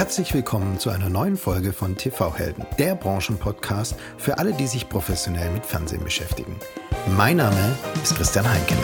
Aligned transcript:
Herzlich 0.00 0.32
willkommen 0.32 0.78
zu 0.78 0.88
einer 0.88 1.10
neuen 1.10 1.36
Folge 1.36 1.74
von 1.74 1.94
TV 1.94 2.34
Helden, 2.34 2.64
der 2.78 2.94
Branchenpodcast 2.94 3.96
für 4.16 4.38
alle, 4.38 4.54
die 4.54 4.66
sich 4.66 4.88
professionell 4.88 5.50
mit 5.50 5.66
Fernsehen 5.66 6.02
beschäftigen. 6.02 6.56
Mein 7.18 7.36
Name 7.36 7.76
ist 8.02 8.16
Christian 8.16 8.48
Heinke. 8.48 8.76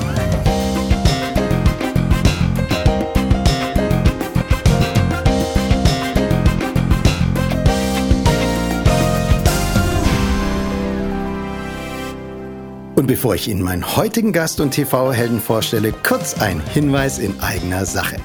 Und 13.07 13.07
bevor 13.07 13.35
ich 13.35 13.47
Ihnen 13.47 13.63
meinen 13.63 13.97
heutigen 13.97 14.33
Gast 14.33 14.59
und 14.59 14.73
TV-Helden 14.73 15.41
vorstelle, 15.41 15.93
kurz 15.93 16.41
ein 16.41 16.61
Hinweis 16.75 17.19
in 17.19 17.39
eigener 17.41 17.87
Sache. 17.87 18.17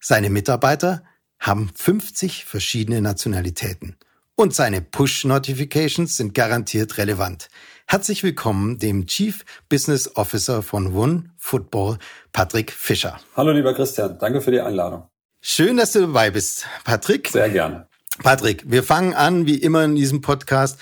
Seine 0.00 0.30
Mitarbeiter 0.30 1.04
haben 1.38 1.70
50 1.74 2.46
verschiedene 2.46 3.02
Nationalitäten. 3.02 3.98
Und 4.42 4.56
seine 4.56 4.82
Push-Notifications 4.82 6.16
sind 6.16 6.34
garantiert 6.34 6.98
relevant. 6.98 7.48
Herzlich 7.86 8.24
willkommen 8.24 8.76
dem 8.80 9.06
Chief 9.06 9.44
Business 9.68 10.16
Officer 10.16 10.64
von 10.64 10.96
One 10.96 11.30
Football, 11.38 11.98
Patrick 12.32 12.72
Fischer. 12.72 13.20
Hallo 13.36 13.52
lieber 13.52 13.72
Christian, 13.72 14.18
danke 14.18 14.40
für 14.40 14.50
die 14.50 14.60
Einladung. 14.60 15.06
Schön, 15.40 15.76
dass 15.76 15.92
du 15.92 16.00
dabei 16.00 16.32
bist, 16.32 16.66
Patrick. 16.82 17.28
Sehr 17.28 17.50
gerne. 17.50 17.86
Patrick, 18.20 18.68
wir 18.68 18.82
fangen 18.82 19.14
an, 19.14 19.46
wie 19.46 19.58
immer 19.58 19.84
in 19.84 19.94
diesem 19.94 20.22
Podcast, 20.22 20.76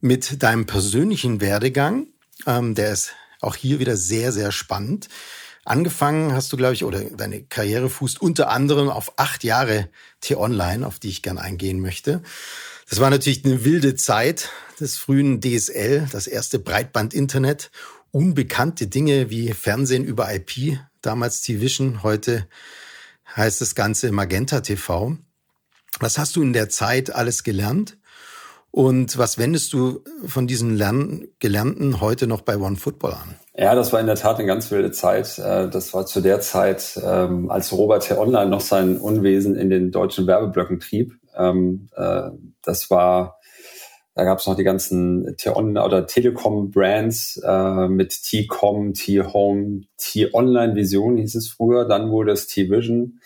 mit 0.00 0.42
deinem 0.42 0.66
persönlichen 0.66 1.40
Werdegang. 1.40 2.08
Ähm, 2.44 2.74
der 2.74 2.90
ist 2.90 3.12
auch 3.40 3.54
hier 3.54 3.78
wieder 3.78 3.96
sehr, 3.96 4.32
sehr 4.32 4.50
spannend. 4.50 5.06
Angefangen 5.64 6.32
hast 6.32 6.52
du, 6.52 6.56
glaube 6.56 6.74
ich, 6.74 6.82
oder 6.82 7.02
deine 7.02 7.44
Karriere 7.44 7.88
fußt 7.88 8.20
unter 8.20 8.50
anderem 8.50 8.88
auf 8.88 9.12
acht 9.16 9.44
Jahre 9.44 9.90
T-Online, 10.22 10.84
auf 10.84 10.98
die 10.98 11.08
ich 11.08 11.22
gern 11.22 11.38
eingehen 11.38 11.80
möchte. 11.80 12.22
Das 12.88 13.00
war 13.00 13.10
natürlich 13.10 13.44
eine 13.44 13.64
wilde 13.64 13.96
Zeit 13.96 14.50
des 14.78 14.96
frühen 14.96 15.40
DSL, 15.40 16.06
das 16.12 16.28
erste 16.28 16.60
Breitband-Internet. 16.60 17.72
Unbekannte 18.12 18.86
Dinge 18.86 19.28
wie 19.28 19.52
Fernsehen 19.52 20.04
über 20.04 20.32
IP, 20.32 20.78
damals 21.02 21.40
T-Vision, 21.40 22.04
heute 22.04 22.46
heißt 23.34 23.60
das 23.60 23.74
Ganze 23.74 24.12
Magenta 24.12 24.60
TV. 24.60 25.16
Was 25.98 26.16
hast 26.16 26.36
du 26.36 26.42
in 26.42 26.52
der 26.52 26.68
Zeit 26.68 27.12
alles 27.12 27.42
gelernt? 27.42 27.98
Und 28.70 29.16
was 29.18 29.38
wendest 29.38 29.72
du 29.72 30.04
von 30.26 30.46
diesen 30.46 30.76
Lern 30.76 31.26
Gelernten 31.38 32.00
heute 32.00 32.26
noch 32.26 32.42
bei 32.42 32.56
OneFootball 32.56 33.14
an? 33.14 33.34
Ja, 33.56 33.74
das 33.74 33.92
war 33.92 34.00
in 34.00 34.06
der 34.06 34.16
Tat 34.16 34.36
eine 34.36 34.46
ganz 34.46 34.70
wilde 34.70 34.92
Zeit. 34.92 35.38
Äh, 35.38 35.70
das 35.70 35.94
war 35.94 36.04
zu 36.04 36.20
der 36.20 36.40
Zeit, 36.40 37.00
ähm, 37.02 37.50
als 37.50 37.72
Robert 37.72 38.06
T. 38.06 38.14
Online 38.14 38.50
noch 38.50 38.60
sein 38.60 38.98
Unwesen 38.98 39.56
in 39.56 39.70
den 39.70 39.92
deutschen 39.92 40.26
Werbeblöcken 40.26 40.78
trieb. 40.78 41.18
Ähm, 41.36 41.88
äh, 41.96 42.30
das 42.62 42.90
war, 42.90 43.38
da 44.14 44.24
gab 44.24 44.38
es 44.38 44.46
noch 44.46 44.56
die 44.56 44.64
ganzen 44.64 45.36
T-On 45.36 45.76
oder 45.76 46.06
Telekom-Brands 46.06 47.42
äh, 47.44 47.88
mit 47.88 48.22
T-Com, 48.22 48.94
T-Home, 48.94 49.82
T-Online 49.98 50.74
Vision 50.74 51.16
hieß 51.18 51.34
es 51.34 51.48
früher. 51.48 51.86
Dann 51.86 52.10
wurde 52.10 52.32
es 52.32 52.46
T-Vision, 52.46 53.20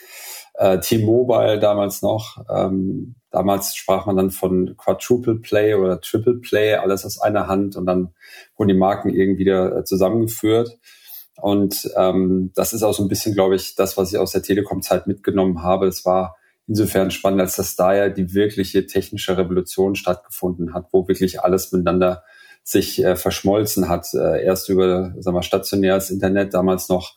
T-Mobile 0.83 1.59
damals 1.59 2.03
noch. 2.03 2.45
Ähm, 2.51 3.15
Damals 3.31 3.77
sprach 3.77 4.07
man 4.07 4.17
dann 4.17 4.31
von 4.31 4.77
Quadruple 4.77 5.37
Play 5.37 5.75
oder 5.75 6.01
Triple 6.01 6.41
Play, 6.41 6.75
alles 6.75 7.05
aus 7.05 7.21
einer 7.21 7.47
Hand 7.47 7.77
und 7.77 7.87
dann 7.87 8.13
wurden 8.57 8.69
die 8.69 8.75
Marken 8.75 9.11
irgendwie 9.11 9.41
wieder 9.41 9.79
äh, 9.79 9.85
zusammengeführt. 9.85 10.79
Und 11.37 11.91
ähm, 11.97 12.51
das 12.55 12.73
ist 12.73 12.83
auch 12.83 12.93
so 12.93 13.05
ein 13.05 13.09
bisschen, 13.09 13.35
glaube 13.35 13.55
ich, 13.55 13.77
das, 13.77 13.97
was 13.97 14.13
ich 14.13 14.19
aus 14.19 14.33
der 14.33 14.43
Telekom-Zeit 14.43 15.07
mitgenommen 15.07 15.63
habe. 15.63 15.87
Es 15.87 16.05
war 16.05 16.37
insofern 16.71 17.11
spannend, 17.11 17.41
als 17.41 17.57
dass 17.57 17.75
da 17.75 17.93
ja 17.95 18.09
die 18.09 18.33
wirkliche 18.33 18.87
technische 18.87 19.37
Revolution 19.37 19.97
stattgefunden 19.97 20.73
hat, 20.73 20.87
wo 20.93 21.09
wirklich 21.09 21.41
alles 21.43 21.73
miteinander 21.73 22.23
sich 22.63 23.03
äh, 23.03 23.17
verschmolzen 23.17 23.89
hat. 23.89 24.07
Äh, 24.15 24.45
erst 24.45 24.69
über 24.69 25.13
sagen 25.19 25.37
wir, 25.37 25.43
stationäres 25.43 26.11
Internet, 26.11 26.55
damals 26.55 26.89
noch 26.89 27.17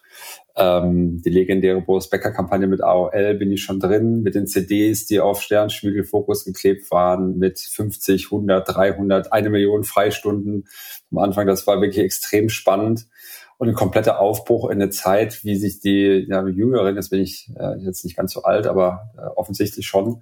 ähm, 0.55 1.21
die 1.21 1.29
legendäre 1.29 1.81
Boris 1.81 2.09
Becker-Kampagne 2.09 2.65
mit 2.65 2.83
AOL 2.83 3.35
bin 3.35 3.51
ich 3.51 3.61
schon 3.61 3.79
drin, 3.79 4.23
mit 4.23 4.33
den 4.33 4.47
CDs, 4.47 5.05
die 5.05 5.19
auf 5.19 5.41
Sternspiegelfokus 5.41 6.45
geklebt 6.45 6.89
waren, 6.89 7.37
mit 7.37 7.59
50, 7.59 8.25
100, 8.31 8.67
300, 8.67 9.31
eine 9.31 9.51
Million 9.51 9.83
Freistunden. 9.83 10.67
Am 11.11 11.19
Anfang, 11.19 11.45
das 11.45 11.67
war 11.67 11.79
wirklich 11.79 12.03
extrem 12.03 12.49
spannend 12.49 13.05
und 13.63 13.69
ein 13.69 13.75
kompletter 13.75 14.19
Aufbruch 14.19 14.69
in 14.69 14.81
eine 14.81 14.89
Zeit, 14.89 15.45
wie 15.45 15.55
sich 15.55 15.79
die 15.79 16.25
ja, 16.27 16.45
Jüngeren, 16.45 16.97
jetzt 16.97 17.11
bin 17.11 17.21
ich 17.21 17.49
äh, 17.57 17.77
jetzt 17.79 18.03
nicht 18.03 18.17
ganz 18.17 18.33
so 18.33 18.43
alt, 18.43 18.67
aber 18.67 19.13
äh, 19.17 19.21
offensichtlich 19.21 19.87
schon, 19.87 20.21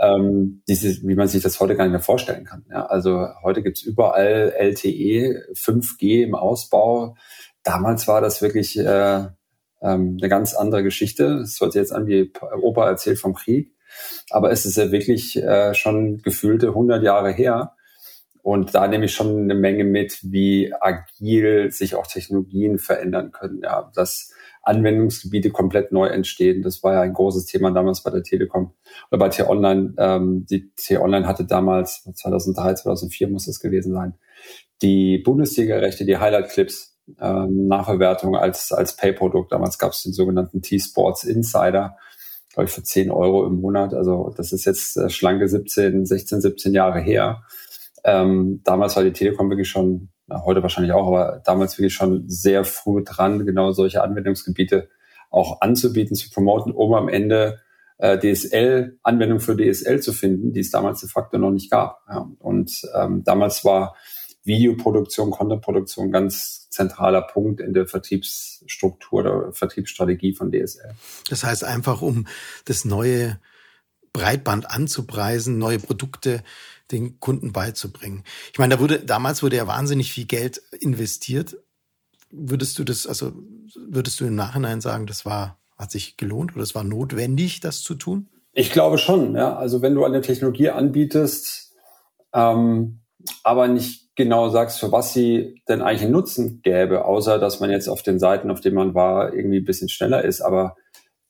ähm, 0.00 0.62
diese, 0.66 1.06
wie 1.06 1.14
man 1.14 1.28
sich 1.28 1.42
das 1.42 1.60
heute 1.60 1.76
gar 1.76 1.84
nicht 1.84 1.92
mehr 1.92 2.00
vorstellen 2.00 2.46
kann. 2.46 2.64
Ja, 2.70 2.86
also 2.86 3.28
heute 3.42 3.62
gibt's 3.62 3.82
überall 3.82 4.54
LTE, 4.56 5.52
5G 5.52 6.24
im 6.24 6.34
Ausbau. 6.34 7.14
Damals 7.62 8.08
war 8.08 8.22
das 8.22 8.40
wirklich 8.40 8.78
äh, 8.78 9.26
ähm, 9.82 10.16
eine 10.18 10.28
ganz 10.30 10.54
andere 10.54 10.82
Geschichte. 10.82 11.40
Es 11.42 11.60
hört 11.60 11.74
sich 11.74 11.80
jetzt 11.80 11.92
an, 11.92 12.06
wie 12.06 12.32
Opa 12.62 12.88
erzählt 12.88 13.18
vom 13.18 13.34
Krieg. 13.34 13.74
Aber 14.30 14.50
es 14.50 14.64
ist 14.64 14.78
ja 14.78 14.90
wirklich 14.90 15.36
äh, 15.36 15.74
schon 15.74 16.22
gefühlte 16.22 16.68
100 16.68 17.02
Jahre 17.02 17.32
her. 17.32 17.74
Und 18.48 18.74
da 18.74 18.88
nehme 18.88 19.04
ich 19.04 19.12
schon 19.12 19.42
eine 19.42 19.54
Menge 19.54 19.84
mit, 19.84 20.20
wie 20.22 20.72
agil 20.80 21.70
sich 21.70 21.94
auch 21.94 22.06
Technologien 22.06 22.78
verändern 22.78 23.30
können. 23.30 23.60
Ja, 23.62 23.92
dass 23.94 24.32
Anwendungsgebiete 24.62 25.50
komplett 25.50 25.92
neu 25.92 26.06
entstehen. 26.06 26.62
Das 26.62 26.82
war 26.82 26.94
ja 26.94 27.02
ein 27.02 27.12
großes 27.12 27.44
Thema 27.44 27.72
damals 27.72 28.02
bei 28.02 28.10
der 28.10 28.22
Telekom 28.22 28.72
oder 29.10 29.18
bei 29.18 29.28
T-Online. 29.28 29.92
Ähm, 29.98 30.46
die 30.48 30.70
T-Online 30.76 31.26
hatte 31.26 31.44
damals, 31.44 32.10
2003, 32.14 32.76
2004 32.76 33.28
muss 33.28 33.44
das 33.44 33.60
gewesen 33.60 33.92
sein, 33.92 34.14
die 34.80 35.18
Bundesliga-Rechte, 35.18 36.06
die 36.06 36.16
Highlight-Clips 36.16 36.96
ähm, 37.20 37.66
Nachverwertung 37.66 38.34
als, 38.34 38.72
als 38.72 38.96
Pay-Produkt. 38.96 39.52
Damals 39.52 39.78
gab 39.78 39.92
es 39.92 40.04
den 40.04 40.14
sogenannten 40.14 40.62
T-Sports 40.62 41.24
Insider, 41.24 41.98
glaube 42.54 42.64
ich, 42.64 42.72
für 42.72 42.82
10 42.82 43.10
Euro 43.10 43.46
im 43.46 43.60
Monat. 43.60 43.92
Also 43.92 44.32
das 44.34 44.54
ist 44.54 44.64
jetzt 44.64 44.96
äh, 44.96 45.10
schlanke 45.10 45.46
17, 45.46 46.06
16, 46.06 46.40
17 46.40 46.72
Jahre 46.72 47.00
her. 47.00 47.42
Ähm, 48.08 48.62
damals 48.64 48.96
war 48.96 49.04
die 49.04 49.12
Telekom 49.12 49.50
wirklich 49.50 49.68
schon, 49.68 50.08
na, 50.26 50.42
heute 50.44 50.62
wahrscheinlich 50.62 50.92
auch, 50.92 51.06
aber 51.06 51.42
damals 51.44 51.78
wirklich 51.78 51.92
schon 51.92 52.24
sehr 52.26 52.64
früh 52.64 53.04
dran, 53.04 53.44
genau 53.44 53.72
solche 53.72 54.02
Anwendungsgebiete 54.02 54.88
auch 55.30 55.60
anzubieten, 55.60 56.16
zu 56.16 56.30
promoten, 56.30 56.72
um 56.72 56.94
am 56.94 57.08
Ende 57.08 57.60
äh, 57.98 58.18
DSL, 58.18 58.98
Anwendung 59.02 59.40
für 59.40 59.56
DSL 59.56 60.00
zu 60.00 60.14
finden, 60.14 60.52
die 60.54 60.60
es 60.60 60.70
damals 60.70 61.00
de 61.00 61.10
facto 61.10 61.36
noch 61.36 61.50
nicht 61.50 61.70
gab. 61.70 62.00
Ja. 62.08 62.30
Und 62.38 62.80
ähm, 62.94 63.24
damals 63.24 63.64
war 63.64 63.94
Videoproduktion, 64.44 65.30
Contentproduktion 65.30 66.10
ganz 66.10 66.70
zentraler 66.70 67.22
Punkt 67.22 67.60
in 67.60 67.74
der 67.74 67.86
Vertriebsstruktur 67.86 69.20
oder 69.20 69.52
Vertriebsstrategie 69.52 70.34
von 70.34 70.50
DSL. 70.50 70.94
Das 71.28 71.44
heißt 71.44 71.64
einfach, 71.64 72.00
um 72.00 72.26
das 72.64 72.86
neue 72.86 73.38
Breitband 74.14 74.70
anzupreisen, 74.70 75.58
neue 75.58 75.78
Produkte 75.78 76.42
den 76.90 77.20
Kunden 77.20 77.52
beizubringen. 77.52 78.24
Ich 78.52 78.58
meine, 78.58 78.74
da 78.74 78.80
wurde, 78.80 79.00
damals 79.00 79.42
wurde 79.42 79.56
ja 79.56 79.66
wahnsinnig 79.66 80.12
viel 80.12 80.26
Geld 80.26 80.62
investiert. 80.80 81.56
Würdest 82.30 82.78
du 82.78 82.84
das, 82.84 83.06
also 83.06 83.32
würdest 83.76 84.20
du 84.20 84.26
im 84.26 84.34
Nachhinein 84.34 84.80
sagen, 84.80 85.06
das 85.06 85.24
war, 85.24 85.58
hat 85.76 85.90
sich 85.90 86.16
gelohnt 86.16 86.54
oder 86.54 86.62
es 86.62 86.74
war 86.74 86.84
notwendig, 86.84 87.60
das 87.60 87.82
zu 87.82 87.94
tun? 87.94 88.28
Ich 88.52 88.72
glaube 88.72 88.98
schon, 88.98 89.34
ja. 89.36 89.56
Also 89.56 89.82
wenn 89.82 89.94
du 89.94 90.04
eine 90.04 90.20
Technologie 90.20 90.70
anbietest, 90.70 91.74
ähm, 92.32 93.00
aber 93.44 93.68
nicht 93.68 94.08
genau 94.16 94.48
sagst, 94.48 94.80
für 94.80 94.90
was 94.90 95.12
sie 95.12 95.62
denn 95.68 95.80
eigentlich 95.80 96.02
einen 96.02 96.12
Nutzen 96.12 96.60
gäbe, 96.62 97.04
außer 97.04 97.38
dass 97.38 97.60
man 97.60 97.70
jetzt 97.70 97.88
auf 97.88 98.02
den 98.02 98.18
Seiten, 98.18 98.50
auf 98.50 98.60
denen 98.60 98.74
man 98.74 98.94
war, 98.94 99.32
irgendwie 99.32 99.58
ein 99.58 99.64
bisschen 99.64 99.88
schneller 99.88 100.24
ist. 100.24 100.40
Aber 100.40 100.76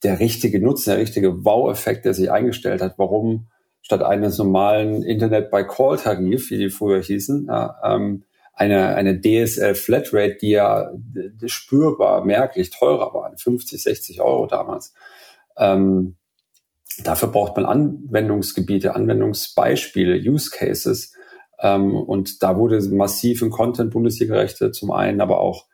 der 0.03 0.21
richtige 0.21 0.61
Nutzen, 0.61 0.91
der 0.91 0.99
richtige 0.99 1.45
Wow-Effekt, 1.45 2.05
der 2.05 2.15
sich 2.15 2.31
eingestellt 2.31 2.81
hat, 2.81 2.95
warum 2.99 3.49
statt 3.88 4.02
eines 4.02 4.37
normalen 4.37 5.02
Internet 5.02 5.50
by 5.50 5.64
Call-Tarif, 5.64 6.50
wie 6.50 6.58
die 6.58 6.69
früher 6.69 7.00
hießen, 7.00 7.46
ja, 7.46 7.75
ähm, 7.82 8.23
eine, 8.52 8.94
eine 8.96 9.19
DSL 9.19 9.75
Flatrate, 9.75 10.37
die 10.43 10.50
ja 10.50 10.90
spürbar, 11.46 12.23
merklich 12.23 12.69
teurer 12.69 13.14
war, 13.14 13.32
50, 13.35 13.82
60 13.82 14.20
Euro 14.20 14.46
damals. 14.46 14.93
Ähm, 15.56 16.17
dafür 17.02 17.31
braucht 17.31 17.56
man 17.56 17.64
Anwendungsgebiete, 17.64 18.94
Anwendungsbeispiele, 18.94 20.17
Use 20.17 20.50
Cases. 20.50 21.14
Ähm, 21.58 21.96
und 21.96 22.43
da 22.43 22.58
wurde 22.58 22.82
massiv 22.90 23.40
in 23.40 23.49
Content 23.49 23.90
Bundesliga-Rechte 23.90 24.70
zum 24.70 24.90
einen, 24.90 25.23
aber 25.23 25.40
auch 25.40 25.64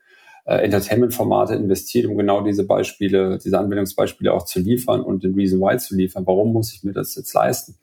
äh, 0.45 0.57
Entertainment-Formate 0.57 1.55
investiert, 1.55 2.07
um 2.07 2.17
genau 2.17 2.43
diese 2.43 2.65
Beispiele, 2.65 3.39
diese 3.39 3.59
Anwendungsbeispiele 3.59 4.33
auch 4.33 4.45
zu 4.45 4.61
liefern 4.61 5.01
und 5.01 5.25
den 5.25 5.35
Reason 5.35 5.61
Why 5.61 5.79
zu 5.79 5.97
liefern. 5.97 6.27
Warum 6.27 6.53
muss 6.53 6.73
ich 6.75 6.85
mir 6.85 6.93
das 6.93 7.15
jetzt 7.15 7.33
leisten? 7.35 7.77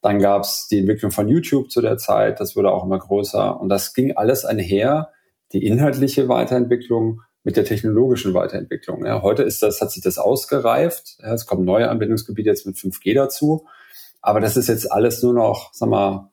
Dann 0.00 0.20
gab 0.20 0.42
es 0.42 0.68
die 0.70 0.78
Entwicklung 0.78 1.10
von 1.10 1.28
YouTube 1.28 1.70
zu 1.70 1.80
der 1.80 1.98
Zeit, 1.98 2.38
das 2.40 2.54
wurde 2.54 2.70
auch 2.70 2.84
immer 2.84 2.98
größer 2.98 3.60
und 3.60 3.68
das 3.68 3.94
ging 3.94 4.16
alles 4.16 4.44
einher, 4.44 5.10
die 5.52 5.66
inhaltliche 5.66 6.28
Weiterentwicklung 6.28 7.22
mit 7.42 7.56
der 7.56 7.64
technologischen 7.64 8.34
Weiterentwicklung. 8.34 9.04
Ja, 9.06 9.22
heute 9.22 9.42
ist 9.42 9.62
das, 9.62 9.80
hat 9.80 9.90
sich 9.90 10.02
das 10.02 10.18
ausgereift. 10.18 11.18
Ja, 11.20 11.32
es 11.32 11.46
kommen 11.46 11.64
neue 11.64 11.88
Anwendungsgebiete 11.88 12.48
jetzt 12.48 12.66
mit 12.66 12.76
5G 12.76 13.14
dazu. 13.14 13.66
Aber 14.20 14.40
das 14.40 14.56
ist 14.56 14.68
jetzt 14.68 14.92
alles 14.92 15.22
nur 15.22 15.32
noch, 15.32 15.72
sag 15.72 15.88
mal, 15.88 16.30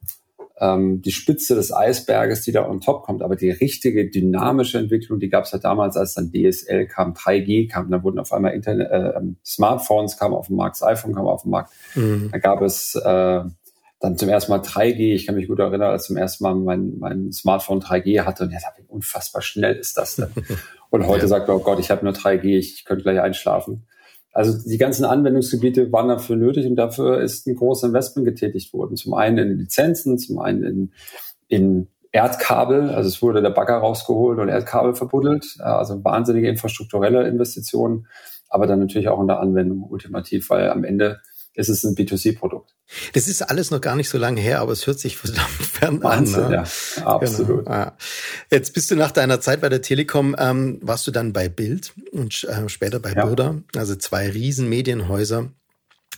ähm, 0.59 1.01
die 1.01 1.11
Spitze 1.11 1.55
des 1.55 1.73
Eisberges, 1.73 2.41
die 2.41 2.51
da 2.51 2.67
on 2.67 2.81
top 2.81 3.03
kommt. 3.03 3.21
Aber 3.21 3.35
die 3.35 3.51
richtige 3.51 4.09
dynamische 4.09 4.77
Entwicklung, 4.77 5.19
die 5.19 5.29
gab 5.29 5.45
es 5.45 5.51
ja 5.51 5.59
damals, 5.59 5.97
als 5.97 6.13
dann 6.13 6.31
DSL 6.31 6.87
kam, 6.87 7.13
3G 7.13 7.69
kam, 7.69 7.91
dann 7.91 8.03
wurden 8.03 8.19
auf 8.19 8.31
einmal 8.31 8.53
Internet, 8.53 8.89
äh, 8.89 9.17
ähm, 9.17 9.37
Smartphones 9.45 10.17
kamen 10.17 10.33
auf 10.33 10.47
den 10.47 10.55
Markt, 10.55 10.77
das 10.77 10.83
iPhone 10.83 11.13
kam 11.13 11.27
auf 11.27 11.43
den 11.43 11.51
Markt. 11.51 11.71
Mhm. 11.95 12.29
Dann 12.31 12.41
gab 12.41 12.61
es 12.61 12.95
äh, 12.95 13.43
dann 13.99 14.17
zum 14.17 14.29
ersten 14.29 14.51
Mal 14.51 14.61
3G. 14.61 15.13
Ich 15.13 15.25
kann 15.25 15.35
mich 15.35 15.47
gut 15.47 15.59
erinnern, 15.59 15.91
als 15.91 16.05
zum 16.05 16.17
ersten 16.17 16.43
Mal 16.43 16.55
mein, 16.55 16.99
mein 16.99 17.31
Smartphone 17.31 17.81
3G 17.81 18.23
hatte 18.23 18.43
und 18.43 18.51
jetzt 18.51 18.65
wie 18.77 18.85
unfassbar 18.87 19.41
schnell 19.41 19.75
ist 19.75 19.97
das 19.97 20.15
denn? 20.15 20.29
Und 20.91 21.07
heute 21.07 21.23
ja. 21.23 21.27
sagt 21.27 21.47
man, 21.49 21.57
oh 21.57 21.59
Gott, 21.59 21.79
ich 21.79 21.91
habe 21.91 22.05
nur 22.05 22.13
3G, 22.13 22.57
ich 22.57 22.85
könnte 22.85 23.03
gleich 23.03 23.19
einschlafen. 23.19 23.85
Also 24.35 24.69
die 24.69 24.77
ganzen 24.77 25.05
Anwendungsgebiete 25.05 25.93
waren 25.93 26.09
dafür 26.09 26.35
nötig 26.35 26.67
und 26.67 26.75
dafür 26.75 27.21
ist 27.21 27.47
ein 27.47 27.55
großes 27.55 27.87
Investment 27.87 28.27
getätigt 28.27 28.73
worden. 28.73 28.97
Zum 28.97 29.13
einen 29.13 29.37
in 29.37 29.57
Lizenzen, 29.57 30.19
zum 30.19 30.39
einen 30.39 30.63
in, 30.65 30.91
in 31.47 31.87
Erdkabel, 32.11 32.89
also 32.89 33.07
es 33.07 33.21
wurde 33.21 33.41
der 33.41 33.51
Bagger 33.51 33.77
rausgeholt 33.77 34.37
und 34.39 34.49
Erdkabel 34.49 34.93
verbuddelt, 34.93 35.55
also 35.59 36.03
wahnsinnige 36.03 36.49
infrastrukturelle 36.49 37.25
Investitionen, 37.25 38.07
aber 38.49 38.67
dann 38.67 38.79
natürlich 38.79 39.07
auch 39.07 39.21
in 39.21 39.27
der 39.27 39.39
Anwendung 39.39 39.83
ultimativ, 39.83 40.49
weil 40.49 40.69
am 40.69 40.83
Ende 40.83 41.21
ist 41.55 41.69
es 41.69 41.83
ein 41.83 41.95
B2C-Produkt. 41.95 42.75
Das 43.13 43.27
ist 43.27 43.41
alles 43.41 43.71
noch 43.71 43.81
gar 43.81 43.95
nicht 43.95 44.09
so 44.09 44.17
lange 44.17 44.41
her, 44.41 44.59
aber 44.59 44.71
es 44.71 44.85
hört 44.85 44.99
sich 44.99 45.17
verdammt 45.17 45.49
fern 45.49 46.03
Wahnsinn, 46.03 46.43
an. 46.43 46.49
Ne? 46.51 46.55
Ja, 46.97 47.05
absolut. 47.05 47.65
Genau. 47.65 47.91
Jetzt 48.51 48.73
bist 48.73 48.91
du 48.91 48.95
nach 48.95 49.11
deiner 49.11 49.41
Zeit 49.41 49.61
bei 49.61 49.69
der 49.69 49.81
Telekom, 49.81 50.35
ähm, 50.37 50.79
warst 50.81 51.07
du 51.07 51.11
dann 51.11 51.33
bei 51.33 51.49
Bild 51.49 51.93
und 52.11 52.43
äh, 52.43 52.69
später 52.69 52.99
bei 52.99 53.13
ja. 53.13 53.25
Burda, 53.25 53.55
also 53.75 53.95
zwei 53.95 54.29
riesen 54.29 54.69
Medienhäuser, 54.69 55.49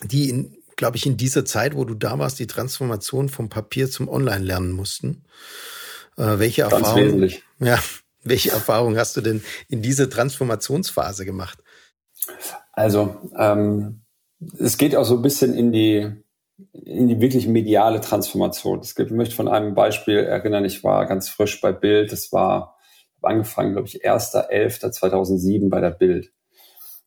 die 0.04 0.30
in, 0.30 0.57
glaube 0.75 0.98
ich, 0.98 1.06
in 1.06 1.18
dieser 1.18 1.45
Zeit, 1.45 1.75
wo 1.75 1.86
du 1.86 1.94
da 1.94 2.19
warst, 2.19 2.39
die 2.39 2.48
Transformation 2.48 3.30
vom 3.30 3.50
Papier 3.50 3.89
zum 3.89 4.10
Online 4.10 4.44
lernen 4.44 4.72
mussten. 4.72 5.24
Äh, 6.18 6.39
welche 6.39 6.63
Ganz 6.63 6.74
Erfahrung, 6.74 7.04
wesentlich. 7.04 7.44
Ja, 7.60 7.80
welche 8.24 8.51
Erfahrung 8.51 8.98
hast 8.98 9.16
du 9.16 9.22
denn 9.22 9.44
in 9.69 9.81
dieser 9.81 10.10
Transformationsphase 10.10 11.25
gemacht? 11.25 11.60
Also 12.74 13.22
ähm, 13.38 14.01
es 14.60 14.78
geht 14.78 14.95
auch 14.95 15.06
so 15.06 15.16
ein 15.16 15.22
bisschen 15.22 15.54
in 15.54 15.72
die, 15.72 16.12
in 16.74 17.07
die 17.07 17.19
wirklich 17.22 17.48
mediale 17.48 18.01
Transformation. 18.01 18.80
Es 18.80 18.95
gibt, 18.95 19.12
ich 19.12 19.18
möchte 19.18 19.36
von 19.36 19.48
einem 19.48 19.74
Beispiel 19.74 20.18
erinnern, 20.18 20.66
ich 20.66 20.84
war 20.84 21.06
ganz 21.06 21.30
frisch 21.30 21.60
bei 21.62 21.72
Bild, 21.72 22.12
das 22.12 22.31
war, 22.31 22.78
habe 23.18 23.34
angefangen, 23.34 23.74
glaube 23.74 23.88
ich, 23.88 24.06
1.11.2007 24.06 25.69
bei 25.69 25.81
der 25.81 25.92
Bild. 25.92 26.31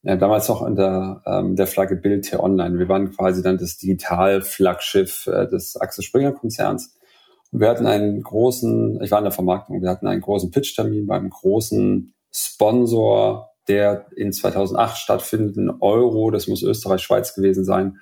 Ja, 0.03 0.17
damals 0.17 0.49
noch 0.49 0.63
unter 0.63 1.23
ähm, 1.27 1.57
der 1.57 1.67
Flagge 1.67 1.95
Bild 1.95 2.27
hier 2.27 2.43
online. 2.43 2.79
Wir 2.79 2.89
waren 2.89 3.11
quasi 3.11 3.43
dann 3.43 3.59
das 3.59 3.77
Digital-Flaggschiff 3.77 5.27
äh, 5.27 5.47
des 5.47 5.77
Axel 5.77 6.03
Springer 6.03 6.33
Konzerns. 6.33 6.97
Und 7.53 7.61
wir 7.61 7.69
hatten 7.69 7.87
einen 7.87 8.23
großen, 8.23 9.03
ich 9.03 9.11
war 9.11 9.19
in 9.19 9.25
der 9.25 9.33
Vermarktung, 9.33 9.83
wir 9.83 9.91
hatten 9.91 10.07
einen 10.07 10.23
großen 10.23 10.51
Pitch-Termin 10.51 11.07
beim 11.07 11.29
großen 11.29 12.15
Sponsor 12.33 13.50
der 13.71 14.07
in 14.17 14.33
2008 14.33 14.97
stattfindenden 14.99 15.71
Euro, 15.81 16.33
das 16.33 16.49
muss 16.49 16.63
Österreich, 16.63 17.03
Schweiz 17.03 17.35
gewesen 17.35 17.65
sein. 17.65 17.99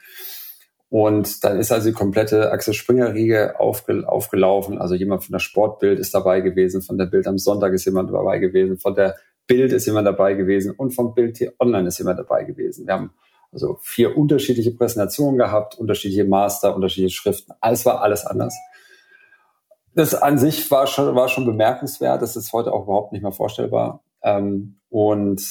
Und 0.89 1.45
dann 1.45 1.59
ist 1.59 1.71
also 1.71 1.91
die 1.91 1.95
komplette 1.95 2.51
Axel 2.51 2.73
Springer 2.73 3.13
Riege 3.13 3.61
aufge, 3.61 4.09
aufgelaufen. 4.09 4.79
Also 4.79 4.95
jemand 4.95 5.25
von 5.25 5.33
der 5.33 5.41
Sportbild 5.41 5.99
ist 5.99 6.15
dabei 6.15 6.41
gewesen, 6.41 6.81
von 6.81 6.97
der 6.97 7.05
Bild 7.05 7.27
am 7.27 7.37
Sonntag 7.37 7.75
ist 7.75 7.85
jemand 7.85 8.11
dabei 8.11 8.39
gewesen, 8.39 8.79
von 8.79 8.95
der 8.95 9.15
Bild 9.47 9.73
ist 9.73 9.85
jemand 9.85 10.07
dabei 10.07 10.33
gewesen 10.33 10.73
und 10.75 10.95
vom 10.95 11.15
Bild 11.15 11.37
hier 11.37 11.53
online 11.59 11.89
ist 11.89 11.99
jemand 11.99 12.19
dabei 12.19 12.45
gewesen. 12.45 12.87
Wir 12.87 12.95
haben 12.95 13.11
also 13.53 13.79
vier 13.83 14.17
unterschiedliche 14.17 14.71
Präsentationen 14.71 15.39
gehabt, 15.39 15.79
unterschiedliche 15.79 16.25
Master, 16.25 16.75
unterschiedliche 16.75 17.17
Schriften. 17.17 17.53
Alles 17.61 17.85
war 17.85 18.01
alles 18.01 18.25
anders. 18.25 18.57
Das 19.95 20.15
an 20.15 20.39
sich 20.39 20.71
war 20.71 20.87
schon, 20.87 21.15
war 21.15 21.29
schon 21.29 21.45
bemerkenswert. 21.45 22.23
Das 22.23 22.37
ist 22.37 22.53
heute 22.55 22.73
auch 22.73 22.85
überhaupt 22.85 23.13
nicht 23.13 23.23
mehr 23.23 23.33
vorstellbar. 23.33 24.01
Ähm, 24.23 24.81
und 24.89 25.43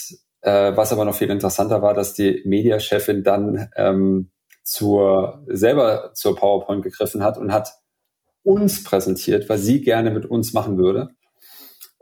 äh, 0.42 0.76
was 0.76 0.94
aber 0.94 1.06
noch 1.06 1.16
viel 1.16 1.30
interessanter 1.30 1.82
war, 1.82 1.94
dass 1.94 2.14
die 2.14 2.42
Mediachefin 2.46 3.24
dann 3.24 3.70
ähm, 3.76 4.32
zur, 4.64 5.44
selber 5.48 6.12
zur 6.14 6.36
PowerPoint 6.36 6.84
gegriffen 6.84 7.24
hat 7.24 7.38
und 7.38 7.54
hat 7.54 7.74
uns 8.44 8.84
präsentiert, 8.84 9.50
was 9.50 9.64
sie 9.64 9.82
gerne 9.82 10.12
mit 10.12 10.26
uns 10.26 10.54
machen 10.54 10.78
würde. 10.78 11.10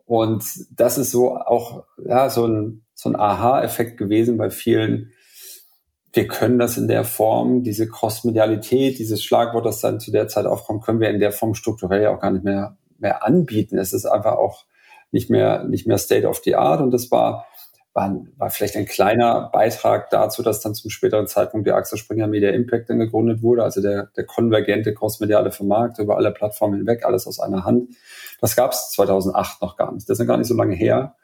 Und 0.05 0.43
das 0.71 0.97
ist 0.97 1.11
so 1.11 1.35
auch 1.35 1.85
ja, 2.03 2.29
so 2.29 2.45
ein, 2.45 2.85
so 2.93 3.09
ein 3.09 3.15
Aha-Effekt 3.15 3.97
gewesen 3.97 4.37
bei 4.37 4.49
vielen. 4.49 5.11
Wir 6.13 6.27
können 6.27 6.59
das 6.59 6.77
in 6.77 6.87
der 6.87 7.03
Form, 7.03 7.63
diese 7.63 7.89
Cross-Medialität, 7.89 8.99
dieses 8.99 9.23
Schlagwort, 9.23 9.65
das 9.65 9.81
dann 9.81 9.99
zu 9.99 10.11
der 10.11 10.27
Zeit 10.27 10.45
aufkommt, 10.45 10.83
können 10.83 10.99
wir 10.99 11.09
in 11.09 11.19
der 11.19 11.31
Form 11.31 11.55
strukturell 11.55 12.07
auch 12.07 12.21
gar 12.21 12.31
nicht 12.31 12.45
mehr, 12.45 12.77
mehr 12.99 13.25
anbieten. 13.25 13.77
Es 13.77 13.91
ist 13.91 14.05
einfach 14.05 14.33
auch 14.33 14.65
nicht 15.15 15.29
mehr, 15.29 15.63
nicht 15.63 15.87
mehr 15.87 15.97
State 15.97 16.27
of 16.27 16.41
the 16.43 16.55
Art. 16.55 16.81
Und 16.81 16.91
das 16.91 17.09
war, 17.09 17.47
war, 17.93 18.15
war 18.37 18.49
vielleicht 18.49 18.75
ein 18.75 18.85
kleiner 18.85 19.49
Beitrag 19.51 20.09
dazu, 20.09 20.43
dass 20.43 20.59
dann 20.59 20.75
zum 20.75 20.91
späteren 20.91 21.25
Zeitpunkt 21.25 21.65
der 21.65 21.77
Axel 21.77 21.97
Springer 21.97 22.27
Media 22.27 22.51
Impact 22.51 22.89
dann 22.89 22.99
gegründet 22.99 23.41
wurde, 23.41 23.63
also 23.63 23.81
der, 23.81 24.09
der 24.17 24.25
konvergente 24.25 24.93
crossmediale 24.93 25.51
Vermarkt 25.51 25.99
über 25.99 26.17
alle 26.17 26.31
Plattformen 26.31 26.75
hinweg, 26.75 27.05
alles 27.05 27.25
aus 27.25 27.39
einer 27.39 27.63
Hand. 27.63 27.95
Das 28.41 28.57
gab 28.57 28.73
es 28.73 28.91
2008 28.91 29.61
noch 29.61 29.77
gar 29.77 29.93
nicht. 29.93 30.07
Das 30.09 30.19
ist 30.19 30.27
gar 30.27 30.37
nicht 30.37 30.47
so 30.47 30.55
lange 30.55 30.75
her. 30.75 31.15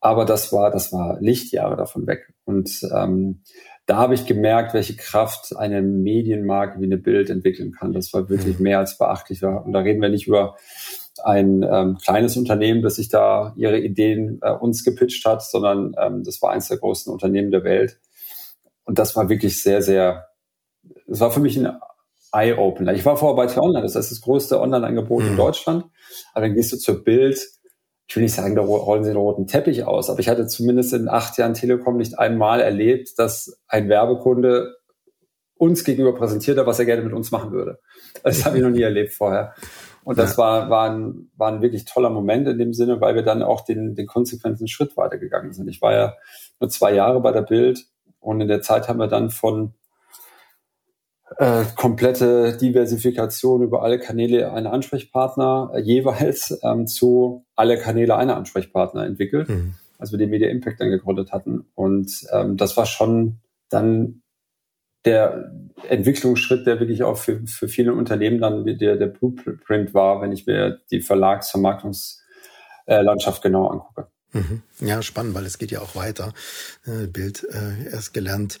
Aber 0.00 0.24
das 0.24 0.52
war, 0.52 0.70
das 0.70 0.92
war 0.92 1.18
Lichtjahre 1.20 1.76
davon 1.76 2.06
weg. 2.08 2.32
Und 2.44 2.82
ähm, 2.92 3.42
da 3.86 3.96
habe 3.96 4.14
ich 4.14 4.26
gemerkt, 4.26 4.74
welche 4.74 4.96
Kraft 4.96 5.56
eine 5.56 5.80
Medienmarke 5.82 6.80
wie 6.80 6.84
eine 6.84 6.98
Bild 6.98 7.30
entwickeln 7.30 7.72
kann. 7.72 7.92
Das 7.92 8.12
war 8.12 8.28
wirklich 8.28 8.58
mhm. 8.58 8.64
mehr 8.64 8.78
als 8.78 8.98
beachtlich. 8.98 9.42
Und 9.44 9.72
da 9.72 9.80
reden 9.80 10.02
wir 10.02 10.08
nicht 10.08 10.26
über 10.26 10.56
ein 11.24 11.62
ähm, 11.62 11.98
kleines 12.02 12.36
Unternehmen, 12.36 12.82
das 12.82 12.96
sich 12.96 13.08
da 13.08 13.52
ihre 13.56 13.78
Ideen 13.78 14.38
äh, 14.42 14.52
uns 14.52 14.84
gepitcht 14.84 15.24
hat, 15.24 15.42
sondern 15.42 15.94
ähm, 15.98 16.24
das 16.24 16.40
war 16.42 16.50
eines 16.50 16.68
der 16.68 16.78
größten 16.78 17.12
Unternehmen 17.12 17.50
der 17.50 17.64
Welt. 17.64 17.98
Und 18.84 18.98
das 18.98 19.14
war 19.16 19.28
wirklich 19.28 19.62
sehr, 19.62 19.82
sehr, 19.82 20.28
es 21.06 21.20
war 21.20 21.30
für 21.30 21.40
mich 21.40 21.58
ein 21.58 21.78
Eye-Opener. 22.32 22.94
Ich 22.94 23.04
war 23.04 23.16
vorher 23.16 23.36
bei 23.36 23.46
T-Online, 23.46 23.82
das 23.82 23.96
ist 23.96 24.10
das 24.10 24.20
größte 24.20 24.60
Online-Angebot 24.60 25.24
mhm. 25.24 25.30
in 25.30 25.36
Deutschland. 25.36 25.84
Aber 26.32 26.46
dann 26.46 26.54
gehst 26.54 26.72
du 26.72 26.76
zur 26.76 27.04
Bild, 27.04 27.38
ich 28.06 28.16
will 28.16 28.22
nicht 28.22 28.34
sagen, 28.34 28.54
da 28.54 28.62
rollen 28.62 29.04
sie 29.04 29.10
den 29.10 29.18
roten 29.18 29.46
Teppich 29.46 29.84
aus, 29.84 30.08
aber 30.08 30.20
ich 30.20 30.28
hatte 30.28 30.46
zumindest 30.46 30.94
in 30.94 31.08
acht 31.08 31.36
Jahren 31.36 31.54
Telekom 31.54 31.98
nicht 31.98 32.18
einmal 32.18 32.60
erlebt, 32.60 33.18
dass 33.18 33.60
ein 33.66 33.88
Werbekunde 33.88 34.76
uns 35.58 35.84
gegenüber 35.84 36.14
präsentiert 36.14 36.56
hat, 36.56 36.66
was 36.66 36.78
er 36.78 36.86
gerne 36.86 37.02
mit 37.02 37.12
uns 37.12 37.30
machen 37.30 37.52
würde. 37.52 37.80
Das 38.22 38.44
habe 38.46 38.56
ich 38.56 38.62
noch 38.62 38.70
nie 38.70 38.82
erlebt 38.82 39.12
vorher. 39.12 39.54
Und 40.08 40.16
das 40.16 40.38
ja. 40.38 40.38
war, 40.38 40.70
war, 40.70 40.90
ein, 40.90 41.30
war 41.36 41.52
ein 41.52 41.60
wirklich 41.60 41.84
toller 41.84 42.08
Moment 42.08 42.48
in 42.48 42.56
dem 42.56 42.72
Sinne, 42.72 42.98
weil 42.98 43.14
wir 43.14 43.20
dann 43.20 43.42
auch 43.42 43.60
den, 43.60 43.94
den 43.94 44.06
konsequenten 44.06 44.66
Schritt 44.66 44.96
weitergegangen 44.96 45.52
sind. 45.52 45.68
Ich 45.68 45.82
war 45.82 45.92
ja 45.92 46.14
nur 46.60 46.70
zwei 46.70 46.94
Jahre 46.94 47.20
bei 47.20 47.30
der 47.30 47.42
Bild 47.42 47.84
und 48.18 48.40
in 48.40 48.48
der 48.48 48.62
Zeit 48.62 48.88
haben 48.88 49.00
wir 49.00 49.08
dann 49.08 49.28
von 49.28 49.74
äh, 51.36 51.62
komplette 51.76 52.56
Diversifikation 52.56 53.60
über 53.60 53.82
alle 53.82 53.98
Kanäle 53.98 54.50
eine 54.50 54.70
Ansprechpartner 54.70 55.72
äh, 55.74 55.80
jeweils 55.80 56.58
ähm, 56.62 56.86
zu 56.86 57.44
alle 57.54 57.76
Kanäle 57.76 58.16
eine 58.16 58.34
Ansprechpartner 58.34 59.04
entwickelt, 59.04 59.50
mhm. 59.50 59.74
als 59.98 60.10
wir 60.10 60.18
den 60.18 60.30
Media 60.30 60.48
Impact 60.48 60.80
dann 60.80 60.88
gegründet 60.88 61.32
hatten. 61.32 61.66
Und 61.74 62.26
ähm, 62.32 62.56
das 62.56 62.78
war 62.78 62.86
schon 62.86 63.40
dann 63.68 64.22
der 65.08 65.50
Entwicklungsschritt, 65.88 66.66
der 66.66 66.80
wirklich 66.80 67.02
auch 67.02 67.16
für, 67.16 67.40
für 67.46 67.68
viele 67.68 67.94
Unternehmen 67.94 68.38
dann 68.40 68.64
der, 68.64 68.96
der 68.96 69.06
Blueprint 69.06 69.94
war, 69.94 70.20
wenn 70.20 70.32
ich 70.32 70.46
mir 70.46 70.80
die 70.90 71.00
Verlagsvermarktungslandschaft 71.00 73.40
genau 73.42 73.68
angucke. 73.68 74.08
Mhm. 74.32 74.62
Ja, 74.80 75.00
spannend, 75.00 75.34
weil 75.34 75.46
es 75.46 75.56
geht 75.56 75.70
ja 75.70 75.80
auch 75.80 75.96
weiter. 75.96 76.34
Äh, 76.84 77.06
Bild 77.06 77.46
äh, 77.50 77.90
erst 77.90 78.12
gelernt 78.12 78.58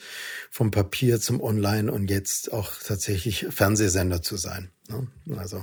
vom 0.50 0.70
Papier 0.70 1.20
zum 1.20 1.42
Online 1.42 1.92
und 1.92 2.10
jetzt 2.10 2.54
auch 2.54 2.72
tatsächlich 2.76 3.46
Fernsehsender 3.50 4.22
zu 4.22 4.38
sein. 4.38 4.70
Ne? 4.88 5.08
Also 5.36 5.62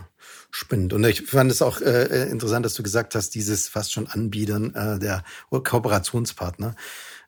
spannend. 0.51 0.93
Und 0.93 1.03
ich 1.05 1.23
fand 1.23 1.51
es 1.51 1.63
auch 1.63 1.81
äh, 1.81 2.03
äh, 2.03 2.29
interessant, 2.29 2.63
dass 2.65 2.75
du 2.75 2.83
gesagt 2.83 3.15
hast, 3.15 3.31
dieses 3.31 3.67
fast 3.67 3.93
schon 3.93 4.05
Anbietern 4.05 4.75
äh, 4.75 4.99
der 4.99 5.23
Kooperationspartner. 5.49 6.75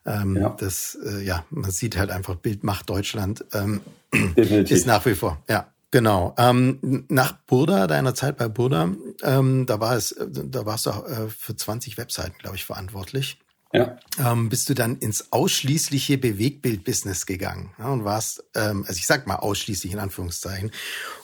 Ähm, 0.07 0.37
ja. 0.37 0.55
Das, 0.57 0.97
äh, 1.05 1.23
ja, 1.23 1.45
man 1.51 1.69
sieht 1.69 1.97
halt 1.97 2.09
einfach, 2.09 2.35
Bild 2.35 2.63
macht 2.63 2.89
Deutschland. 2.89 3.45
Ähm, 3.53 3.81
ist 4.35 4.87
nach 4.87 5.05
wie 5.05 5.15
vor, 5.15 5.43
ja, 5.47 5.67
Genau. 5.91 6.35
Ähm, 6.37 7.05
nach 7.07 7.37
Burda, 7.47 7.87
deiner 7.87 8.13
Zeit 8.13 8.37
bei 8.37 8.49
Burda, 8.49 8.89
ähm, 9.23 9.65
da 9.65 9.79
war 9.79 9.95
es, 9.95 10.13
da 10.19 10.65
warst 10.65 10.85
du 10.85 10.89
äh, 10.89 11.29
für 11.29 11.55
20 11.55 11.97
Webseiten, 11.97 12.35
glaube 12.39 12.57
ich, 12.57 12.65
verantwortlich. 12.65 13.39
Ja. 13.73 13.97
Ähm, 14.17 14.49
bist 14.49 14.69
du 14.69 14.73
dann 14.73 14.97
ins 14.97 15.31
ausschließliche 15.31 16.17
Bewegtbild-Business 16.17 17.25
gegangen 17.25 17.73
ja, 17.77 17.89
und 17.89 18.05
warst, 18.05 18.43
ähm, 18.55 18.85
also 18.87 18.97
ich 18.97 19.05
sag 19.05 19.27
mal 19.27 19.35
ausschließlich 19.35 19.91
in 19.91 19.99
Anführungszeichen, 19.99 20.71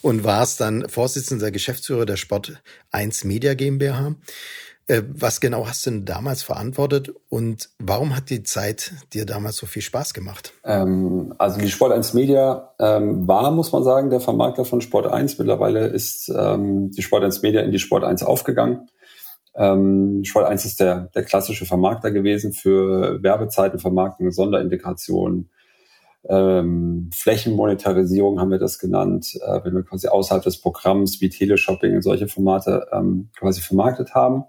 und 0.01 0.23
warst 0.23 0.59
dann 0.59 0.87
Vorsitzender 0.89 1.51
Geschäftsführer 1.51 2.05
der 2.05 2.17
Sport 2.17 2.61
1 2.91 3.23
Media 3.23 3.53
GmbH. 3.53 4.15
Äh, 4.87 5.01
was 5.07 5.39
genau 5.39 5.65
hast 5.65 5.85
du 5.85 5.91
denn 5.91 6.05
damals 6.05 6.43
verantwortet 6.43 7.13
und 7.29 7.69
warum 7.79 8.15
hat 8.15 8.29
die 8.29 8.43
Zeit 8.43 8.91
dir 9.13 9.25
damals 9.25 9.55
so 9.55 9.65
viel 9.65 9.81
Spaß 9.81 10.13
gemacht? 10.13 10.53
Ähm, 10.65 11.33
also 11.37 11.59
die 11.61 11.69
Sport 11.69 11.93
1 11.93 12.13
Media 12.13 12.73
ähm, 12.79 13.25
war, 13.25 13.51
muss 13.51 13.71
man 13.71 13.83
sagen, 13.83 14.09
der 14.09 14.19
Vermarkter 14.19 14.65
von 14.65 14.81
Sport 14.81 15.07
1. 15.07 15.39
Mittlerweile 15.39 15.87
ist 15.87 16.29
ähm, 16.35 16.91
die 16.91 17.01
Sport 17.01 17.23
1 17.23 17.41
Media 17.43 17.61
in 17.61 17.71
die 17.71 17.79
Sport 17.79 18.03
1 18.03 18.23
aufgegangen. 18.23 18.89
Ähm, 19.55 20.23
Sport 20.25 20.47
1 20.47 20.65
ist 20.65 20.81
der, 20.81 21.09
der 21.15 21.23
klassische 21.23 21.65
Vermarkter 21.65 22.11
gewesen 22.11 22.51
für 22.51 23.23
Werbezeiten, 23.23 23.79
Vermarktung, 23.79 24.31
Sonderintegration, 24.31 25.49
ähm, 26.27 27.09
Flächenmonetarisierung 27.13 28.39
haben 28.39 28.51
wir 28.51 28.59
das 28.59 28.79
genannt, 28.79 29.37
äh, 29.45 29.59
wenn 29.63 29.75
wir 29.75 29.83
quasi 29.83 30.07
außerhalb 30.07 30.43
des 30.43 30.59
Programms 30.59 31.21
wie 31.21 31.29
Teleshopping 31.29 31.95
und 31.95 32.01
solche 32.01 32.27
Formate 32.27 32.87
ähm, 32.91 33.29
quasi 33.37 33.61
vermarktet 33.61 34.13
haben 34.13 34.45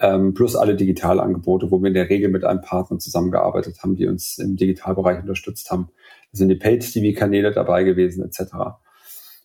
ähm, 0.00 0.34
plus 0.34 0.56
alle 0.56 0.76
Digitalangebote, 0.76 1.70
wo 1.70 1.80
wir 1.80 1.88
in 1.88 1.94
der 1.94 2.08
Regel 2.08 2.30
mit 2.30 2.44
einem 2.44 2.60
Partner 2.60 2.98
zusammengearbeitet 2.98 3.82
haben, 3.82 3.96
die 3.96 4.06
uns 4.06 4.38
im 4.38 4.56
Digitalbereich 4.56 5.20
unterstützt 5.20 5.70
haben. 5.70 5.90
Da 6.32 6.38
sind 6.38 6.48
die 6.48 6.56
Paid-TV-Kanäle 6.56 7.52
dabei 7.52 7.82
gewesen, 7.84 8.24
etc. 8.24 8.54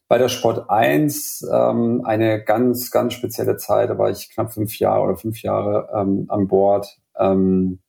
Bei 0.08 0.18
der 0.18 0.30
Sport 0.30 0.70
1 0.70 1.48
ähm, 1.52 2.02
eine 2.06 2.44
ganz, 2.44 2.92
ganz 2.92 3.14
spezielle 3.14 3.58
Zeit, 3.58 3.90
da 3.90 3.98
war 3.98 4.12
ich 4.12 4.30
knapp 4.30 4.54
fünf 4.54 4.78
Jahre 4.78 5.04
oder 5.04 5.16
fünf 5.18 5.42
Jahre 5.42 5.90
ähm, 5.96 6.26
an 6.30 6.48
Bord. 6.48 6.88
Ähm, 7.18 7.80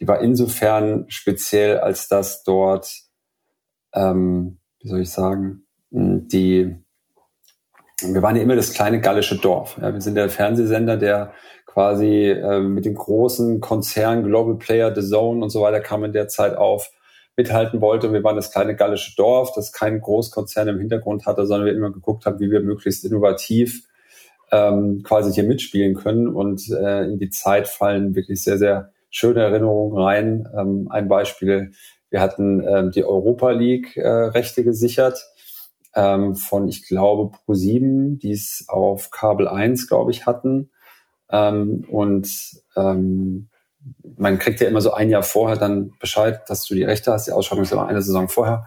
die 0.00 0.08
war 0.08 0.20
insofern 0.20 1.06
speziell, 1.08 1.78
als 1.78 2.08
dass 2.08 2.42
dort, 2.42 2.92
ähm, 3.94 4.58
wie 4.80 4.88
soll 4.88 5.00
ich 5.00 5.10
sagen, 5.10 5.62
die 5.90 6.76
wir 8.02 8.22
waren 8.22 8.36
ja 8.36 8.42
immer 8.42 8.56
das 8.56 8.74
kleine 8.74 9.00
gallische 9.00 9.36
Dorf. 9.38 9.78
Ja, 9.80 9.92
wir 9.92 10.00
sind 10.00 10.16
der 10.16 10.28
Fernsehsender, 10.28 10.96
der 10.96 11.32
quasi 11.74 12.30
äh, 12.30 12.60
mit 12.60 12.84
den 12.84 12.94
großen 12.94 13.60
Konzernen, 13.60 14.22
Global 14.22 14.54
Player, 14.54 14.94
The 14.94 15.02
Zone 15.02 15.42
und 15.42 15.50
so 15.50 15.60
weiter 15.60 15.80
kam 15.80 16.04
in 16.04 16.12
der 16.12 16.28
Zeit 16.28 16.56
auf, 16.56 16.92
mithalten 17.36 17.80
wollte. 17.80 18.12
Wir 18.12 18.22
waren 18.22 18.36
das 18.36 18.52
kleine 18.52 18.76
gallische 18.76 19.16
Dorf, 19.16 19.52
das 19.56 19.72
keinen 19.72 20.00
Großkonzern 20.00 20.68
im 20.68 20.78
Hintergrund 20.78 21.26
hatte, 21.26 21.46
sondern 21.46 21.66
wir 21.66 21.74
immer 21.74 21.90
geguckt 21.90 22.26
haben, 22.26 22.38
wie 22.38 22.48
wir 22.48 22.60
möglichst 22.60 23.04
innovativ 23.04 23.88
ähm, 24.52 25.02
quasi 25.02 25.32
hier 25.32 25.42
mitspielen 25.42 25.94
können. 25.94 26.28
Und 26.28 26.70
äh, 26.70 27.06
in 27.06 27.18
die 27.18 27.30
Zeit 27.30 27.66
fallen 27.66 28.14
wirklich 28.14 28.44
sehr, 28.44 28.58
sehr 28.58 28.92
schöne 29.10 29.40
Erinnerungen 29.40 29.98
rein. 29.98 30.48
Ähm, 30.56 30.86
ein 30.90 31.08
Beispiel, 31.08 31.72
wir 32.08 32.20
hatten 32.20 32.64
ähm, 32.64 32.92
die 32.92 33.04
Europa 33.04 33.50
League 33.50 33.96
äh, 33.96 34.08
Rechte 34.08 34.62
gesichert 34.62 35.18
ähm, 35.96 36.36
von, 36.36 36.68
ich 36.68 36.86
glaube, 36.86 37.36
Pro7, 37.48 38.20
die 38.20 38.30
es 38.30 38.64
auf 38.68 39.10
Kabel 39.10 39.48
1, 39.48 39.88
glaube 39.88 40.12
ich, 40.12 40.24
hatten. 40.24 40.70
Ähm, 41.30 41.84
und 41.90 42.28
ähm, 42.76 43.48
man 44.16 44.38
kriegt 44.38 44.60
ja 44.60 44.68
immer 44.68 44.80
so 44.80 44.92
ein 44.92 45.10
Jahr 45.10 45.22
vorher 45.22 45.56
dann 45.56 45.92
Bescheid, 45.98 46.42
dass 46.48 46.64
du 46.64 46.74
die 46.74 46.84
Rechte 46.84 47.12
hast. 47.12 47.26
Die 47.26 47.32
Ausschreibung 47.32 47.64
ist 47.64 47.72
immer 47.72 47.86
eine 47.86 48.02
Saison 48.02 48.28
vorher. 48.28 48.66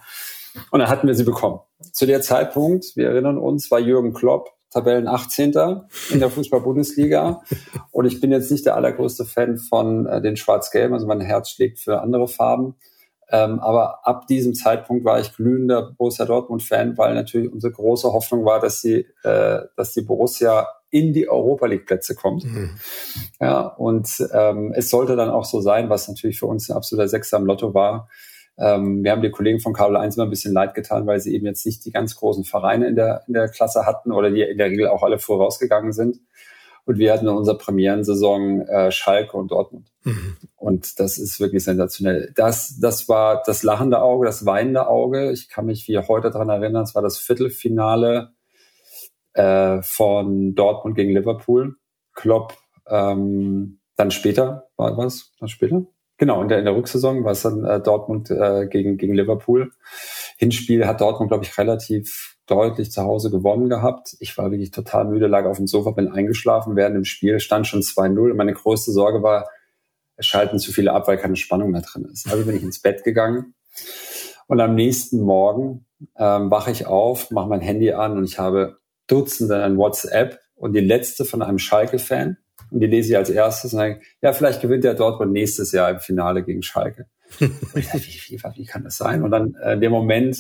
Und 0.71 0.79
dann 0.79 0.89
hatten 0.89 1.07
wir 1.07 1.15
sie 1.15 1.23
bekommen. 1.23 1.59
Zu 1.91 2.05
der 2.05 2.21
Zeitpunkt, 2.21 2.95
wir 2.95 3.09
erinnern 3.09 3.37
uns, 3.37 3.69
war 3.69 3.79
Jürgen 3.79 4.13
Klopp 4.13 4.57
Tabellen 4.69 5.07
18. 5.07 5.53
in 6.11 6.19
der 6.19 6.29
Fußball-Bundesliga. 6.29 7.41
Und 7.91 8.05
ich 8.05 8.19
bin 8.19 8.31
jetzt 8.31 8.51
nicht 8.51 8.65
der 8.65 8.75
allergrößte 8.75 9.25
Fan 9.25 9.57
von 9.57 10.05
äh, 10.05 10.21
den 10.21 10.35
Schwarz-Gelben, 10.35 10.93
also 10.93 11.07
mein 11.07 11.21
Herz 11.21 11.51
schlägt 11.51 11.79
für 11.79 12.01
andere 12.01 12.27
Farben. 12.27 12.75
Ähm, 13.29 13.59
aber 13.59 14.07
ab 14.07 14.27
diesem 14.27 14.53
Zeitpunkt 14.53 15.03
war 15.03 15.19
ich 15.19 15.35
glühender 15.35 15.93
Borussia 15.97 16.25
Dortmund-Fan, 16.25 16.97
weil 16.97 17.13
natürlich 17.13 17.51
unsere 17.51 17.73
große 17.73 18.11
Hoffnung 18.13 18.45
war, 18.45 18.59
dass 18.59 18.81
sie, 18.81 19.05
äh, 19.23 19.59
dass 19.75 19.93
die 19.93 20.01
Borussia 20.01 20.67
in 20.89 21.13
die 21.13 21.27
Europa 21.29 21.65
League 21.65 21.85
Plätze 21.85 22.15
kommt. 22.15 22.45
Mhm. 22.45 22.71
Ja, 23.39 23.61
und 23.67 24.09
ähm, 24.33 24.73
es 24.75 24.89
sollte 24.89 25.15
dann 25.15 25.29
auch 25.29 25.45
so 25.45 25.61
sein, 25.61 25.89
was 25.89 26.07
natürlich 26.07 26.39
für 26.39 26.45
uns 26.45 26.69
ein 26.69 26.75
absoluter 26.75 27.07
Sechser 27.07 27.37
im 27.37 27.45
Lotto 27.45 27.73
war. 27.73 28.09
Ähm, 28.57 29.03
wir 29.03 29.11
haben 29.11 29.21
die 29.21 29.29
Kollegen 29.29 29.59
von 29.59 29.73
Kabel 29.73 29.97
1 29.97 30.15
immer 30.15 30.25
ein 30.25 30.29
bisschen 30.31 30.53
leid 30.53 30.73
getan, 30.73 31.05
weil 31.05 31.19
sie 31.19 31.35
eben 31.35 31.45
jetzt 31.45 31.65
nicht 31.65 31.85
die 31.85 31.91
ganz 31.91 32.15
großen 32.15 32.43
Vereine 32.43 32.87
in 32.87 32.95
der, 32.95 33.23
in 33.27 33.33
der 33.33 33.49
Klasse 33.49 33.85
hatten 33.85 34.11
oder 34.11 34.31
die 34.31 34.41
in 34.41 34.57
der 34.57 34.67
Regel 34.67 34.87
auch 34.87 35.03
alle 35.03 35.19
vorausgegangen 35.19 35.91
sind. 35.91 36.19
Und 36.85 36.97
wir 36.97 37.11
hatten 37.11 37.27
in 37.27 37.33
unserer 37.33 37.57
Premierensaison 37.57 38.61
äh, 38.61 38.91
Schalke 38.91 39.35
und 39.35 39.51
Dortmund. 39.51 39.91
Mhm. 40.05 40.37
Und 40.55 40.99
das 41.01 41.17
ist 41.17 41.39
wirklich 41.39 41.65
sensationell. 41.65 42.31
Das, 42.35 42.79
das 42.79 43.09
war 43.09 43.43
das 43.45 43.61
lachende 43.61 44.01
Auge, 44.01 44.25
das 44.25 44.45
weinende 44.45 44.87
Auge. 44.87 45.31
Ich 45.33 45.49
kann 45.49 45.65
mich 45.65 45.87
wie 45.89 45.97
heute 45.97 46.31
daran 46.31 46.49
erinnern, 46.49 46.83
es 46.83 46.95
war 46.95 47.01
das 47.01 47.17
Viertelfinale 47.17 48.31
äh, 49.37 49.81
von 49.81 50.55
Dortmund 50.55 50.95
gegen 50.95 51.13
Liverpool. 51.13 51.75
Klopp 52.13 52.57
ähm, 52.87 53.79
dann 53.95 54.11
später, 54.11 54.69
war 54.75 54.97
was? 54.97 55.31
Dann 55.39 55.49
später? 55.49 55.85
Genau, 56.17 56.41
in 56.41 56.47
der, 56.47 56.59
in 56.59 56.65
der 56.65 56.75
Rücksaison 56.75 57.23
war 57.23 57.33
es 57.33 57.43
dann 57.43 57.63
äh, 57.63 57.79
Dortmund 57.79 58.31
äh, 58.31 58.67
gegen, 58.67 58.97
gegen 58.97 59.13
Liverpool. 59.13 59.71
Hinspiel 60.37 60.87
hat 60.87 61.01
Dortmund, 61.01 61.29
glaube 61.29 61.43
ich, 61.43 61.57
relativ 61.57 62.37
deutlich 62.47 62.91
zu 62.91 63.03
Hause 63.03 63.29
gewonnen 63.29 63.69
gehabt. 63.69 64.15
Ich 64.19 64.37
war 64.37 64.49
wirklich 64.49 64.71
total 64.71 65.05
müde, 65.05 65.27
lag 65.27 65.45
auf 65.45 65.57
dem 65.57 65.67
Sofa, 65.67 65.91
bin 65.91 66.07
eingeschlafen 66.07 66.75
während 66.75 66.95
dem 66.95 67.05
Spiel, 67.05 67.39
stand 67.39 67.67
schon 67.67 67.81
2-0. 67.81 68.33
Meine 68.33 68.53
größte 68.53 68.91
Sorge 68.91 69.21
war, 69.21 69.49
es 70.15 70.25
schalten 70.25 70.57
zu 70.57 70.71
viele 70.71 70.93
ab, 70.93 71.07
weil 71.07 71.17
keine 71.17 71.35
Spannung 71.35 71.71
mehr 71.71 71.81
drin 71.81 72.05
ist. 72.11 72.31
Also 72.31 72.45
bin 72.45 72.55
ich 72.55 72.63
ins 72.63 72.79
Bett 72.79 73.03
gegangen 73.03 73.53
und 74.47 74.59
am 74.59 74.73
nächsten 74.73 75.21
Morgen 75.21 75.85
ähm, 76.17 76.49
wache 76.49 76.71
ich 76.71 76.87
auf, 76.87 77.29
mache 77.31 77.49
mein 77.49 77.61
Handy 77.61 77.91
an 77.91 78.17
und 78.17 78.23
ich 78.23 78.39
habe 78.39 78.77
Dutzende 79.07 79.63
an 79.63 79.77
WhatsApp 79.77 80.39
und 80.55 80.73
die 80.73 80.81
letzte 80.81 81.25
von 81.25 81.41
einem 81.41 81.59
Schalke-Fan 81.59 82.37
und 82.71 82.79
die 82.79 82.87
lese 82.87 83.11
ich 83.11 83.17
als 83.17 83.29
erstes 83.29 83.73
und 83.73 83.79
sage, 83.79 84.01
ja, 84.21 84.33
vielleicht 84.33 84.61
gewinnt 84.61 84.83
der 84.83 84.93
Dortmund 84.93 85.31
nächstes 85.31 85.71
Jahr 85.71 85.89
im 85.89 85.99
Finale 85.99 86.43
gegen 86.43 86.63
Schalke. 86.63 87.07
dachte, 87.39 87.51
wie, 87.95 88.21
wie, 88.29 88.41
wie 88.55 88.65
kann 88.65 88.83
das 88.83 88.97
sein? 88.97 89.23
Und 89.23 89.31
dann 89.31 89.55
äh, 89.55 89.73
in 89.73 89.81
dem 89.81 89.91
Moment 89.91 90.37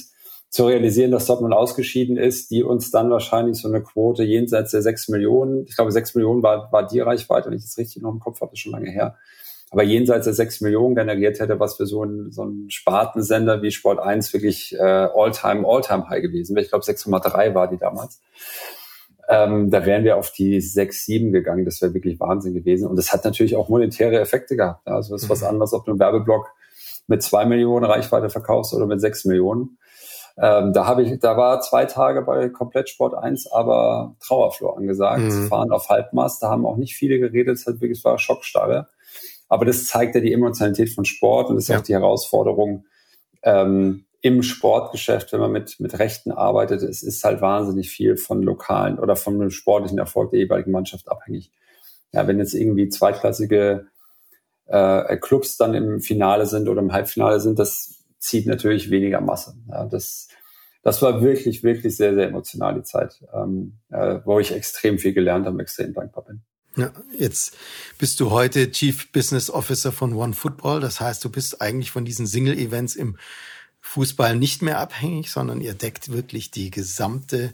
zu 0.49 0.65
realisieren, 0.65 1.11
dass 1.11 1.25
Dortmund 1.25 1.53
ausgeschieden 1.53 2.17
ist, 2.17 2.51
die 2.51 2.63
uns 2.63 2.89
dann 2.89 3.09
wahrscheinlich 3.09 3.57
so 3.57 3.67
eine 3.67 3.83
Quote 3.83 4.23
jenseits 4.23 4.71
der 4.71 4.81
sechs 4.81 5.09
Millionen, 5.09 5.65
ich 5.65 5.75
glaube 5.75 5.91
sechs 5.91 6.15
Millionen 6.15 6.41
war, 6.41 6.71
war 6.71 6.87
die 6.87 7.01
Reichweite, 7.01 7.49
wenn 7.49 7.57
ich 7.57 7.63
das 7.63 7.77
richtig 7.77 8.01
noch 8.01 8.11
im 8.11 8.19
Kopf 8.19 8.39
habe, 8.39 8.53
ist 8.53 8.59
schon 8.59 8.71
lange 8.71 8.89
her, 8.89 9.17
aber 9.69 9.83
jenseits 9.83 10.25
der 10.25 10.33
sechs 10.33 10.61
Millionen 10.61 10.95
generiert 10.95 11.39
hätte, 11.39 11.59
was 11.59 11.75
für 11.75 11.85
so 11.85 12.03
ein, 12.03 12.31
so 12.31 12.43
ein 12.45 12.69
Spartensender 12.69 13.61
wie 13.61 13.71
Sport 13.71 13.99
1 13.99 14.31
wirklich 14.33 14.73
äh, 14.73 14.81
All-Time, 14.81 15.67
All-Time 15.67 16.09
High 16.09 16.21
gewesen 16.21 16.55
wäre. 16.55 16.63
Ich 16.63 16.69
glaube 16.69 16.85
6,3 16.85 17.53
war 17.53 17.67
die 17.67 17.77
damals. 17.77 18.21
Ähm, 19.29 19.69
da 19.69 19.85
wären 19.85 20.05
wir 20.05 20.15
auf 20.15 20.31
die 20.31 20.61
6, 20.61 21.05
7 21.05 21.31
gegangen. 21.33 21.65
Das 21.65 21.81
wäre 21.81 21.93
wirklich 21.93 22.17
Wahnsinn 22.19 22.53
gewesen. 22.53 22.87
Und 22.87 22.95
das 22.95 23.11
hat 23.11 23.25
natürlich 23.25 23.57
auch 23.57 23.67
monetäre 23.67 24.19
Effekte 24.21 24.55
gehabt. 24.55 24.87
Also 24.87 25.13
das 25.13 25.23
ist 25.23 25.29
was 25.29 25.41
mhm. 25.41 25.47
anderes, 25.47 25.73
ob 25.73 25.83
du 25.83 25.91
einen 25.91 25.99
Werbeblock 25.99 26.49
mit 27.07 27.21
zwei 27.21 27.45
Millionen 27.45 27.85
Reichweite 27.85 28.29
verkaufst 28.29 28.73
oder 28.73 28.85
mit 28.85 29.01
sechs 29.01 29.25
Millionen. 29.25 29.77
Ähm, 30.39 30.71
da 30.71 30.85
habe 30.85 31.03
ich, 31.03 31.19
da 31.19 31.35
war 31.35 31.59
zwei 31.61 31.85
Tage 31.85 32.21
bei 32.21 32.47
Komplettsport 32.49 33.15
1, 33.15 33.51
aber 33.51 34.15
Trauerflor 34.25 34.77
angesagt. 34.77 35.23
Mhm. 35.23 35.47
Fahren 35.47 35.71
auf 35.71 35.89
Halbmast, 35.89 36.43
da 36.43 36.49
haben 36.49 36.65
auch 36.65 36.77
nicht 36.77 36.95
viele 36.95 37.19
geredet, 37.19 37.57
es 37.57 37.65
hat 37.65 37.81
wirklich, 37.81 37.99
es 37.99 38.05
war 38.05 38.19
Schockstarre. 38.19 38.87
Aber 39.49 39.65
das 39.65 39.85
zeigt 39.85 40.15
ja 40.15 40.21
die 40.21 40.33
Emotionalität 40.33 40.89
von 40.89 41.05
Sport 41.05 41.49
und 41.49 41.55
das 41.55 41.65
ist 41.65 41.69
ja. 41.69 41.79
auch 41.79 41.83
die 41.83 41.93
Herausforderung, 41.93 42.85
ähm, 43.43 44.05
im 44.21 44.43
Sportgeschäft, 44.43 45.31
wenn 45.31 45.39
man 45.39 45.51
mit, 45.51 45.79
mit 45.79 45.97
Rechten 45.99 46.31
arbeitet, 46.31 46.81
es 46.81 47.03
ist 47.03 47.23
halt 47.23 47.41
wahnsinnig 47.41 47.89
viel 47.89 48.17
von 48.17 48.41
lokalen 48.41 48.99
oder 48.99 49.15
von 49.15 49.39
dem 49.39 49.51
sportlichen 49.51 49.99
Erfolg 49.99 50.31
der 50.31 50.39
jeweiligen 50.39 50.71
Mannschaft 50.71 51.09
abhängig. 51.09 51.51
Ja, 52.11 52.27
wenn 52.27 52.39
jetzt 52.39 52.53
irgendwie 52.53 52.89
zweitklassige 52.89 53.87
äh, 54.65 55.17
Clubs 55.17 55.57
dann 55.57 55.73
im 55.73 56.01
Finale 56.01 56.45
sind 56.45 56.67
oder 56.67 56.81
im 56.81 56.91
Halbfinale 56.91 57.39
sind, 57.39 57.59
das 57.59 58.03
zieht 58.17 58.47
natürlich 58.47 58.89
weniger 58.89 59.21
Masse. 59.21 59.55
Ja, 59.69 59.85
das, 59.85 60.29
das 60.81 61.01
war 61.01 61.21
wirklich, 61.21 61.63
wirklich 61.63 61.95
sehr, 61.95 62.15
sehr 62.15 62.27
emotional 62.27 62.75
die 62.75 62.83
Zeit, 62.83 63.23
ähm, 63.33 63.79
äh, 63.89 64.19
wo 64.25 64.39
ich 64.39 64.53
extrem 64.53 64.97
viel 64.97 65.13
gelernt 65.13 65.45
habe 65.45 65.55
und 65.55 65.61
extrem 65.61 65.93
dankbar 65.93 66.25
bin. 66.25 66.41
Ja, 66.77 66.91
jetzt 67.17 67.57
bist 67.97 68.19
du 68.19 68.29
heute 68.29 68.71
Chief 68.71 69.11
Business 69.11 69.49
Officer 69.49 69.91
von 69.91 70.13
One 70.13 70.33
Football. 70.33 70.79
Das 70.79 70.99
heißt, 70.99 71.25
du 71.25 71.29
bist 71.29 71.59
eigentlich 71.59 71.89
von 71.89 72.05
diesen 72.05 72.27
Single-Events 72.27 72.95
im 72.95 73.17
Fußball 73.81 74.35
nicht 74.35 74.61
mehr 74.61 74.79
abhängig, 74.79 75.31
sondern 75.31 75.59
ihr 75.59 75.73
deckt 75.73 76.11
wirklich 76.11 76.51
die 76.51 76.69
gesamte 76.69 77.53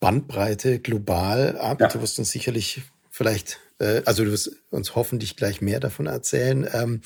Bandbreite 0.00 0.80
global 0.80 1.58
ab. 1.58 1.80
Ja. 1.80 1.88
Du 1.88 2.02
wirst 2.02 2.18
uns 2.18 2.30
sicherlich 2.32 2.82
vielleicht, 3.10 3.60
äh, 3.78 4.02
also 4.04 4.24
du 4.24 4.32
wirst 4.32 4.50
uns 4.70 4.96
hoffentlich 4.96 5.36
gleich 5.36 5.60
mehr 5.60 5.78
davon 5.78 6.06
erzählen, 6.06 6.68
ähm, 6.72 7.02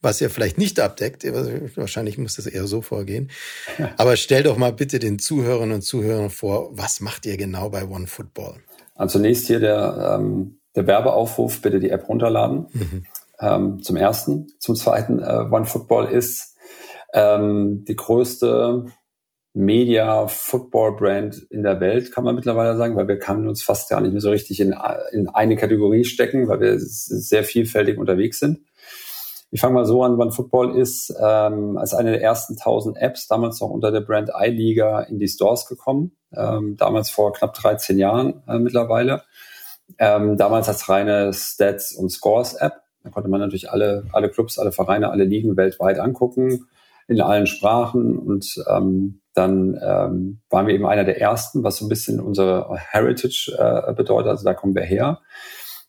was 0.00 0.20
ihr 0.20 0.30
vielleicht 0.30 0.58
nicht 0.58 0.78
abdeckt. 0.78 1.24
Wahrscheinlich 1.24 2.18
muss 2.18 2.36
das 2.36 2.46
eher 2.46 2.68
so 2.68 2.82
vorgehen. 2.82 3.32
Ja. 3.78 3.94
Aber 3.96 4.16
stell 4.16 4.44
doch 4.44 4.58
mal 4.58 4.72
bitte 4.72 5.00
den 5.00 5.18
Zuhörern 5.18 5.72
und 5.72 5.82
Zuhörern 5.82 6.30
vor, 6.30 6.76
was 6.78 7.00
macht 7.00 7.26
ihr 7.26 7.36
genau 7.36 7.68
bei 7.70 7.84
One 7.84 8.06
Football? 8.06 8.62
Also 8.94 9.18
zunächst 9.18 9.48
hier 9.48 9.58
der 9.58 10.18
ähm, 10.20 10.58
der 10.76 10.86
Werbeaufruf, 10.86 11.60
bitte 11.62 11.80
die 11.80 11.90
App 11.90 12.08
runterladen. 12.08 12.66
Mhm. 12.72 13.06
Ähm, 13.40 13.82
zum 13.82 13.96
ersten. 13.96 14.48
Zum 14.58 14.76
zweiten, 14.76 15.20
äh, 15.20 15.46
OneFootball 15.50 16.06
ist 16.06 16.56
ähm, 17.12 17.84
die 17.86 17.96
größte 17.96 18.86
Media-Football-Brand 19.54 21.46
in 21.50 21.62
der 21.62 21.80
Welt, 21.80 22.12
kann 22.12 22.24
man 22.24 22.34
mittlerweile 22.34 22.76
sagen, 22.76 22.96
weil 22.96 23.06
wir 23.06 23.18
können 23.18 23.48
uns 23.48 23.62
fast 23.62 23.88
gar 23.88 24.00
nicht 24.00 24.12
mehr 24.12 24.20
so 24.20 24.30
richtig 24.30 24.60
in, 24.60 24.74
in 25.12 25.28
eine 25.28 25.56
Kategorie 25.56 26.04
stecken, 26.04 26.48
weil 26.48 26.60
wir 26.60 26.74
sehr 26.78 27.44
vielfältig 27.44 27.96
unterwegs 27.96 28.40
sind. 28.40 28.60
Ich 29.52 29.60
fange 29.60 29.74
mal 29.74 29.84
so 29.84 30.02
an, 30.02 30.20
OneFootball 30.20 30.76
ist 30.76 31.14
ähm, 31.20 31.78
als 31.78 31.94
eine 31.94 32.10
der 32.10 32.22
ersten 32.22 32.54
1000 32.54 32.96
Apps, 32.96 33.28
damals 33.28 33.60
noch 33.60 33.70
unter 33.70 33.92
der 33.92 34.00
Brand 34.00 34.30
iLiga, 34.36 35.02
in 35.02 35.20
die 35.20 35.28
Stores 35.28 35.66
gekommen, 35.66 36.16
ähm, 36.36 36.76
damals 36.76 37.10
vor 37.10 37.32
knapp 37.32 37.54
13 37.54 37.96
Jahren 37.96 38.42
äh, 38.48 38.58
mittlerweile. 38.58 39.22
Ähm, 39.98 40.36
damals 40.36 40.68
als 40.68 40.88
reine 40.88 41.32
Stats- 41.32 41.94
und 41.94 42.10
Scores-App. 42.10 42.82
Da 43.02 43.10
konnte 43.10 43.28
man 43.28 43.40
natürlich 43.40 43.70
alle, 43.70 44.06
alle 44.12 44.30
Clubs, 44.30 44.58
alle 44.58 44.72
Vereine, 44.72 45.10
alle 45.10 45.24
Ligen 45.24 45.56
weltweit 45.56 45.98
angucken, 45.98 46.66
in 47.06 47.20
allen 47.20 47.46
Sprachen. 47.46 48.18
Und 48.18 48.64
ähm, 48.68 49.20
dann 49.34 49.78
ähm, 49.82 50.40
waren 50.48 50.66
wir 50.66 50.74
eben 50.74 50.86
einer 50.86 51.04
der 51.04 51.20
ersten, 51.20 51.62
was 51.62 51.76
so 51.76 51.86
ein 51.86 51.88
bisschen 51.88 52.20
unsere 52.20 52.74
Heritage 52.76 53.54
äh, 53.58 53.92
bedeutet. 53.92 54.28
Also 54.28 54.44
da 54.44 54.54
kommen 54.54 54.74
wir 54.74 54.82
her. 54.82 55.20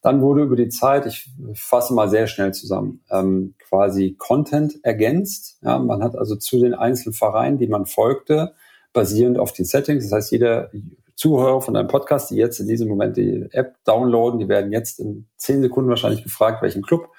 Dann 0.01 0.21
wurde 0.21 0.43
über 0.43 0.55
die 0.55 0.69
Zeit, 0.69 1.07
ich 1.07 1.31
fasse 1.53 1.93
mal 1.95 2.09
sehr 2.09 2.27
schnell 2.27 2.53
zusammen, 2.53 3.03
ähm, 3.09 3.55
quasi 3.67 4.15
Content 4.15 4.75
ergänzt. 4.83 5.57
Ja, 5.63 5.79
man 5.79 6.03
hat 6.03 6.15
also 6.15 6.35
zu 6.35 6.59
den 6.59 6.75
einzelnen 6.75 7.13
Vereinen, 7.13 7.57
die 7.57 7.67
man 7.67 7.87
folgte, 7.87 8.53
basierend 8.93 9.39
auf 9.39 9.51
den 9.51 9.65
Settings. 9.65 10.03
Das 10.03 10.11
heißt, 10.11 10.31
jeder 10.31 10.69
Zuhörer 11.15 11.61
von 11.61 11.73
deinem 11.73 11.87
Podcast, 11.87 12.29
die 12.29 12.35
jetzt 12.35 12.59
in 12.59 12.67
diesem 12.67 12.89
Moment 12.89 13.15
die 13.15 13.47
App 13.51 13.75
downloaden, 13.85 14.39
die 14.39 14.49
werden 14.49 14.71
jetzt 14.71 14.99
in 14.99 15.27
zehn 15.37 15.61
Sekunden 15.61 15.89
wahrscheinlich 15.89 16.23
gefragt, 16.23 16.61
welchen 16.61 16.81
Club 16.81 17.09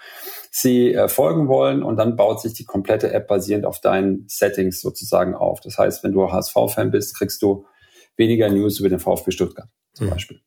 sie 0.51 0.93
äh, 0.93 1.09
folgen 1.09 1.49
wollen 1.49 1.83
und 1.83 1.97
dann 1.97 2.17
baut 2.17 2.41
sich 2.41 2.53
die 2.53 2.65
komplette 2.65 3.13
App 3.13 3.27
basierend 3.27 3.65
auf 3.65 3.81
deinen 3.81 4.25
Settings 4.29 4.81
sozusagen 4.81 5.35
auf. 5.35 5.61
Das 5.61 5.79
heißt, 5.79 6.05
wenn 6.05 6.13
du 6.13 6.31
HSV-Fan 6.31 6.91
bist, 6.91 7.17
kriegst 7.17 7.43
du 7.43 7.67
weniger 8.17 8.49
News 8.51 8.81
über 8.81 8.89
den 8.89 8.99
VfB 8.99 9.31
Stuttgart 9.31 9.69
zum 9.93 10.07
mhm. 10.07 10.11
Beispiel. 10.11 10.41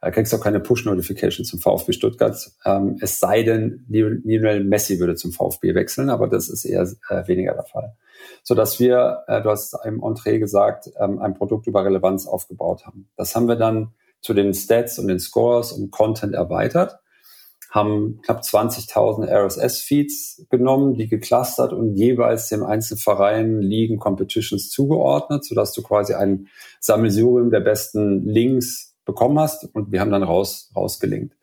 Äh, 0.00 0.10
kriegst 0.10 0.34
auch 0.34 0.40
keine 0.40 0.60
Push-Notification 0.60 1.44
zum 1.44 1.60
VfB 1.60 1.92
Stuttgart. 1.92 2.50
Ähm, 2.64 2.98
es 3.00 3.18
sei 3.18 3.42
denn, 3.42 3.84
Lionel 3.88 4.64
Messi 4.64 5.00
würde 5.00 5.16
zum 5.16 5.32
VfB 5.32 5.74
wechseln, 5.74 6.10
aber 6.10 6.28
das 6.28 6.48
ist 6.48 6.64
eher 6.64 6.88
äh, 7.08 7.26
weniger 7.26 7.54
der 7.54 7.64
Fall 7.64 7.96
so 8.42 8.54
dass 8.54 8.80
wir, 8.80 9.24
äh, 9.26 9.42
du 9.42 9.50
hast 9.50 9.76
im 9.84 10.02
Entree 10.02 10.38
gesagt, 10.38 10.90
ähm, 10.98 11.18
ein 11.20 11.34
Produkt 11.34 11.66
über 11.66 11.84
Relevanz 11.84 12.26
aufgebaut 12.26 12.86
haben. 12.86 13.08
Das 13.16 13.34
haben 13.34 13.48
wir 13.48 13.56
dann 13.56 13.92
zu 14.20 14.34
den 14.34 14.54
Stats 14.54 14.98
und 14.98 15.08
den 15.08 15.20
Scores 15.20 15.72
und 15.72 15.90
Content 15.90 16.34
erweitert, 16.34 16.98
haben 17.70 18.20
knapp 18.24 18.40
20.000 18.40 19.28
RSS-Feeds 19.28 20.46
genommen, 20.48 20.94
die 20.94 21.08
geclustert 21.08 21.72
und 21.72 21.94
jeweils 21.96 22.48
dem 22.48 22.64
einzelnen 22.64 22.98
Verein 22.98 23.60
Ligen 23.60 23.98
Competitions 23.98 24.70
zugeordnet, 24.70 25.44
sodass 25.44 25.72
du 25.74 25.82
quasi 25.82 26.14
ein 26.14 26.48
Sammelsurium 26.80 27.50
der 27.50 27.60
besten 27.60 28.26
Links 28.26 28.87
bekommen 29.08 29.40
hast 29.40 29.74
und 29.74 29.90
wir 29.90 30.00
haben 30.00 30.12
dann 30.12 30.22
raus, 30.22 30.70
rausgelinkt. 30.76 31.34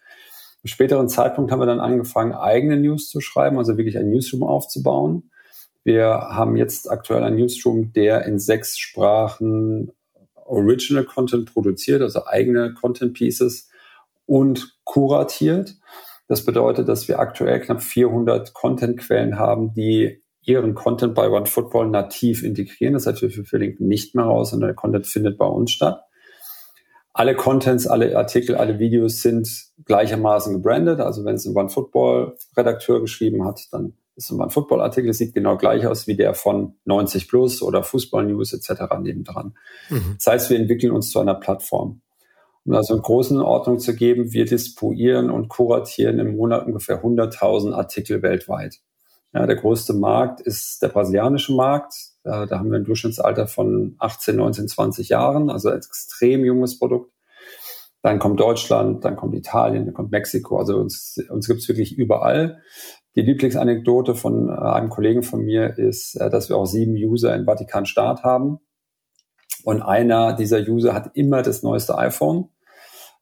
Im 0.63 0.67
späteren 0.67 1.09
Zeitpunkt 1.09 1.51
haben 1.51 1.59
wir 1.59 1.65
dann 1.65 1.81
angefangen, 1.81 2.31
eigene 2.31 2.77
News 2.77 3.09
zu 3.09 3.19
schreiben, 3.19 3.57
also 3.57 3.77
wirklich 3.77 3.97
ein 3.97 4.09
Newsroom 4.09 4.43
aufzubauen 4.43 5.29
wir 5.85 6.07
haben 6.07 6.57
jetzt 6.57 6.89
aktuell 6.89 7.23
einen 7.23 7.37
Newsroom, 7.37 7.93
der 7.93 8.25
in 8.25 8.39
sechs 8.39 8.77
Sprachen 8.79 9.91
Original 10.33 11.05
Content 11.05 11.53
produziert, 11.53 12.01
also 12.01 12.25
eigene 12.25 12.73
Content 12.73 13.13
Pieces 13.13 13.69
und 14.25 14.79
kuratiert. 14.83 15.75
Das 16.27 16.43
bedeutet, 16.43 16.89
dass 16.89 17.07
wir 17.07 17.19
aktuell 17.19 17.59
knapp 17.59 17.83
400 17.83 18.55
Content-Quellen 18.55 19.37
haben, 19.37 19.75
die 19.75 20.23
ihren 20.41 20.73
Content 20.73 21.13
bei 21.13 21.29
OneFootball 21.29 21.87
nativ 21.87 22.41
integrieren. 22.41 22.95
Das 22.95 23.05
heißt, 23.05 23.21
wir 23.21 23.45
verlinken 23.45 23.87
nicht 23.87 24.15
mehr 24.15 24.25
raus, 24.25 24.49
sondern 24.49 24.69
der 24.69 24.75
Content 24.75 25.05
findet 25.05 25.37
bei 25.37 25.45
uns 25.45 25.71
statt. 25.71 26.01
Alle 27.17 27.33
Contents, 27.33 27.87
alle 27.87 28.17
Artikel, 28.17 28.55
alle 28.55 28.77
Videos 28.77 29.21
sind 29.21 29.47
gleichermaßen 29.85 30.51
gebrandet. 30.51 30.99
Also 30.99 31.23
wenn 31.23 31.35
es 31.35 31.45
ein 31.45 31.55
OneFootball-Redakteur 31.55 32.99
geschrieben 32.99 33.45
hat, 33.45 33.69
dann 33.71 33.93
ist 34.17 34.31
ein 34.31 34.49
Footballartikel, 34.49 35.13
sieht 35.13 35.33
genau 35.33 35.55
gleich 35.55 35.87
aus 35.87 36.07
wie 36.07 36.17
der 36.17 36.33
von 36.33 36.75
90 36.83 37.29
Plus 37.29 37.61
oder 37.61 37.83
Fußball 37.83 38.25
News 38.25 38.51
etc. 38.51 38.81
nebendran. 39.01 39.55
Mhm. 39.89 40.15
Das 40.17 40.27
heißt, 40.27 40.49
wir 40.49 40.59
entwickeln 40.59 40.91
uns 40.91 41.09
zu 41.09 41.21
einer 41.21 41.35
Plattform. 41.35 42.01
Um 42.65 42.73
da 42.73 42.83
so 42.83 42.93
eine 42.93 43.01
großen 43.01 43.39
Ordnung 43.41 43.79
zu 43.79 43.95
geben, 43.95 44.33
wir 44.33 44.43
dispuieren 44.43 45.29
und 45.29 45.47
kuratieren 45.47 46.19
im 46.19 46.35
Monat 46.35 46.65
ungefähr 46.65 47.01
100.000 47.01 47.73
Artikel 47.73 48.23
weltweit. 48.23 48.79
Ja, 49.33 49.45
der 49.45 49.55
größte 49.55 49.93
Markt 49.93 50.41
ist 50.41 50.81
der 50.81 50.89
brasilianische 50.89 51.53
Markt. 51.53 51.93
Da, 52.25 52.47
da 52.47 52.57
haben 52.57 52.71
wir 52.71 52.79
ein 52.79 52.85
Durchschnittsalter 52.85 53.47
von 53.47 53.95
18, 53.99 54.35
19, 54.35 54.67
20 54.67 55.09
Jahren, 55.09 55.51
also 55.51 55.69
ein 55.69 55.77
extrem 55.77 56.43
junges 56.43 56.79
Produkt. 56.79 57.11
Dann 58.01 58.17
kommt 58.17 58.39
Deutschland, 58.39 59.05
dann 59.05 59.15
kommt 59.15 59.35
Italien, 59.35 59.85
dann 59.85 59.93
kommt 59.93 60.11
Mexiko. 60.11 60.57
Also 60.57 60.77
uns, 60.77 61.17
uns 61.29 61.47
gibt 61.47 61.61
es 61.61 61.67
wirklich 61.67 61.97
überall. 61.97 62.61
Die 63.15 63.21
Lieblingsanekdote 63.21 64.15
von 64.15 64.49
äh, 64.49 64.53
einem 64.53 64.89
Kollegen 64.89 65.21
von 65.21 65.41
mir 65.41 65.77
ist, 65.77 66.15
äh, 66.15 66.31
dass 66.31 66.49
wir 66.49 66.57
auch 66.57 66.65
sieben 66.65 66.93
User 66.93 67.35
in 67.35 67.45
Vatikan-Staat 67.45 68.23
haben. 68.23 68.59
Und 69.63 69.83
einer 69.83 70.33
dieser 70.33 70.59
User 70.59 70.93
hat 70.93 71.11
immer 71.15 71.43
das 71.43 71.61
neueste 71.61 71.97
iPhone, 71.97 72.49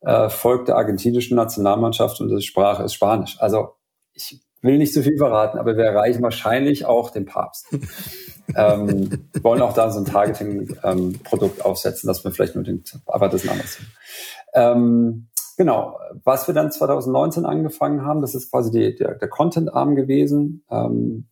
äh, 0.01 0.29
folgt 0.29 0.69
der 0.69 0.77
argentinischen 0.77 1.35
Nationalmannschaft 1.35 2.21
und 2.21 2.29
die 2.29 2.41
Sprache 2.41 2.83
ist 2.83 2.93
Spanisch. 2.93 3.37
Also 3.39 3.75
ich 4.13 4.41
will 4.61 4.77
nicht 4.77 4.93
zu 4.93 5.03
viel 5.03 5.17
verraten, 5.17 5.57
aber 5.59 5.75
wir 5.75 5.83
erreichen 5.83 6.23
wahrscheinlich 6.23 6.85
auch 6.85 7.09
den 7.09 7.25
Papst. 7.25 7.67
Ähm, 8.56 9.29
wollen 9.41 9.62
auch 9.62 9.73
da 9.73 9.89
so 9.91 9.99
ein 9.99 10.06
Targeting-Produkt 10.06 11.60
ähm, 11.60 11.65
aufsetzen, 11.65 12.08
dass 12.08 12.23
wir 12.23 12.32
vielleicht 12.32 12.56
nur 12.56 12.63
den, 12.63 12.84
aber 13.06 13.29
das 13.29 13.43
ist 13.43 13.49
ein 13.49 13.53
anderes. 13.53 13.77
Ähm, 14.53 15.27
Genau, 15.56 15.99
was 16.23 16.47
wir 16.47 16.56
dann 16.56 16.71
2019 16.71 17.45
angefangen 17.45 18.03
haben, 18.03 18.21
das 18.21 18.34
ist 18.34 18.49
quasi 18.49 18.71
die, 18.71 18.95
der, 18.95 19.15
der 19.15 19.27
Content-Arm 19.27 19.95
gewesen. 19.95 20.65
Ähm, 20.71 21.27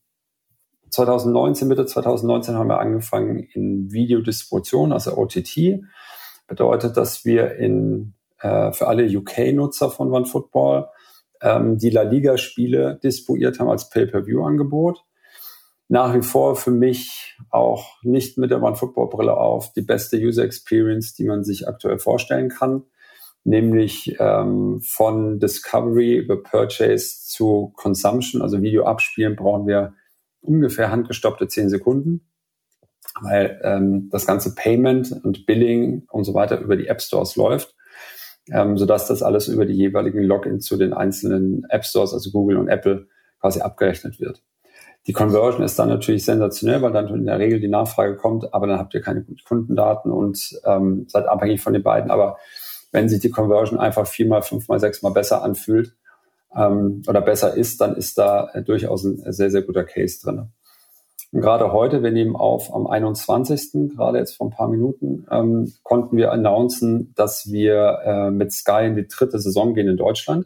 2019, 0.92 1.68
Mitte 1.68 1.86
2019 1.86 2.56
haben 2.56 2.68
wir 2.68 2.80
angefangen 2.80 3.40
in 3.40 3.92
Videodistribution, 3.92 4.92
also 4.92 5.18
OTT. 5.18 5.82
Bedeutet, 6.48 6.98
dass 6.98 7.26
wir 7.26 7.56
in, 7.56 8.14
äh, 8.40 8.72
für 8.74 8.88
alle 8.88 9.06
UK-Nutzer 9.06 9.90
von 9.90 10.14
OneFootball 10.14 10.90
ähm, 11.42 11.78
die 11.78 11.90
La 11.90 12.04
Liga-Spiele 12.04 13.00
distribuiert 13.02 13.60
haben 13.60 13.70
als 13.70 13.90
Pay-Per-View-Angebot. 13.90 15.04
Nach 15.92 16.16
wie 16.16 16.22
vor 16.22 16.56
für 16.56 16.72
mich 16.72 17.38
auch 17.50 18.02
nicht 18.02 18.38
mit 18.38 18.50
der 18.50 18.64
OneFootball-Brille 18.64 19.36
auf 19.36 19.74
die 19.74 19.82
beste 19.82 20.18
User 20.18 20.44
Experience, 20.44 21.14
die 21.14 21.26
man 21.26 21.44
sich 21.44 21.68
aktuell 21.68 22.00
vorstellen 22.00 22.50
kann 22.50 22.84
nämlich 23.44 24.16
ähm, 24.20 24.82
von 24.82 25.40
Discovery 25.40 26.18
über 26.18 26.42
Purchase 26.42 27.26
zu 27.26 27.74
Consumption, 27.76 28.42
also 28.42 28.62
Video 28.62 28.86
abspielen, 28.86 29.36
brauchen 29.36 29.68
wir 29.68 29.94
ungefähr 30.42 30.92
handgestoppte 30.92 31.48
zehn 31.48 31.70
Sekunden, 31.70 32.28
weil 33.22 33.60
ähm, 33.64 34.10
das 34.12 34.26
ganze 34.26 34.56
Payment 34.56 35.12
und 35.24 35.46
Billing 35.46 36.04
und 36.12 36.24
so 36.24 36.34
weiter 36.34 36.60
über 36.60 36.76
die 36.76 36.88
App 36.88 37.02
Stores 37.02 37.36
läuft, 37.36 37.76
ähm, 38.52 38.78
sodass 38.78 39.08
das 39.08 39.24
alles 39.24 39.48
über 39.48 39.66
die 39.66 39.76
jeweiligen 39.76 40.24
Login 40.24 40.60
zu 40.60 40.78
den 40.78 40.94
einzelnen 40.94 41.66
App 41.70 41.86
Stores, 41.86 42.14
also 42.14 42.32
Google 42.32 42.58
und 42.58 42.68
Apple, 42.68 43.08
quasi 43.40 43.62
abgerechnet 43.62 44.20
wird. 44.20 44.44
Die 45.08 45.14
Conversion 45.14 45.64
ist 45.64 45.80
dann 45.80 45.90
natürlich 45.90 46.26
sensationell, 46.26 46.82
weil 46.82 46.92
dann 46.92 47.08
in 47.08 47.26
der 47.26 47.40
Regel 47.40 47.60
die 47.60 47.68
Nachfrage 47.68 48.16
kommt, 48.18 48.54
aber 48.54 48.68
dann 48.68 48.78
habt 48.78 48.94
ihr 48.94 49.02
keine 49.02 49.26
Kundendaten 49.48 50.12
und 50.12 50.60
ähm, 50.64 51.06
seid 51.08 51.28
abhängig 51.28 51.62
von 51.62 51.74
den 51.74 51.82
beiden. 51.82 52.12
Aber 52.12 52.38
wenn 52.92 53.10
sich 53.10 53.20
die 53.20 53.32
Conversion 53.32 53.80
einfach 53.80 54.06
viermal, 54.06 54.44
fünfmal, 54.44 54.80
sechsmal 54.80 55.12
besser 55.12 55.42
anfühlt 55.42 55.96
ähm, 56.56 57.02
oder 57.08 57.22
besser 57.22 57.56
ist, 57.56 57.82
dann 57.82 57.96
ist 57.96 58.18
da 58.18 58.50
äh, 58.54 58.62
durchaus 58.62 59.04
ein 59.04 59.32
sehr, 59.32 59.50
sehr 59.50 59.64
guter 59.64 59.84
Case 59.84 60.20
drin. 60.22 60.50
Und 61.32 61.42
gerade 61.42 61.72
heute, 61.72 62.04
wir 62.04 62.12
nehmen 62.12 62.36
auf 62.36 62.74
am 62.76 62.88
21., 62.88 63.96
gerade 63.96 64.18
jetzt 64.18 64.36
vor 64.36 64.48
ein 64.48 64.52
paar 64.52 64.68
Minuten, 64.68 65.26
ähm, 65.32 65.74
konnten 65.82 66.18
wir 66.18 66.32
announcen, 66.32 67.14
dass 67.16 67.50
wir 67.52 68.02
äh, 68.04 68.32
mit 68.32 68.52
Sky 68.52 68.86
in 68.86 68.96
die 68.96 69.08
dritte 69.08 69.40
Saison 69.40 69.74
gehen 69.74 69.88
in 69.88 69.98
Deutschland. 69.98 70.46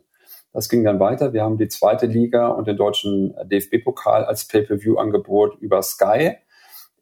Das 0.55 0.69
ging 0.69 0.85
dann 0.85 1.01
weiter. 1.01 1.33
Wir 1.33 1.43
haben 1.43 1.57
die 1.57 1.67
zweite 1.67 2.05
Liga 2.05 2.47
und 2.47 2.65
den 2.65 2.77
deutschen 2.77 3.35
DFB-Pokal 3.43 4.23
als 4.23 4.47
Pay-per-view-Angebot 4.47 5.57
über 5.59 5.81
Sky 5.81 6.37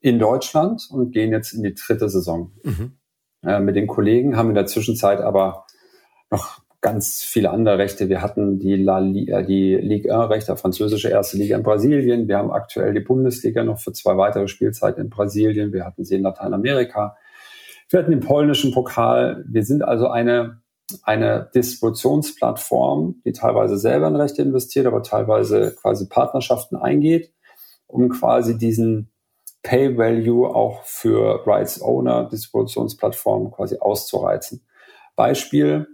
in 0.02 0.18
Deutschland 0.18 0.88
und 0.90 1.12
gehen 1.12 1.32
jetzt 1.32 1.54
in 1.54 1.62
die 1.62 1.76
dritte 1.76 2.10
Saison. 2.10 2.52
Mhm. 2.64 2.98
Äh, 3.46 3.60
mit 3.60 3.76
den 3.76 3.86
Kollegen 3.86 4.38
haben 4.38 4.50
in 4.50 4.56
der 4.56 4.66
Zwischenzeit 4.66 5.22
aber 5.22 5.68
noch 6.32 6.62
ganz 6.82 7.22
viele 7.22 7.52
andere 7.52 7.78
Rechte. 7.78 8.10
Wir 8.10 8.24
hatten 8.24 8.58
die, 8.58 8.76
La 8.76 8.98
Liga, 8.98 9.42
äh, 9.42 9.46
die 9.46 9.76
Ligue 9.76 10.12
1 10.12 10.32
Rechte, 10.32 10.58
französische 10.58 11.10
erste 11.10 11.38
Liga 11.38 11.56
in 11.56 11.62
Brasilien. 11.62 12.28
Wir 12.28 12.40
haben 12.40 12.52
aktuell 12.52 12.96
die 12.96 13.02
Bundesliga 13.02 13.64
noch 13.64 13.80
für 13.80 13.94
zwei 13.94 14.18
weitere 14.18 14.48
Spielzeiten 14.48 15.00
in 15.04 15.10
Brasilien. 15.12 15.74
Wir 15.74 15.86
hatten 15.86 16.06
sie 16.06 16.16
in 16.16 16.24
Lateinamerika. 16.24 17.18
Wir 17.90 18.00
hatten 18.00 18.10
den 18.10 18.20
polnischen 18.20 18.74
Pokal. 18.74 19.46
Wir 19.48 19.64
sind 19.64 19.84
also 19.84 20.08
eine, 20.08 20.63
eine 21.04 21.50
Distributionsplattform, 21.56 23.22
die 23.26 23.32
teilweise 23.32 23.78
selber 23.78 24.08
in 24.08 24.16
Rechte 24.16 24.42
investiert, 24.42 24.86
aber 24.86 25.02
teilweise 25.02 25.76
quasi 25.82 26.08
Partnerschaften 26.08 26.76
eingeht, 26.76 27.32
um 27.88 28.10
quasi 28.10 28.58
diesen 28.58 29.10
Pay 29.64 29.98
Value 29.98 30.54
auch 30.54 30.84
für 30.84 31.48
Rights 31.48 31.82
Owner 31.82 32.26
Distributionsplattformen 32.26 33.52
quasi 33.52 33.78
auszureizen. 33.80 34.66
Beispiel, 35.16 35.88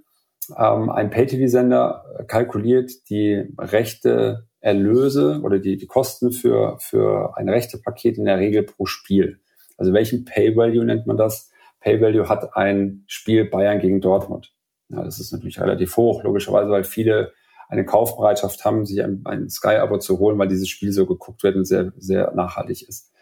ähm, 0.57 0.89
ein 0.89 1.11
Pay-TV-Sender 1.11 2.25
kalkuliert 2.27 2.91
die 3.09 3.45
rechte 3.57 4.47
Erlöse 4.59 5.41
oder 5.43 5.59
die, 5.59 5.77
die 5.77 5.87
Kosten 5.87 6.31
für, 6.31 6.77
für 6.79 7.37
ein 7.37 7.47
Rechtepaket 7.47 8.17
in 8.17 8.25
der 8.25 8.39
Regel 8.39 8.63
pro 8.63 8.85
Spiel. 8.85 9.39
Also 9.77 9.93
welchen 9.93 10.25
Pay-Value 10.25 10.83
nennt 10.83 11.07
man 11.07 11.17
das? 11.17 11.51
Pay-Value 11.81 12.27
hat 12.27 12.55
ein 12.57 13.03
Spiel 13.07 13.45
Bayern 13.45 13.79
gegen 13.79 14.01
Dortmund. 14.01 14.51
Ja, 14.89 15.03
das 15.03 15.19
ist 15.19 15.31
natürlich 15.31 15.59
relativ 15.59 15.95
hoch, 15.97 16.23
logischerweise, 16.23 16.69
weil 16.69 16.83
viele 16.83 17.31
eine 17.69 17.85
Kaufbereitschaft 17.85 18.65
haben, 18.65 18.85
sich 18.85 19.03
ein, 19.03 19.21
ein 19.25 19.49
Sky-Abo 19.49 19.99
zu 19.99 20.17
holen, 20.17 20.37
weil 20.39 20.47
dieses 20.47 20.67
Spiel 20.67 20.91
so 20.91 21.05
geguckt 21.05 21.43
wird 21.43 21.55
und 21.55 21.65
sehr, 21.65 21.93
sehr 21.97 22.33
nachhaltig 22.33 22.87
ist. 22.87 23.13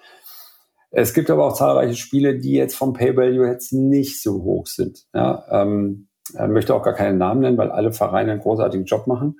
Es 0.89 1.13
gibt 1.13 1.29
aber 1.29 1.45
auch 1.45 1.53
zahlreiche 1.53 1.95
Spiele, 1.95 2.39
die 2.39 2.53
jetzt 2.53 2.75
vom 2.75 2.93
Pay-Value 2.93 3.45
jetzt 3.45 3.73
nicht 3.73 4.21
so 4.21 4.43
hoch 4.43 4.67
sind. 4.67 5.05
Ja, 5.13 5.45
ähm, 5.51 6.07
ich 6.29 6.47
möchte 6.47 6.73
auch 6.73 6.83
gar 6.83 6.93
keinen 6.93 7.17
Namen 7.17 7.41
nennen, 7.41 7.57
weil 7.57 7.71
alle 7.71 7.91
Vereine 7.91 8.31
einen 8.31 8.41
großartigen 8.41 8.85
Job 8.85 9.05
machen. 9.07 9.39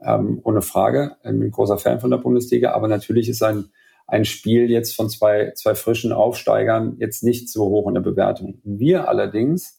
Ähm, 0.00 0.40
ohne 0.44 0.62
Frage. 0.62 1.16
Ich 1.22 1.30
bin 1.30 1.42
ein 1.42 1.50
großer 1.50 1.78
Fan 1.78 2.00
von 2.00 2.10
der 2.10 2.18
Bundesliga, 2.18 2.72
aber 2.72 2.88
natürlich 2.88 3.28
ist 3.28 3.42
ein, 3.42 3.66
ein 4.06 4.24
Spiel 4.24 4.70
jetzt 4.70 4.94
von 4.94 5.08
zwei, 5.08 5.52
zwei 5.54 5.74
frischen 5.74 6.12
Aufsteigern 6.12 6.96
jetzt 6.98 7.22
nicht 7.24 7.48
so 7.48 7.64
hoch 7.68 7.88
in 7.88 7.94
der 7.94 8.00
Bewertung. 8.00 8.60
Wir 8.64 9.08
allerdings 9.08 9.77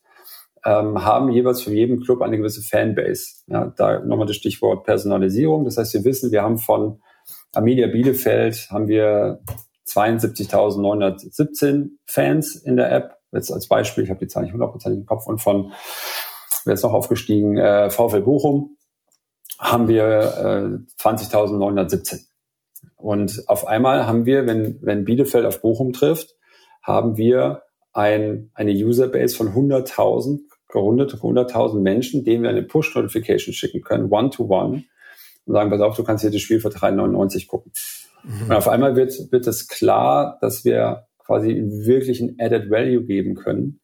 ähm, 0.65 1.03
haben 1.03 1.31
jeweils 1.31 1.61
für 1.61 1.73
jeden 1.73 2.03
Club 2.03 2.21
eine 2.21 2.37
gewisse 2.37 2.61
Fanbase. 2.61 3.43
Ja, 3.47 3.73
da 3.75 3.99
nochmal 3.99 4.27
das 4.27 4.35
Stichwort 4.35 4.83
Personalisierung. 4.83 5.65
Das 5.65 5.77
heißt, 5.77 5.93
wir 5.93 6.03
wissen, 6.03 6.31
wir 6.31 6.43
haben 6.43 6.57
von 6.57 7.01
Amelia 7.53 7.87
Bielefeld 7.87 8.67
haben 8.69 8.87
wir 8.87 9.41
72.917 9.87 11.89
Fans 12.05 12.55
in 12.55 12.77
der 12.77 12.91
App. 12.91 13.17
Jetzt 13.31 13.51
als 13.51 13.67
Beispiel, 13.67 14.03
ich 14.03 14.09
habe 14.09 14.19
die 14.19 14.27
Zahl 14.27 14.43
nicht 14.43 14.53
hundertprozentig 14.53 15.01
im 15.01 15.05
Kopf. 15.05 15.27
Und 15.27 15.39
von 15.39 15.71
wer 16.65 16.73
ist 16.73 16.83
noch 16.83 16.93
aufgestiegen, 16.93 17.57
äh, 17.57 17.89
VfL 17.89 18.21
Bochum, 18.21 18.77
haben 19.57 19.87
wir 19.87 20.05
äh, 20.05 20.77
20.917. 21.01 22.25
Und 22.95 23.43
auf 23.47 23.67
einmal 23.67 24.07
haben 24.07 24.25
wir, 24.25 24.45
wenn, 24.45 24.79
wenn 24.81 25.05
Bielefeld 25.05 25.45
auf 25.45 25.61
Bochum 25.61 25.93
trifft, 25.93 26.35
haben 26.81 27.17
wir 27.17 27.63
ein, 27.93 28.51
eine 28.53 28.71
Userbase 28.71 29.35
von 29.35 29.49
100.000, 29.49 30.39
gerundete 30.69 31.17
100.000 31.17 31.79
Menschen, 31.79 32.23
denen 32.23 32.43
wir 32.43 32.49
eine 32.49 32.63
Push-Notification 32.63 33.53
schicken 33.53 33.81
können, 33.81 34.11
one-to-one, 34.11 34.83
und 35.45 35.53
sagen, 35.53 35.69
pass 35.69 35.81
auf, 35.81 35.95
du 35.95 36.03
kannst 36.03 36.21
hier 36.21 36.31
das 36.31 36.41
Spiel 36.41 36.59
für 36.59 36.69
3,99 36.69 37.47
gucken. 37.47 37.71
Mhm. 38.23 38.43
Und 38.49 38.51
auf 38.53 38.67
einmal 38.67 38.95
wird, 38.95 39.31
wird 39.31 39.47
es 39.47 39.67
klar, 39.67 40.37
dass 40.41 40.63
wir 40.63 41.07
quasi 41.17 41.63
wirklich 41.63 42.21
ein 42.21 42.35
Added 42.39 42.69
Value 42.69 43.03
geben 43.03 43.35
können, 43.35 43.79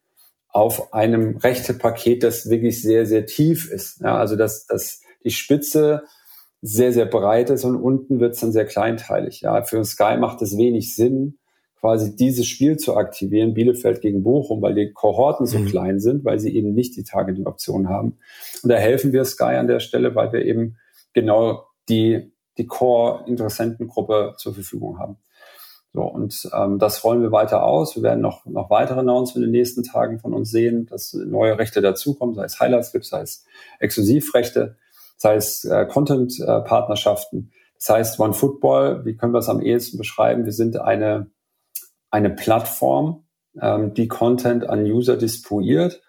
auf 0.49 0.93
einem 0.93 1.37
Rechtepaket, 1.37 2.23
das 2.23 2.49
wirklich 2.49 2.81
sehr, 2.81 3.05
sehr 3.05 3.25
tief 3.25 3.69
ist. 3.69 3.99
Ja, 4.01 4.17
also 4.17 4.35
dass, 4.35 4.65
dass 4.65 5.01
die 5.23 5.31
Spitze 5.31 6.03
sehr, 6.61 6.93
sehr 6.93 7.05
breit 7.05 7.49
ist 7.49 7.65
und 7.65 7.75
unten 7.75 8.19
wird 8.19 8.35
es 8.35 8.39
dann 8.39 8.51
sehr 8.51 8.65
kleinteilig. 8.65 9.41
Ja, 9.41 9.63
für 9.63 9.83
Sky 9.83 10.17
macht 10.17 10.41
es 10.41 10.57
wenig 10.57 10.95
Sinn, 10.95 11.37
quasi 11.85 12.15
dieses 12.15 12.47
Spiel 12.47 12.77
zu 12.77 12.97
aktivieren, 12.97 13.53
Bielefeld 13.53 14.01
gegen 14.01 14.23
Bochum, 14.23 14.59
weil 14.63 14.73
die 14.73 14.91
Kohorten 14.91 15.45
so 15.45 15.59
mhm. 15.59 15.67
klein 15.67 15.99
sind, 15.99 16.25
weil 16.25 16.39
sie 16.39 16.55
eben 16.55 16.73
nicht 16.73 16.95
die 16.95 17.03
Targeting-Option 17.03 17.89
haben. 17.89 18.17
Und 18.63 18.71
da 18.71 18.75
helfen 18.75 19.13
wir 19.13 19.23
Sky 19.23 19.53
an 19.53 19.67
der 19.67 19.79
Stelle, 19.79 20.15
weil 20.15 20.33
wir 20.33 20.43
eben 20.45 20.77
genau 21.13 21.67
die, 21.87 22.33
die 22.57 22.65
Core-Interessentengruppe 22.65 24.33
zur 24.35 24.55
Verfügung 24.55 24.97
haben. 24.97 25.17
So, 25.93 26.01
und 26.01 26.49
ähm, 26.57 26.79
das 26.79 27.03
rollen 27.03 27.21
wir 27.21 27.31
weiter 27.31 27.63
aus. 27.63 27.95
Wir 27.95 28.01
werden 28.01 28.21
noch, 28.21 28.47
noch 28.47 28.71
weitere 28.71 29.01
Announcements 29.01 29.35
in 29.35 29.41
den 29.43 29.51
nächsten 29.51 29.83
Tagen 29.83 30.17
von 30.17 30.33
uns 30.33 30.49
sehen, 30.49 30.87
dass 30.87 31.13
neue 31.13 31.59
Rechte 31.59 31.81
dazukommen, 31.81 32.33
sei 32.33 32.45
es 32.45 32.59
Highlights 32.59 32.93
gibt, 32.93 33.05
sei 33.05 33.21
es 33.21 33.45
Exklusivrechte, 33.79 34.75
sei 35.17 35.35
es 35.35 35.63
äh, 35.65 35.85
Content-Partnerschaften. 35.85 37.51
das 37.77 37.89
heißt, 37.89 38.19
One 38.19 38.33
Football, 38.33 39.05
wie 39.05 39.15
können 39.15 39.33
wir 39.33 39.39
es 39.39 39.49
am 39.49 39.61
ehesten 39.61 39.99
beschreiben? 39.99 40.45
Wir 40.45 40.51
sind 40.51 40.79
eine, 40.79 41.29
eine 42.15 42.29
Plattform, 42.29 43.25
ähm, 43.61 43.93
die 43.93 44.07
Content 44.07 44.67
an 44.67 44.83
User 44.83 45.17
distribuiert 45.17 46.01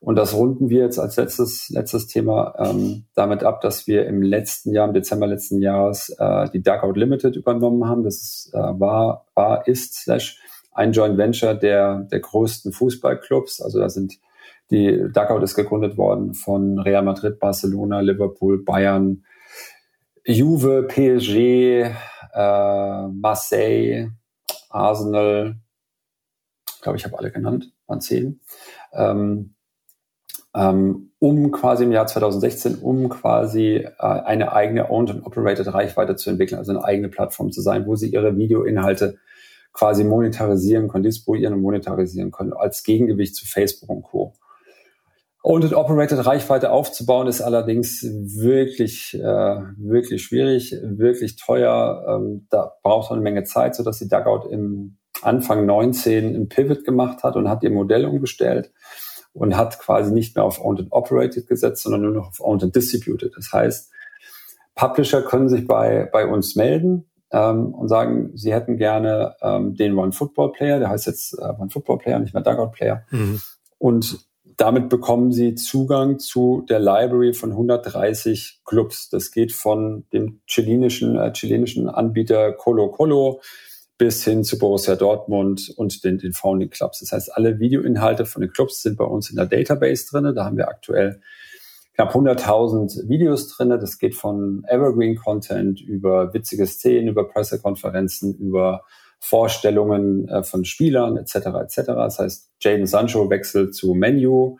und 0.00 0.16
das 0.16 0.34
runden 0.34 0.70
wir 0.70 0.84
jetzt 0.84 0.98
als 0.98 1.16
letztes, 1.16 1.68
letztes 1.70 2.06
Thema 2.06 2.54
ähm, 2.58 3.06
damit 3.14 3.42
ab, 3.42 3.60
dass 3.60 3.88
wir 3.88 4.06
im 4.06 4.22
letzten 4.22 4.72
Jahr, 4.72 4.86
im 4.86 4.94
Dezember 4.94 5.26
letzten 5.26 5.60
Jahres, 5.60 6.14
äh, 6.18 6.48
die 6.50 6.62
Dugout 6.62 6.92
Limited 6.92 7.34
übernommen 7.34 7.88
haben. 7.88 8.04
Das 8.04 8.14
ist, 8.16 8.50
äh, 8.54 8.58
war, 8.58 9.26
war, 9.34 9.66
ist, 9.66 9.94
slash, 9.94 10.40
ein 10.70 10.92
Joint 10.92 11.18
Venture 11.18 11.56
der, 11.56 12.06
der 12.12 12.20
größten 12.20 12.70
Fußballclubs. 12.70 13.60
Also 13.60 13.80
da 13.80 13.88
sind 13.88 14.14
die 14.70 15.04
Dugout 15.12 15.42
ist 15.42 15.56
gegründet 15.56 15.96
worden 15.96 16.34
von 16.34 16.78
Real 16.78 17.02
Madrid, 17.02 17.40
Barcelona, 17.40 18.00
Liverpool, 18.00 18.62
Bayern, 18.62 19.24
Juve, 20.24 20.86
PSG, 20.86 21.90
äh, 22.34 23.08
Marseille, 23.08 24.10
Arsenal. 24.68 25.56
Glaube, 26.82 26.98
ich 26.98 27.04
habe 27.04 27.18
alle 27.18 27.30
genannt, 27.30 27.72
waren 27.86 28.00
zehn. 28.00 28.40
Ähm, 28.92 29.54
ähm, 30.54 31.10
um 31.18 31.50
quasi 31.50 31.84
im 31.84 31.92
Jahr 31.92 32.06
2016, 32.06 32.76
um 32.76 33.08
quasi 33.08 33.76
äh, 33.76 33.92
eine 33.98 34.52
eigene 34.52 34.90
Owned 34.90 35.10
and 35.10 35.26
Operated 35.26 35.72
Reichweite 35.72 36.16
zu 36.16 36.30
entwickeln, 36.30 36.58
also 36.58 36.72
eine 36.72 36.84
eigene 36.84 37.08
Plattform 37.08 37.52
zu 37.52 37.60
sein, 37.60 37.86
wo 37.86 37.96
sie 37.96 38.08
ihre 38.08 38.36
Videoinhalte 38.36 39.18
quasi 39.72 40.04
monetarisieren 40.04 40.88
können, 40.88 41.04
distribuieren 41.04 41.54
und 41.54 41.60
monetarisieren 41.60 42.30
können, 42.30 42.52
als 42.52 42.82
Gegengewicht 42.82 43.36
zu 43.36 43.46
Facebook 43.46 43.88
und 43.90 44.02
Co. 44.02 44.34
Owned 45.48 45.64
and 45.64 45.72
Operated 45.72 46.26
Reichweite 46.26 46.70
aufzubauen 46.70 47.26
ist 47.26 47.40
allerdings 47.40 48.02
wirklich, 48.02 49.14
äh, 49.14 49.56
wirklich 49.78 50.22
schwierig, 50.22 50.76
wirklich 50.82 51.36
teuer. 51.36 52.04
Ähm, 52.06 52.46
da 52.50 52.74
braucht 52.82 53.08
man 53.08 53.20
eine 53.20 53.24
Menge 53.24 53.44
Zeit, 53.44 53.74
sodass 53.74 53.98
die 53.98 54.10
Dugout 54.10 54.50
im 54.50 54.98
Anfang 55.22 55.64
19 55.64 56.36
ein 56.36 56.48
Pivot 56.50 56.84
gemacht 56.84 57.22
hat 57.22 57.34
und 57.34 57.48
hat 57.48 57.62
ihr 57.62 57.70
Modell 57.70 58.04
umgestellt 58.04 58.70
und 59.32 59.56
hat 59.56 59.78
quasi 59.78 60.12
nicht 60.12 60.36
mehr 60.36 60.44
auf 60.44 60.62
Owned 60.62 60.80
and 60.80 60.92
Operated 60.92 61.48
gesetzt, 61.48 61.82
sondern 61.82 62.02
nur 62.02 62.12
noch 62.12 62.28
auf 62.28 62.40
Owned 62.40 62.64
and 62.64 62.76
Distributed. 62.76 63.32
Das 63.34 63.50
heißt, 63.50 63.90
Publisher 64.74 65.22
können 65.22 65.48
sich 65.48 65.66
bei, 65.66 66.10
bei 66.12 66.26
uns 66.26 66.56
melden 66.56 67.08
ähm, 67.30 67.72
und 67.72 67.88
sagen, 67.88 68.32
sie 68.34 68.52
hätten 68.52 68.76
gerne 68.76 69.34
ähm, 69.40 69.74
den 69.76 69.96
One 69.96 70.12
Football 70.12 70.52
Player, 70.52 70.78
der 70.78 70.90
heißt 70.90 71.06
jetzt 71.06 71.38
äh, 71.38 71.54
One 71.58 71.70
Football 71.70 71.96
Player, 71.96 72.18
nicht 72.18 72.34
mehr 72.34 72.42
Dugout 72.42 72.72
Player. 72.72 73.06
Mhm. 73.10 73.40
Und 73.78 74.28
damit 74.58 74.88
bekommen 74.88 75.30
sie 75.32 75.54
Zugang 75.54 76.18
zu 76.18 76.66
der 76.68 76.80
Library 76.80 77.32
von 77.32 77.52
130 77.52 78.62
Clubs. 78.64 79.08
Das 79.08 79.30
geht 79.30 79.52
von 79.52 80.04
dem 80.12 80.40
chilenischen, 80.46 81.16
äh, 81.16 81.32
chilenischen 81.32 81.88
Anbieter 81.88 82.52
Colo 82.52 82.90
Colo 82.90 83.40
bis 83.98 84.24
hin 84.24 84.42
zu 84.42 84.58
Borussia 84.58 84.96
Dortmund 84.96 85.72
und 85.76 86.02
den, 86.02 86.18
den 86.18 86.32
Founding 86.32 86.70
Clubs. 86.70 86.98
Das 86.98 87.12
heißt, 87.12 87.36
alle 87.36 87.60
Videoinhalte 87.60 88.26
von 88.26 88.42
den 88.42 88.50
Clubs 88.50 88.82
sind 88.82 88.98
bei 88.98 89.04
uns 89.04 89.30
in 89.30 89.36
der 89.36 89.46
Database 89.46 90.06
drinne. 90.10 90.34
Da 90.34 90.44
haben 90.44 90.56
wir 90.56 90.68
aktuell 90.68 91.20
knapp 91.94 92.12
100.000 92.14 93.08
Videos 93.08 93.46
drinne. 93.48 93.78
Das 93.78 93.98
geht 93.98 94.16
von 94.16 94.64
Evergreen 94.68 95.16
Content 95.16 95.80
über 95.80 96.34
witzige 96.34 96.66
Szenen, 96.66 97.08
über 97.08 97.28
Pressekonferenzen, 97.28 98.34
über 98.34 98.82
Vorstellungen 99.20 100.28
äh, 100.28 100.42
von 100.42 100.64
Spielern 100.64 101.16
etc. 101.16 101.34
etc. 101.62 101.76
Das 101.86 102.18
heißt, 102.18 102.52
Jaden 102.60 102.86
Sancho 102.86 103.30
wechselt 103.30 103.74
zu 103.74 103.94
Menu, 103.94 104.58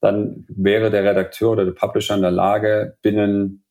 dann 0.00 0.46
wäre 0.48 0.90
der 0.90 1.04
Redakteur 1.04 1.50
oder 1.50 1.64
der 1.64 1.72
Publisher 1.72 2.14
in 2.14 2.22
der 2.22 2.30
Lage, 2.30 2.96
binnen 3.02 3.64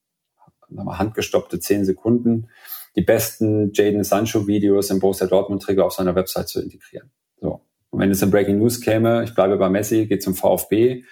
handgestoppte 0.71 1.60
zehn 1.60 1.84
Sekunden 1.84 2.49
die 2.95 3.02
besten 3.02 3.71
Jaden 3.73 4.04
Sancho 4.04 4.47
Videos 4.47 4.89
im 4.89 4.99
Borussia 4.99 5.28
Dortmund 5.28 5.63
Trigger 5.63 5.86
auf 5.86 5.93
seiner 5.93 6.15
Website 6.15 6.49
zu 6.49 6.62
integrieren. 6.62 7.12
So. 7.39 7.62
Und 7.91 7.99
wenn 7.99 8.12
es 8.12 8.21
in 8.21 8.32
Breaking 8.32 8.60
News 8.60 8.82
käme, 8.82 9.23
ich 9.23 9.34
bleibe 9.34 9.58
bei 9.58 9.69
Messi, 9.69 10.06
geht 10.06 10.23
zum 10.23 10.36
VfB, 10.36 11.04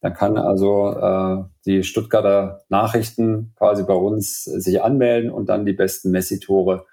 dann 0.00 0.14
kann 0.14 0.36
also 0.36 0.90
äh, 0.90 1.44
die 1.66 1.82
Stuttgarter 1.82 2.64
Nachrichten 2.68 3.52
quasi 3.56 3.84
bei 3.84 3.94
uns 3.94 4.44
sich 4.44 4.82
anmelden 4.82 5.30
und 5.30 5.48
dann 5.48 5.64
die 5.64 5.72
besten 5.72 6.10
Messi-Tore 6.10 6.86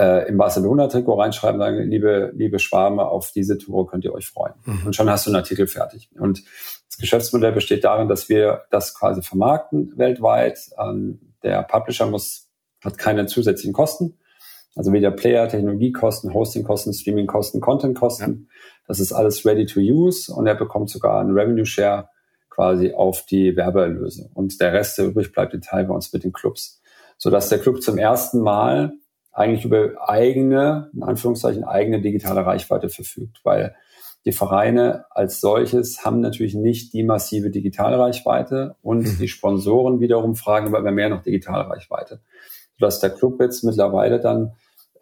äh, 0.00 0.26
im 0.28 0.38
Barcelona-Trikot 0.38 1.14
reinschreiben, 1.14 1.60
sagen, 1.60 1.90
liebe, 1.90 2.32
liebe 2.34 2.58
Schwarme, 2.58 3.06
auf 3.06 3.32
diese 3.32 3.58
Tore 3.58 3.86
könnt 3.86 4.04
ihr 4.04 4.14
euch 4.14 4.26
freuen. 4.26 4.54
Mhm. 4.64 4.86
Und 4.86 4.96
schon 4.96 5.10
hast 5.10 5.26
du 5.26 5.30
einen 5.30 5.36
Artikel 5.36 5.66
fertig. 5.66 6.08
Und 6.18 6.42
das 6.88 6.96
Geschäftsmodell 6.96 7.52
besteht 7.52 7.84
darin, 7.84 8.08
dass 8.08 8.30
wir 8.30 8.62
das 8.70 8.94
quasi 8.94 9.20
vermarkten 9.20 9.92
weltweit. 9.96 10.58
Ähm, 10.78 11.20
der 11.42 11.62
Publisher 11.64 12.06
muss, 12.06 12.48
hat 12.82 12.96
keine 12.96 13.26
zusätzlichen 13.26 13.74
Kosten. 13.74 14.16
Also 14.74 14.92
weder 14.92 15.10
Player, 15.10 15.48
Technologiekosten, 15.48 16.32
Hostingkosten, 16.32 16.94
Streamingkosten, 16.94 17.60
Contentkosten. 17.60 18.48
Ja. 18.48 18.54
Das 18.86 19.00
ist 19.00 19.12
alles 19.12 19.44
ready 19.44 19.66
to 19.66 19.80
use 19.80 20.32
und 20.32 20.46
er 20.46 20.54
bekommt 20.54 20.88
sogar 20.88 21.20
einen 21.20 21.36
Revenue 21.36 21.66
Share 21.66 22.08
quasi 22.48 22.94
auf 22.94 23.26
die 23.26 23.54
Werbeerlöse. 23.54 24.30
Und 24.32 24.60
der 24.60 24.72
Rest, 24.72 24.96
der 24.96 25.06
übrig 25.06 25.32
bleibt, 25.32 25.52
den 25.52 25.60
teilen 25.60 25.88
wir 25.88 25.94
uns 25.94 26.12
mit 26.12 26.24
den 26.24 26.32
Clubs. 26.32 26.80
Sodass 27.18 27.50
der 27.50 27.58
Club 27.58 27.82
zum 27.82 27.98
ersten 27.98 28.40
Mal 28.40 28.94
eigentlich 29.32 29.64
über 29.64 30.08
eigene, 30.08 30.90
in 30.94 31.02
Anführungszeichen, 31.02 31.64
eigene 31.64 32.00
digitale 32.00 32.44
Reichweite 32.44 32.88
verfügt. 32.88 33.40
Weil 33.44 33.74
die 34.24 34.32
Vereine 34.32 35.06
als 35.10 35.40
solches 35.40 36.04
haben 36.04 36.20
natürlich 36.20 36.54
nicht 36.54 36.92
die 36.92 37.04
massive 37.04 37.50
digitale 37.50 37.98
Reichweite 37.98 38.76
und 38.82 39.06
mhm. 39.06 39.18
die 39.18 39.28
Sponsoren 39.28 40.00
wiederum 40.00 40.36
fragen 40.36 40.74
aber 40.74 40.90
mehr 40.90 41.08
nach 41.08 41.22
digitale 41.22 41.68
Reichweite. 41.68 42.20
Sodass 42.78 43.00
der 43.00 43.10
Club 43.10 43.40
jetzt 43.40 43.64
mittlerweile 43.64 44.20
dann 44.20 44.52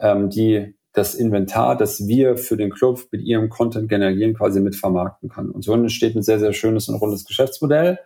ähm, 0.01 0.31
die 0.31 0.75
das 0.93 1.15
Inventar, 1.15 1.77
das 1.77 2.07
wir 2.07 2.37
für 2.37 2.57
den 2.57 2.71
Club 2.71 3.01
mit 3.13 3.23
ihrem 3.23 3.49
Content 3.51 3.89
generieren, 3.89 4.35
quasi 4.35 4.61
mit 4.61 4.75
vermarkten 4.75 5.29
kann. 5.29 5.51
Und 5.51 5.63
so 5.63 5.73
entsteht 5.73 6.17
ein 6.17 6.23
sehr, 6.23 6.39
sehr 6.39 6.53
schönes 6.53 6.89
und 6.89 6.97
rundes 6.97 7.25
Geschäftsmodell, 7.25 7.99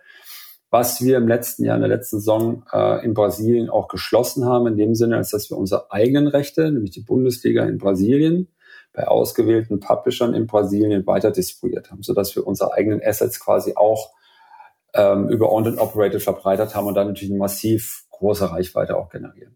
was 0.73 1.03
wir 1.03 1.17
im 1.17 1.27
letzten 1.27 1.65
Jahr, 1.65 1.75
in 1.75 1.83
der 1.83 1.89
letzten 1.89 2.17
Saison 2.17 2.63
äh, 2.73 3.05
in 3.05 3.13
Brasilien 3.13 3.69
auch 3.69 3.87
geschlossen 3.87 4.45
haben, 4.45 4.65
in 4.65 4.75
dem 4.75 4.95
Sinne, 4.95 5.17
als 5.17 5.29
dass 5.29 5.51
wir 5.51 5.57
unsere 5.57 5.91
eigenen 5.91 6.25
Rechte, 6.25 6.71
nämlich 6.71 6.89
die 6.89 7.01
Bundesliga 7.01 7.63
in 7.63 7.77
Brasilien, 7.77 8.47
bei 8.91 9.07
ausgewählten 9.07 9.79
Publishern 9.79 10.33
in 10.33 10.47
Brasilien 10.47 11.05
weiter 11.05 11.29
distribuiert 11.29 11.91
haben, 11.91 12.01
sodass 12.01 12.35
wir 12.35 12.47
unsere 12.47 12.73
eigenen 12.73 13.01
Assets 13.05 13.39
quasi 13.39 13.73
auch 13.75 14.13
ähm, 14.95 15.29
über 15.29 15.51
Owned 15.51 15.67
and 15.67 15.79
Operated 15.79 16.23
verbreitert 16.23 16.73
haben 16.73 16.87
und 16.87 16.95
dann 16.95 17.09
natürlich 17.09 17.29
eine 17.29 17.39
massiv 17.39 18.05
große 18.09 18.49
Reichweite 18.49 18.97
auch 18.97 19.09
generieren. 19.09 19.55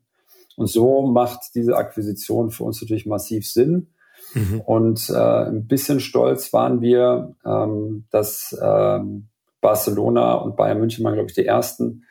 Und 0.56 0.68
so 0.68 1.08
macht 1.08 1.56
diese 1.56 1.78
Akquisition 1.78 2.52
für 2.52 2.64
uns 2.64 2.80
natürlich 2.80 3.08
massiv 3.08 3.50
Sinn. 3.50 3.88
Mhm. 4.36 4.62
Und 4.62 5.10
äh, 5.10 5.16
ein 5.16 5.66
bisschen 5.66 6.00
stolz 6.00 6.54
waren 6.54 6.82
wir, 6.82 7.34
ähm, 7.44 8.06
dass 8.12 8.56
ähm, 8.62 9.30
Barcelona 9.68 10.36
und 10.36 10.56
Bayern 10.56 10.80
München 10.80 11.04
waren, 11.04 11.16
glaube 11.16 11.30
ich, 11.30 11.36
die 11.36 11.46
ersten, 11.46 12.06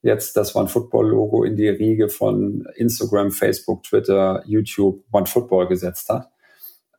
jetzt 0.00 0.38
das 0.38 0.56
One 0.56 0.68
Football 0.68 1.10
Logo 1.10 1.44
in 1.44 1.54
die 1.54 1.68
Riege 1.68 2.08
von 2.08 2.66
Instagram, 2.76 3.30
Facebook, 3.30 3.82
Twitter, 3.82 4.42
YouTube, 4.46 5.04
One 5.12 5.26
Football 5.26 5.68
gesetzt 5.68 6.08
hat, 6.08 6.30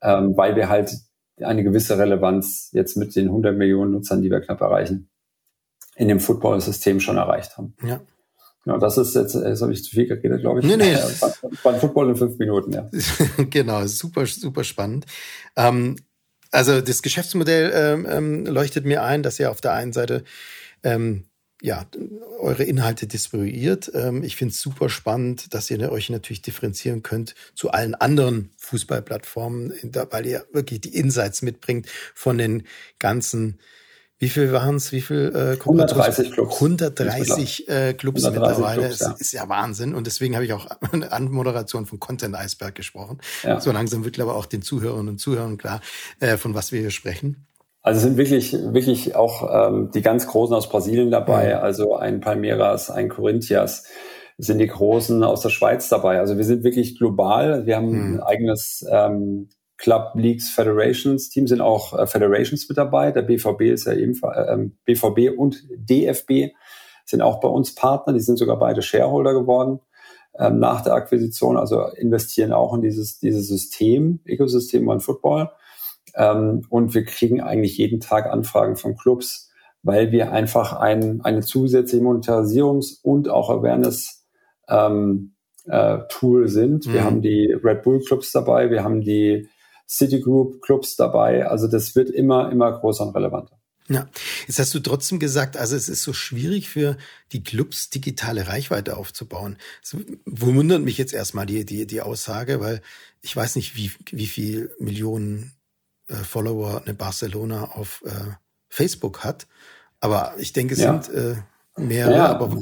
ähm, 0.03 0.37
weil 0.37 0.55
wir 0.55 0.69
halt 0.69 0.95
eine 1.41 1.63
gewisse 1.63 1.97
Relevanz 1.97 2.69
jetzt 2.71 2.97
mit 2.97 3.15
den 3.15 3.29
100 3.29 3.57
Millionen 3.57 3.93
Nutzern, 3.93 4.21
die 4.21 4.29
wir 4.29 4.41
knapp 4.41 4.61
erreichen, 4.61 5.09
in 5.95 6.07
dem 6.07 6.19
Football-System 6.19 6.99
schon 6.99 7.17
erreicht 7.17 7.57
haben. 7.57 7.75
Ja. 7.83 7.99
Genau, 8.63 8.77
das 8.77 8.99
ist 8.99 9.15
jetzt, 9.15 9.33
jetzt 9.33 9.63
habe 9.63 9.73
ich 9.73 9.83
zu 9.83 9.89
viel 9.89 10.05
geredet, 10.05 10.41
glaube 10.41 10.59
ich. 10.59 10.67
Nee, 10.67 10.77
nee. 10.77 10.95
Beim 11.63 11.79
Football 11.79 12.09
in 12.09 12.15
fünf 12.15 12.37
Minuten, 12.37 12.73
ja. 12.73 12.87
genau, 13.49 13.87
super, 13.87 14.27
super 14.27 14.63
spannend. 14.63 15.07
Ähm, 15.55 15.95
also 16.55 16.81
das 16.81 17.01
Geschäftsmodell 17.01 17.71
ähm, 17.75 18.07
ähm, 18.09 18.45
leuchtet 18.45 18.85
mir 18.85 19.03
ein, 19.03 19.23
dass 19.23 19.39
ihr 19.39 19.51
auf 19.51 19.61
der 19.61 19.73
einen 19.73 19.93
Seite 19.93 20.23
ähm, 20.83 21.25
ja, 21.61 21.85
eure 22.39 22.63
Inhalte 22.63 23.07
distribuiert. 23.07 23.91
Ähm, 23.93 24.23
ich 24.23 24.35
finde 24.35 24.53
es 24.53 24.61
super 24.61 24.89
spannend, 24.89 25.53
dass 25.53 25.69
ihr 25.69 25.91
euch 25.91 26.09
natürlich 26.09 26.41
differenzieren 26.41 27.03
könnt 27.03 27.35
zu 27.55 27.71
allen 27.71 27.95
anderen 27.95 28.51
Fußballplattformen, 28.57 29.73
weil 30.11 30.25
ihr 30.25 30.45
wirklich 30.51 30.81
die 30.81 30.95
Insights 30.95 31.41
mitbringt 31.41 31.87
von 32.13 32.37
den 32.37 32.63
ganzen 32.99 33.59
wie 34.17 34.29
viel 34.29 34.53
waren 34.53 34.75
es? 34.75 34.91
Wie 34.93 35.01
viel 35.01 35.33
äh, 35.35 35.59
130 35.59 36.31
Clubs. 36.31 36.55
130 36.55 37.67
äh, 37.67 37.93
Clubs 37.93 38.23
130 38.23 38.31
mittlerweile. 38.31 38.81
Clubs, 38.83 38.99
ja. 38.99 39.09
Das 39.09 39.21
ist 39.21 39.31
ja 39.33 39.49
Wahnsinn. 39.49 39.93
Und 39.93 40.07
deswegen 40.07 40.35
habe 40.35 40.45
ich 40.45 40.53
auch 40.53 40.67
eine 40.91 41.11
Anmoderation 41.11 41.85
von 41.85 41.99
Content 41.99 42.35
Iceberg 42.35 42.75
gesprochen. 42.75 43.19
Ja. 43.43 43.59
So 43.59 43.71
langsam 43.71 44.05
wird 44.05 44.19
aber 44.19 44.35
auch 44.35 44.45
den 44.45 44.61
Zuhörerinnen 44.61 45.09
und 45.09 45.17
Zuhörern 45.17 45.57
klar, 45.57 45.81
äh, 46.21 46.37
von 46.37 46.53
was 46.53 46.71
wir 46.71 46.79
hier 46.79 46.91
sprechen. 46.91 47.45
Also 47.81 47.99
sind 47.99 48.17
wirklich, 48.17 48.53
wirklich 48.53 49.15
auch 49.15 49.69
ähm, 49.69 49.91
die 49.93 50.01
ganz 50.01 50.25
Großen 50.27 50.55
aus 50.55 50.69
Brasilien 50.69 51.11
dabei. 51.11 51.53
Mhm. 51.53 51.61
Also 51.61 51.95
ein 51.95 52.21
Palmeiras, 52.21 52.89
ein 52.89 53.09
Corinthians 53.09 53.83
sind 54.37 54.57
die 54.57 54.67
Großen 54.67 55.23
aus 55.23 55.41
der 55.41 55.49
Schweiz 55.49 55.89
dabei. 55.89 56.19
Also 56.19 56.37
wir 56.37 56.45
sind 56.45 56.63
wirklich 56.63 56.97
global. 56.97 57.65
Wir 57.65 57.75
haben 57.75 57.89
mhm. 57.91 58.13
ein 58.15 58.19
eigenes 58.21 58.85
ähm, 58.89 59.49
Club 59.85 60.13
Leagues 60.15 60.49
Federations 60.49 61.29
Team 61.29 61.45
sind 61.45 61.61
auch 61.61 61.93
äh, 61.93 62.07
Federations 62.07 62.67
mit 62.67 62.75
dabei. 62.75 63.11
Der 63.11 63.21
BVB 63.21 63.61
ist 63.61 63.85
ja 63.85 63.93
ebenfalls, 63.93 64.35
äh, 64.35 64.57
BVB 64.83 65.37
und 65.37 65.63
DFB 65.75 66.55
sind 67.05 67.21
auch 67.21 67.39
bei 67.39 67.47
uns 67.47 67.75
Partner. 67.75 68.11
Die 68.11 68.19
sind 68.19 68.37
sogar 68.37 68.57
beide 68.57 68.81
Shareholder 68.81 69.35
geworden 69.35 69.79
ähm, 70.39 70.57
nach 70.57 70.81
der 70.81 70.93
Akquisition, 70.93 71.55
also 71.55 71.83
investieren 71.97 72.51
auch 72.51 72.73
in 72.73 72.81
dieses, 72.81 73.19
dieses 73.19 73.47
System, 73.47 74.21
Ökosystem 74.25 74.87
One 74.87 75.01
Football. 75.01 75.51
Ähm, 76.15 76.63
und 76.69 76.95
wir 76.95 77.05
kriegen 77.05 77.41
eigentlich 77.41 77.77
jeden 77.77 77.99
Tag 77.99 78.25
Anfragen 78.25 78.77
von 78.77 78.95
Clubs, 78.95 79.51
weil 79.83 80.11
wir 80.11 80.31
einfach 80.31 80.73
ein, 80.73 81.21
eine 81.21 81.41
zusätzliche 81.41 82.03
Monetarisierungs- 82.03 83.03
und 83.03 83.29
auch 83.29 83.51
Awareness 83.51 84.25
ähm, 84.67 85.35
äh, 85.67 85.99
Tool 86.09 86.47
sind. 86.47 86.87
Mhm. 86.87 86.93
Wir 86.93 87.03
haben 87.03 87.21
die 87.21 87.53
Red 87.53 87.83
Bull 87.83 87.99
Clubs 87.99 88.31
dabei, 88.31 88.71
wir 88.71 88.83
haben 88.83 89.01
die 89.01 89.47
Citigroup 89.87 90.61
Clubs 90.61 90.95
dabei. 90.95 91.47
Also 91.47 91.67
das 91.67 91.95
wird 91.95 92.09
immer, 92.09 92.51
immer 92.51 92.71
größer 92.71 93.05
und 93.05 93.15
relevanter. 93.15 93.57
Ja, 93.87 94.07
jetzt 94.47 94.57
hast 94.57 94.73
du 94.73 94.79
trotzdem 94.79 95.19
gesagt, 95.19 95.57
also 95.57 95.75
es 95.75 95.89
ist 95.89 96.01
so 96.01 96.11
schwierig 96.11 96.69
für 96.69 96.97
die 97.31 97.43
Clubs 97.43 97.91
digitale 97.91 98.47
Reichweite 98.47 98.97
aufzubauen. 98.97 99.57
Das 99.81 99.95
wundert 100.25 100.81
mich 100.81 100.97
jetzt 100.97 101.13
erstmal 101.13 101.45
die, 101.45 101.65
die, 101.65 101.85
die 101.85 102.01
Aussage, 102.01 102.59
weil 102.59 102.81
ich 103.21 103.35
weiß 103.35 103.55
nicht, 103.55 103.75
wie, 103.75 103.91
wie 104.11 104.25
viel 104.25 104.71
Millionen 104.79 105.53
äh, 106.07 106.15
Follower 106.15 106.81
eine 106.83 106.95
Barcelona 106.95 107.65
auf 107.75 108.01
äh, 108.05 108.09
Facebook 108.69 109.23
hat. 109.23 109.45
Aber 109.99 110.33
ich 110.39 110.51
denke, 110.51 110.73
es 110.73 110.79
ja. 110.79 111.01
sind 111.01 111.15
äh, 111.15 111.35
mehrere. 111.77 112.15
Ja. 112.15 112.25
Aber 112.27 112.61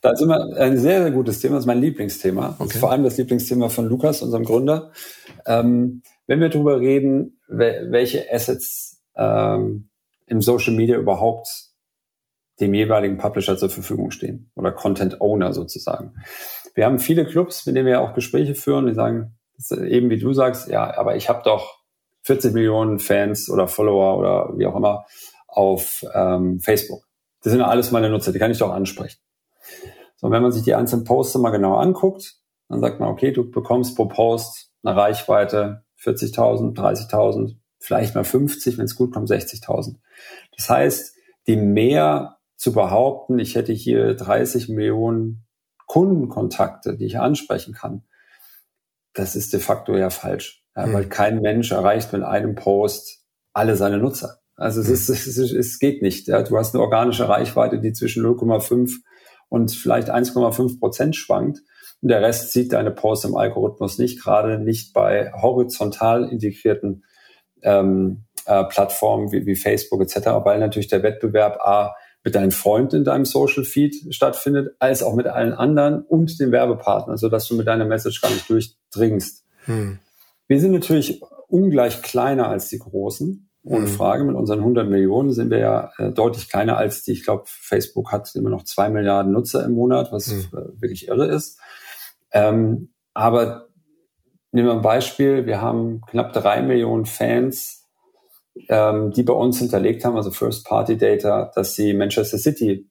da 0.00 0.10
ist 0.10 0.22
immer 0.22 0.56
ein 0.56 0.78
sehr, 0.78 1.02
sehr 1.02 1.12
gutes 1.12 1.40
Thema, 1.40 1.56
das 1.56 1.64
ist 1.64 1.68
mein 1.68 1.80
Lieblingsthema. 1.80 2.56
Okay. 2.58 2.72
Ist 2.72 2.80
vor 2.80 2.90
allem 2.90 3.04
das 3.04 3.18
Lieblingsthema 3.18 3.68
von 3.68 3.86
Lukas, 3.86 4.22
unserem 4.22 4.44
Gründer. 4.44 4.90
Ähm, 5.46 6.02
wenn 6.26 6.40
wir 6.40 6.48
darüber 6.48 6.80
reden, 6.80 7.40
welche 7.48 8.32
Assets 8.32 9.02
ähm, 9.16 9.88
im 10.26 10.40
Social 10.40 10.74
Media 10.74 10.96
überhaupt 10.96 11.48
dem 12.60 12.74
jeweiligen 12.74 13.18
Publisher 13.18 13.56
zur 13.56 13.70
Verfügung 13.70 14.10
stehen 14.10 14.50
oder 14.54 14.72
Content 14.72 15.20
Owner 15.20 15.52
sozusagen. 15.52 16.14
Wir 16.74 16.86
haben 16.86 16.98
viele 16.98 17.26
Clubs, 17.26 17.66
mit 17.66 17.76
denen 17.76 17.86
wir 17.86 18.00
auch 18.00 18.14
Gespräche 18.14 18.54
führen, 18.54 18.86
die 18.86 18.94
sagen, 18.94 19.36
eben 19.70 20.10
wie 20.10 20.18
du 20.18 20.32
sagst, 20.32 20.68
ja, 20.68 20.96
aber 20.96 21.16
ich 21.16 21.28
habe 21.28 21.42
doch 21.44 21.82
40 22.22 22.54
Millionen 22.54 22.98
Fans 22.98 23.50
oder 23.50 23.68
Follower 23.68 24.18
oder 24.18 24.58
wie 24.58 24.66
auch 24.66 24.76
immer 24.76 25.06
auf 25.48 26.04
ähm, 26.14 26.60
Facebook. 26.60 27.02
Das 27.42 27.52
sind 27.52 27.62
alles 27.62 27.90
meine 27.90 28.08
Nutzer, 28.08 28.32
die 28.32 28.38
kann 28.38 28.50
ich 28.50 28.58
doch 28.58 28.70
ansprechen. 28.70 29.18
So, 30.16 30.30
wenn 30.30 30.42
man 30.42 30.52
sich 30.52 30.62
die 30.62 30.74
einzelnen 30.74 31.04
Posts 31.04 31.36
mal 31.38 31.50
genau 31.50 31.74
anguckt, 31.74 32.36
dann 32.68 32.80
sagt 32.80 33.00
man, 33.00 33.08
okay, 33.08 33.32
du 33.32 33.50
bekommst 33.50 33.96
pro 33.96 34.06
Post 34.06 34.70
eine 34.84 34.96
Reichweite 34.96 35.84
40.000, 36.02 36.74
30.000, 36.74 37.56
vielleicht 37.78 38.14
mal 38.14 38.24
50, 38.24 38.78
wenn 38.78 38.84
es 38.84 38.96
gut 38.96 39.12
kommt, 39.12 39.30
60.000. 39.30 39.96
Das 40.56 40.68
heißt, 40.68 41.14
die 41.46 41.56
mehr 41.56 42.38
zu 42.56 42.72
behaupten, 42.72 43.38
ich 43.38 43.54
hätte 43.54 43.72
hier 43.72 44.14
30 44.14 44.68
Millionen 44.68 45.44
Kundenkontakte, 45.86 46.96
die 46.96 47.06
ich 47.06 47.18
ansprechen 47.18 47.74
kann, 47.74 48.04
das 49.14 49.36
ist 49.36 49.52
de 49.52 49.60
facto 49.60 49.96
ja 49.96 50.10
falsch. 50.10 50.64
Ja, 50.76 50.86
mhm. 50.86 50.92
Weil 50.94 51.08
kein 51.08 51.40
Mensch 51.40 51.70
erreicht 51.70 52.12
mit 52.12 52.22
einem 52.22 52.54
Post 52.54 53.24
alle 53.52 53.76
seine 53.76 53.98
Nutzer. 53.98 54.38
Also 54.56 54.80
es, 54.80 54.88
ist, 54.88 55.08
es, 55.08 55.26
ist, 55.26 55.52
es 55.52 55.78
geht 55.78 56.02
nicht. 56.02 56.28
Ja. 56.28 56.42
Du 56.42 56.56
hast 56.56 56.74
eine 56.74 56.82
organische 56.82 57.28
Reichweite, 57.28 57.80
die 57.80 57.92
zwischen 57.92 58.24
0,5 58.24 58.92
und 59.48 59.72
vielleicht 59.72 60.10
1,5 60.10 60.78
Prozent 60.78 61.16
schwankt. 61.16 61.60
Und 62.02 62.08
der 62.08 62.20
Rest 62.20 62.52
sieht 62.52 62.72
deine 62.72 62.90
Posts 62.90 63.26
im 63.26 63.36
Algorithmus 63.36 63.98
nicht, 63.98 64.20
gerade 64.20 64.58
nicht 64.58 64.92
bei 64.92 65.32
horizontal 65.32 66.28
integrierten 66.28 67.04
ähm, 67.62 68.24
äh, 68.44 68.64
Plattformen 68.64 69.30
wie, 69.32 69.46
wie 69.46 69.54
Facebook 69.54 70.02
etc., 70.02 70.16
weil 70.44 70.58
natürlich 70.58 70.88
der 70.88 71.02
Wettbewerb 71.02 71.60
A 71.60 71.94
mit 72.24 72.34
deinen 72.34 72.50
Freunden 72.50 72.96
in 72.96 73.04
deinem 73.04 73.24
Social 73.24 73.64
Feed 73.64 74.14
stattfindet, 74.14 74.74
als 74.78 75.02
auch 75.02 75.14
mit 75.14 75.26
allen 75.26 75.52
anderen 75.52 76.02
und 76.02 76.38
den 76.38 76.52
Werbepartnern, 76.52 77.16
sodass 77.16 77.46
du 77.48 77.56
mit 77.56 77.66
deiner 77.66 77.84
Message 77.84 78.20
gar 78.20 78.30
nicht 78.30 78.48
durchdringst. 78.48 79.44
Hm. 79.64 79.98
Wir 80.46 80.60
sind 80.60 80.72
natürlich 80.72 81.20
ungleich 81.48 82.02
kleiner 82.02 82.48
als 82.48 82.68
die 82.68 82.78
Großen. 82.78 83.48
Ohne 83.64 83.86
mhm. 83.86 83.90
Frage. 83.90 84.24
Mit 84.24 84.34
unseren 84.34 84.58
100 84.58 84.88
Millionen 84.88 85.32
sind 85.32 85.50
wir 85.50 85.58
ja 85.58 85.92
äh, 85.98 86.10
deutlich 86.10 86.48
kleiner 86.48 86.76
als 86.76 87.04
die. 87.04 87.12
Ich 87.12 87.24
glaube, 87.24 87.44
Facebook 87.46 88.10
hat 88.10 88.34
immer 88.34 88.50
noch 88.50 88.64
zwei 88.64 88.88
Milliarden 88.90 89.32
Nutzer 89.32 89.64
im 89.64 89.72
Monat, 89.72 90.10
was 90.10 90.26
mhm. 90.26 90.48
äh, 90.52 90.82
wirklich 90.82 91.06
irre 91.06 91.26
ist. 91.28 91.60
Ähm, 92.32 92.92
aber 93.14 93.68
nehmen 94.52 94.68
wir 94.68 94.74
ein 94.74 94.82
Beispiel. 94.82 95.46
Wir 95.46 95.60
haben 95.60 96.00
knapp 96.08 96.32
drei 96.32 96.62
Millionen 96.62 97.06
Fans, 97.06 97.88
ähm, 98.68 99.10
die 99.12 99.22
bei 99.22 99.32
uns 99.32 99.58
hinterlegt 99.58 100.04
haben, 100.04 100.16
also 100.16 100.30
First-Party-Data, 100.30 101.52
dass 101.54 101.74
sie 101.74 101.94
Manchester 101.94 102.38
City 102.38 102.88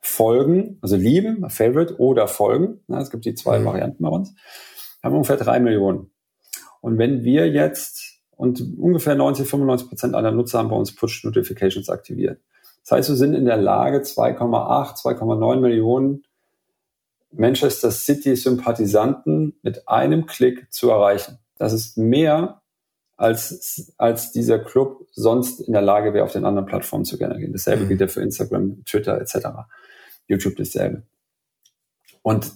folgen, 0.00 0.78
also 0.82 0.96
lieben, 0.96 1.48
Favorite 1.48 1.98
oder 1.98 2.26
folgen. 2.26 2.80
Ja, 2.88 3.00
es 3.00 3.10
gibt 3.10 3.24
die 3.24 3.34
zwei 3.34 3.60
mhm. 3.60 3.66
Varianten 3.66 4.02
bei 4.02 4.10
uns. 4.10 4.34
Wir 5.00 5.08
haben 5.08 5.16
ungefähr 5.16 5.36
drei 5.36 5.60
Millionen. 5.60 6.10
Und 6.80 6.98
wenn 6.98 7.22
wir 7.22 7.48
jetzt 7.48 8.12
und 8.36 8.60
ungefähr 8.76 9.14
90, 9.14 9.46
95 9.46 9.88
Prozent 9.88 10.14
aller 10.16 10.32
Nutzer 10.32 10.58
haben 10.58 10.68
bei 10.68 10.76
uns 10.76 10.94
Push 10.94 11.22
Notifications 11.22 11.88
aktiviert. 11.88 12.40
Das 12.82 12.98
heißt, 12.98 13.08
wir 13.10 13.16
sind 13.16 13.34
in 13.34 13.44
der 13.44 13.56
Lage, 13.56 13.98
2,8, 13.98 15.00
2,9 15.00 15.60
Millionen 15.60 16.24
Manchester 17.32 17.90
City 17.90 18.36
Sympathisanten 18.36 19.54
mit 19.62 19.88
einem 19.88 20.26
Klick 20.26 20.72
zu 20.72 20.90
erreichen. 20.90 21.38
Das 21.58 21.72
ist 21.72 21.96
mehr 21.96 22.62
als, 23.16 23.92
als 23.98 24.32
dieser 24.32 24.58
Club 24.58 25.06
sonst 25.12 25.60
in 25.60 25.72
der 25.72 25.82
Lage 25.82 26.12
wäre, 26.12 26.24
auf 26.24 26.32
den 26.32 26.44
anderen 26.44 26.66
Plattformen 26.66 27.04
zu 27.04 27.18
generieren. 27.18 27.52
Dasselbe 27.52 27.84
mhm. 27.84 27.88
gilt 27.88 28.00
ja 28.00 28.08
für 28.08 28.22
Instagram, 28.22 28.84
Twitter 28.84 29.20
etc. 29.20 29.48
YouTube 30.26 30.56
dasselbe. 30.56 31.04
Und 32.22 32.52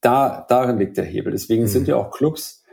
da, 0.00 0.46
darin 0.48 0.78
liegt 0.78 0.96
der 0.96 1.04
Hebel. 1.04 1.32
Deswegen 1.32 1.62
mhm. 1.62 1.68
sind 1.68 1.88
ja 1.88 1.96
auch 1.96 2.10
Clubs 2.10 2.64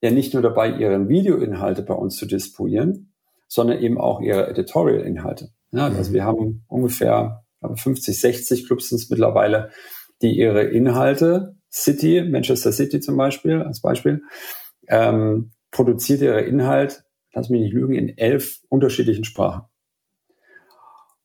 ja 0.00 0.10
nicht 0.10 0.34
nur 0.34 0.42
dabei, 0.42 0.70
ihre 0.70 1.08
Videoinhalte 1.08 1.82
bei 1.82 1.94
uns 1.94 2.16
zu 2.16 2.26
disponieren, 2.26 3.12
sondern 3.48 3.78
eben 3.80 3.98
auch 3.98 4.20
ihre 4.20 4.48
Editorial-Inhalte. 4.48 5.50
Ja, 5.72 5.88
mhm. 5.88 5.96
Also 5.96 6.12
wir 6.12 6.24
haben 6.24 6.64
ungefähr 6.68 7.44
50, 7.62 8.18
60 8.18 8.66
Clubs 8.66 8.88
sind 8.88 8.98
es 8.98 9.10
mittlerweile, 9.10 9.70
die 10.22 10.36
ihre 10.36 10.64
Inhalte, 10.64 11.56
City, 11.72 12.22
Manchester 12.22 12.72
City 12.72 13.00
zum 13.00 13.16
Beispiel, 13.16 13.62
als 13.62 13.80
Beispiel, 13.80 14.22
ähm, 14.88 15.52
produziert 15.70 16.20
ihre 16.20 16.40
Inhalt, 16.42 17.04
lass 17.32 17.48
mich 17.48 17.60
nicht 17.60 17.72
lügen, 17.72 17.94
in 17.94 18.16
elf 18.18 18.60
unterschiedlichen 18.68 19.24
Sprachen. 19.24 19.62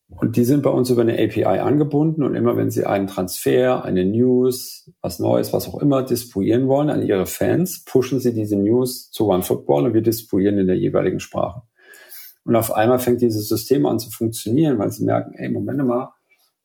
Und 0.08 0.38
die 0.38 0.46
sind 0.46 0.62
bei 0.62 0.70
uns 0.70 0.90
über 0.90 1.02
eine 1.02 1.14
API 1.14 1.60
angebunden 1.60 2.24
und 2.24 2.36
immer 2.36 2.56
wenn 2.56 2.70
sie 2.70 2.86
einen 2.86 3.08
Transfer, 3.08 3.84
eine 3.84 4.06
News, 4.06 4.92
was 5.02 5.20
Neues, 5.20 5.52
was 5.52 5.68
auch 5.68 5.82
immer 5.82 6.04
distribuieren 6.04 6.68
wollen 6.68 6.90
an 6.90 7.02
ihre 7.02 7.26
Fans, 7.26 7.84
pushen 7.84 8.20
sie 8.20 8.34
diese 8.34 8.56
News 8.56 9.10
zu 9.10 9.28
OneFootball 9.28 9.88
und 9.88 9.94
wir 9.94 10.02
distribuieren 10.02 10.60
in 10.60 10.68
der 10.68 10.78
jeweiligen 10.78 11.20
Sprache. 11.20 11.64
Und 12.46 12.56
auf 12.56 12.72
einmal 12.72 13.00
fängt 13.00 13.22
dieses 13.22 13.50
System 13.50 13.88
an 13.88 13.98
zu 13.98 14.12
funktionieren, 14.12 14.78
weil 14.78 14.92
sie 14.92 15.04
merken, 15.04 15.34
ey, 15.34 15.50
Moment 15.50 15.86
mal, 15.86 16.14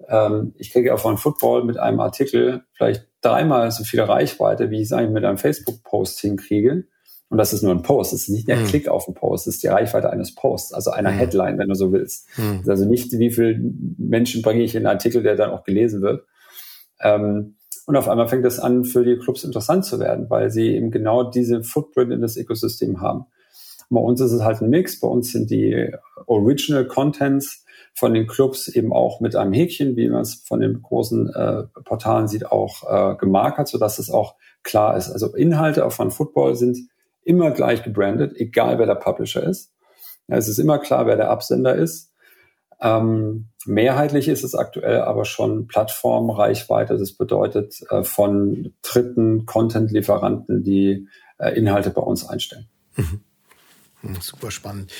ähm, 0.08 0.54
ich 0.56 0.72
kriege 0.72 0.92
auf 0.94 1.04
OneFootball 1.04 1.64
mit 1.64 1.78
einem 1.78 2.00
Artikel 2.00 2.62
vielleicht 2.72 3.06
dreimal 3.20 3.70
so 3.70 3.84
viel 3.84 4.00
Reichweite, 4.00 4.70
wie 4.70 4.76
ich 4.76 4.84
es 4.84 4.92
eigentlich 4.92 5.12
mit 5.12 5.24
einem 5.24 5.38
Facebook-Post 5.38 6.20
hinkriege. 6.20 6.84
Und 7.28 7.38
das 7.38 7.52
ist 7.52 7.62
nur 7.62 7.72
ein 7.72 7.82
Post. 7.82 8.12
Das 8.12 8.22
ist 8.22 8.28
nicht 8.28 8.48
der 8.48 8.56
mhm. 8.56 8.66
Klick 8.66 8.88
auf 8.88 9.04
den 9.04 9.14
Post. 9.14 9.46
Das 9.46 9.54
ist 9.54 9.62
die 9.62 9.68
Reichweite 9.68 10.10
eines 10.10 10.34
Posts, 10.34 10.72
also 10.72 10.90
einer 10.90 11.12
mhm. 11.12 11.16
Headline, 11.16 11.58
wenn 11.58 11.68
du 11.68 11.74
so 11.74 11.92
willst. 11.92 12.26
Mhm. 12.36 12.62
Also 12.66 12.86
nicht, 12.86 13.12
wie 13.12 13.30
viele 13.30 13.60
Menschen 13.98 14.42
bringe 14.42 14.62
ich 14.62 14.74
in 14.74 14.86
einen 14.86 14.96
Artikel, 14.96 15.22
der 15.22 15.36
dann 15.36 15.50
auch 15.50 15.62
gelesen 15.62 16.02
wird. 16.02 16.24
Ähm, 17.00 17.54
und 17.86 17.96
auf 17.96 18.08
einmal 18.08 18.28
fängt 18.28 18.44
es 18.44 18.58
an, 18.58 18.84
für 18.84 19.04
die 19.04 19.16
Clubs 19.16 19.44
interessant 19.44 19.84
zu 19.84 20.00
werden, 20.00 20.28
weil 20.28 20.50
sie 20.50 20.74
eben 20.74 20.90
genau 20.90 21.24
diese 21.24 21.62
Footprint 21.62 22.12
in 22.12 22.20
das 22.20 22.36
Ökosystem 22.36 23.00
haben. 23.00 23.26
bei 23.90 24.00
uns 24.00 24.20
ist 24.20 24.32
es 24.32 24.42
halt 24.42 24.60
ein 24.60 24.70
Mix. 24.70 25.00
Bei 25.00 25.08
uns 25.08 25.32
sind 25.32 25.50
die 25.50 25.92
Original 26.26 26.86
Contents 26.86 27.64
von 27.94 28.14
den 28.14 28.26
Clubs 28.26 28.68
eben 28.68 28.92
auch 28.92 29.20
mit 29.20 29.36
einem 29.36 29.52
Häkchen, 29.52 29.96
wie 29.96 30.08
man 30.08 30.22
es 30.22 30.34
von 30.34 30.60
den 30.60 30.82
großen 30.82 31.28
äh, 31.34 31.62
Portalen 31.84 32.28
sieht, 32.28 32.46
auch 32.50 32.82
äh, 32.88 33.16
gemarkert, 33.16 33.68
sodass 33.68 33.98
es 33.98 34.10
auch 34.10 34.36
klar 34.62 34.96
ist. 34.96 35.10
Also 35.10 35.34
Inhalte 35.34 35.88
von 35.90 36.10
Football 36.10 36.54
sind 36.54 36.78
immer 37.22 37.50
gleich 37.50 37.82
gebrandet, 37.82 38.34
egal 38.36 38.78
wer 38.78 38.86
der 38.86 38.94
Publisher 38.94 39.42
ist. 39.42 39.72
Ja, 40.28 40.36
es 40.36 40.48
ist 40.48 40.58
immer 40.58 40.78
klar, 40.78 41.06
wer 41.06 41.16
der 41.16 41.30
Absender 41.30 41.74
ist. 41.74 42.12
Ähm, 42.80 43.48
mehrheitlich 43.66 44.28
ist 44.28 44.42
es 44.42 44.54
aktuell 44.54 45.02
aber 45.02 45.24
schon 45.24 45.66
Plattformreichweite. 45.66 46.96
Das 46.96 47.12
bedeutet 47.12 47.82
äh, 47.90 48.04
von 48.04 48.72
dritten 48.82 49.44
Content-Lieferanten, 49.44 50.64
die 50.64 51.08
äh, 51.38 51.50
Inhalte 51.50 51.90
bei 51.90 52.00
uns 52.00 52.26
einstellen. 52.26 52.68
Mhm. 52.96 53.20
Hm, 54.00 54.16
super 54.20 54.50
spannend. 54.50 54.92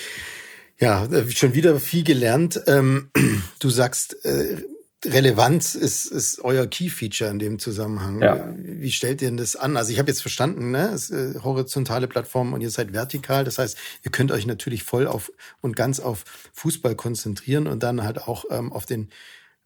Ja, 0.81 1.05
äh, 1.05 1.31
schon 1.31 1.55
wieder 1.55 1.79
viel 1.79 2.05
gelernt. 2.05 2.61
Ähm, 2.67 3.11
du 3.59 3.71
sagst, 3.71 4.25
äh, 4.25 4.57
Relevanz 5.05 5.75
ist, 5.75 6.07
ist 6.07 6.41
euer 6.41 6.67
Key-Feature 6.67 7.31
in 7.31 7.39
dem 7.39 7.59
Zusammenhang. 7.59 8.21
Ja. 8.21 8.53
Wie 8.57 8.93
stellt 8.93 9.23
ihr 9.23 9.29
denn 9.29 9.39
das 9.39 9.57
an? 9.57 9.77
Also 9.77 9.93
ich 9.93 9.99
habe 9.99 10.11
jetzt 10.11 10.21
verstanden, 10.21 10.71
ne? 10.73 10.91
Es 10.93 11.09
ist 11.09 11.37
äh, 11.37 11.41
horizontale 11.41 12.07
Plattform 12.07 12.53
und 12.53 12.61
ihr 12.61 12.71
seid 12.71 12.93
vertikal. 12.93 13.45
Das 13.45 13.59
heißt, 13.59 13.79
ihr 14.03 14.11
könnt 14.11 14.33
euch 14.33 14.47
natürlich 14.47 14.83
voll 14.83 15.07
auf 15.07 15.33
und 15.63 15.75
ganz 15.75 16.01
auf 16.01 16.25
Fußball 16.53 16.97
konzentrieren 16.97 17.67
und 17.67 17.83
dann 17.83 18.03
halt 18.03 18.23
auch 18.23 18.45
ähm, 18.51 18.73
auf 18.73 18.85
den 18.85 19.11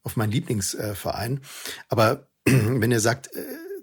auf 0.05 0.16
meinen 0.16 0.33
Lieblingsverein. 0.33 1.40
Aber 1.88 2.29
wenn 2.44 2.92
ihr 2.92 3.00
sagt, 3.00 3.31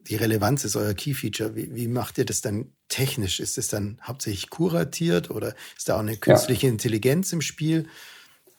die 0.09 0.15
Relevanz 0.15 0.65
ist 0.65 0.75
euer 0.75 0.93
Key-Feature, 0.93 1.55
wie, 1.55 1.73
wie 1.75 1.87
macht 1.87 2.17
ihr 2.17 2.25
das 2.25 2.41
dann 2.41 2.73
technisch? 2.89 3.39
Ist 3.39 3.57
es 3.57 3.67
dann 3.67 3.97
hauptsächlich 4.03 4.49
kuratiert 4.49 5.29
oder 5.29 5.53
ist 5.77 5.89
da 5.89 5.95
auch 5.95 5.99
eine 5.99 6.17
künstliche 6.17 6.67
ja. 6.67 6.73
Intelligenz 6.73 7.31
im 7.33 7.41
Spiel? 7.41 7.85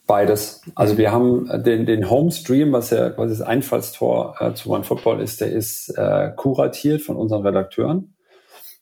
Beides. 0.06 0.62
Also 0.74 0.98
wir 0.98 1.12
haben 1.12 1.48
äh, 1.48 1.62
den, 1.62 1.86
den 1.86 2.10
Homestream, 2.10 2.72
was 2.72 2.90
ja 2.90 3.10
quasi 3.10 3.38
das 3.38 3.46
Einfallstor 3.46 4.36
äh, 4.40 4.54
zu 4.54 4.70
OneFootball 4.70 5.20
ist, 5.20 5.40
der 5.40 5.52
ist 5.52 5.90
äh, 5.96 6.30
kuratiert 6.34 7.02
von 7.02 7.16
unseren 7.16 7.46
Redakteuren. 7.46 8.14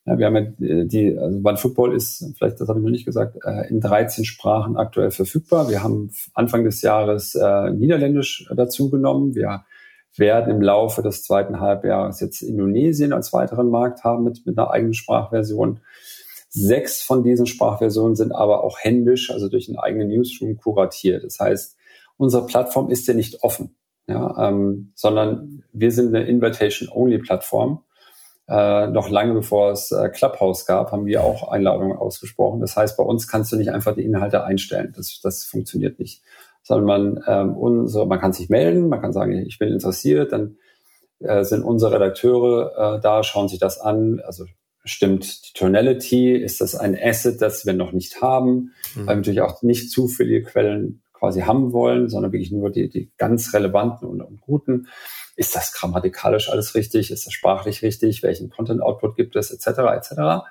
Ja, 0.05 0.17
wir 0.17 0.25
haben 0.25 0.35
ja 0.35 0.67
äh, 0.67 0.85
die, 0.85 1.17
also 1.17 1.39
OneFootball 1.43 1.95
ist, 1.95 2.25
vielleicht 2.37 2.59
das 2.59 2.67
habe 2.67 2.79
ich 2.79 2.83
noch 2.83 2.91
nicht 2.91 3.05
gesagt, 3.05 3.37
äh, 3.45 3.69
in 3.69 3.81
13 3.81 4.25
Sprachen 4.25 4.77
aktuell 4.77 5.11
verfügbar. 5.11 5.69
Wir 5.69 5.83
haben 5.83 6.11
Anfang 6.33 6.63
des 6.63 6.81
Jahres 6.81 7.35
äh, 7.35 7.69
Niederländisch 7.69 8.49
dazu 8.55 8.89
genommen. 8.89 9.35
Wir 9.35 9.63
werden 10.15 10.53
im 10.53 10.61
Laufe 10.61 11.01
des 11.01 11.23
zweiten 11.23 11.59
Halbjahres 11.59 12.19
jetzt 12.19 12.41
Indonesien 12.41 13.13
als 13.13 13.31
weiteren 13.33 13.69
Markt 13.69 14.03
haben 14.03 14.23
mit, 14.23 14.45
mit 14.45 14.57
einer 14.57 14.71
eigenen 14.71 14.93
Sprachversion. 14.93 15.79
Sechs 16.49 17.01
von 17.01 17.23
diesen 17.23 17.45
Sprachversionen 17.45 18.15
sind 18.15 18.33
aber 18.33 18.63
auch 18.63 18.77
händisch, 18.79 19.31
also 19.31 19.47
durch 19.47 19.69
einen 19.69 19.79
eigenen 19.79 20.09
Newsroom 20.09 20.57
kuratiert. 20.57 21.23
Das 21.23 21.39
heißt, 21.39 21.77
unsere 22.17 22.45
Plattform 22.45 22.89
ist 22.89 23.07
ja 23.07 23.13
nicht 23.13 23.41
offen, 23.41 23.75
ja, 24.07 24.49
ähm, 24.49 24.91
sondern 24.95 25.63
wir 25.71 25.91
sind 25.91 26.13
eine 26.13 26.25
Invitation-Only-Plattform. 26.27 27.83
Äh, 28.49 28.87
noch 28.87 29.09
lange 29.09 29.33
bevor 29.33 29.71
es 29.71 29.91
äh, 29.91 30.09
Clubhouse 30.09 30.65
gab, 30.65 30.91
haben 30.91 31.05
wir 31.05 31.23
auch 31.23 31.49
Einladungen 31.49 31.97
ausgesprochen. 31.97 32.59
Das 32.59 32.75
heißt, 32.75 32.97
bei 32.97 33.03
uns 33.03 33.29
kannst 33.29 33.53
du 33.53 33.55
nicht 33.55 33.71
einfach 33.71 33.95
die 33.95 34.03
Inhalte 34.03 34.43
einstellen. 34.43 34.91
Das, 34.93 35.21
das 35.23 35.45
funktioniert 35.45 35.99
nicht. 35.99 36.21
Sondern 36.63 36.85
man, 36.85 37.23
ähm, 37.27 37.57
unsere, 37.57 38.05
man 38.05 38.19
kann 38.19 38.33
sich 38.33 38.49
melden, 38.49 38.89
man 38.89 39.01
kann 39.01 39.13
sagen, 39.13 39.33
ich 39.33 39.57
bin 39.57 39.69
interessiert, 39.69 40.31
dann 40.31 40.57
äh, 41.19 41.43
sind 41.43 41.63
unsere 41.63 41.93
Redakteure 41.93 42.97
äh, 42.97 43.01
da, 43.01 43.23
schauen 43.23 43.47
sich 43.47 43.59
das 43.59 43.79
an, 43.79 44.21
also 44.25 44.45
Stimmt 44.83 45.47
die 45.47 45.53
Tonality? 45.53 46.35
Ist 46.35 46.59
das 46.59 46.75
ein 46.75 46.97
Asset, 46.99 47.41
das 47.41 47.65
wir 47.65 47.73
noch 47.73 47.91
nicht 47.91 48.21
haben? 48.21 48.73
Mhm. 48.95 49.05
Weil 49.05 49.07
wir 49.07 49.15
natürlich 49.17 49.41
auch 49.41 49.61
nicht 49.61 49.91
zu 49.91 50.07
viele 50.07 50.41
Quellen 50.41 51.03
quasi 51.13 51.41
haben 51.41 51.71
wollen, 51.71 52.09
sondern 52.09 52.31
wirklich 52.31 52.51
nur 52.51 52.71
die, 52.71 52.89
die 52.89 53.11
ganz 53.17 53.53
relevanten 53.53 54.07
und, 54.07 54.21
und 54.21 54.41
guten. 54.41 54.87
Ist 55.35 55.55
das 55.55 55.71
grammatikalisch 55.73 56.49
alles 56.49 56.73
richtig? 56.73 57.11
Ist 57.11 57.27
das 57.27 57.33
sprachlich 57.33 57.83
richtig? 57.83 58.23
Welchen 58.23 58.49
Content-Output 58.49 59.15
gibt 59.15 59.35
es? 59.35 59.51
Etc. 59.51 59.67
etc. 59.67 60.45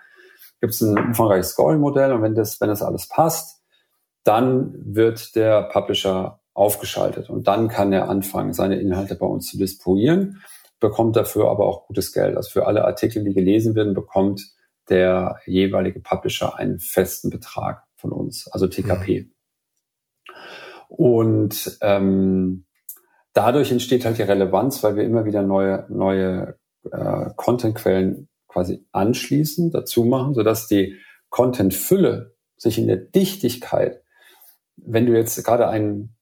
Gibt 0.61 0.74
es 0.74 0.80
ein 0.80 0.96
umfangreiches 0.96 1.50
Scoring-Modell 1.50 2.12
und 2.12 2.22
wenn 2.22 2.36
das, 2.36 2.61
wenn 2.61 2.68
das 2.68 2.82
alles 2.82 3.08
passt, 3.08 3.59
dann 4.24 4.74
wird 4.76 5.34
der 5.36 5.62
Publisher 5.64 6.40
aufgeschaltet 6.54 7.30
und 7.30 7.48
dann 7.48 7.68
kann 7.68 7.92
er 7.92 8.08
anfangen, 8.08 8.52
seine 8.52 8.80
Inhalte 8.80 9.14
bei 9.14 9.26
uns 9.26 9.46
zu 9.46 9.56
disponieren 9.56 10.40
bekommt 10.80 11.14
dafür 11.14 11.48
aber 11.50 11.66
auch 11.66 11.86
gutes 11.86 12.12
Geld. 12.12 12.36
Also 12.36 12.50
für 12.50 12.66
alle 12.66 12.84
Artikel, 12.84 13.22
die 13.22 13.34
gelesen 13.34 13.74
werden, 13.74 13.94
bekommt 13.94 14.42
der 14.88 15.38
jeweilige 15.46 16.00
Publisher 16.00 16.58
einen 16.58 16.80
festen 16.80 17.30
Betrag 17.30 17.84
von 17.94 18.10
uns, 18.10 18.48
also 18.48 18.66
TKP. 18.66 19.20
Mhm. 19.20 19.32
Und 20.88 21.78
ähm, 21.82 22.64
dadurch 23.34 23.70
entsteht 23.70 24.04
halt 24.04 24.18
die 24.18 24.22
Relevanz, 24.22 24.82
weil 24.82 24.96
wir 24.96 25.04
immer 25.04 25.24
wieder 25.24 25.42
neue, 25.42 25.86
neue 25.88 26.56
äh, 26.90 27.26
Contentquellen 27.36 28.28
quasi 28.48 28.84
anschließen, 28.90 29.70
dazu 29.70 30.04
machen, 30.04 30.34
sodass 30.34 30.66
die 30.66 30.96
Contentfülle 31.28 32.34
sich 32.56 32.78
in 32.78 32.88
der 32.88 32.96
Dichtigkeit, 32.96 34.02
wenn 34.85 35.07
du 35.07 35.16
jetzt 35.16 35.43
gerade 35.45 35.68
einen, 35.68 36.16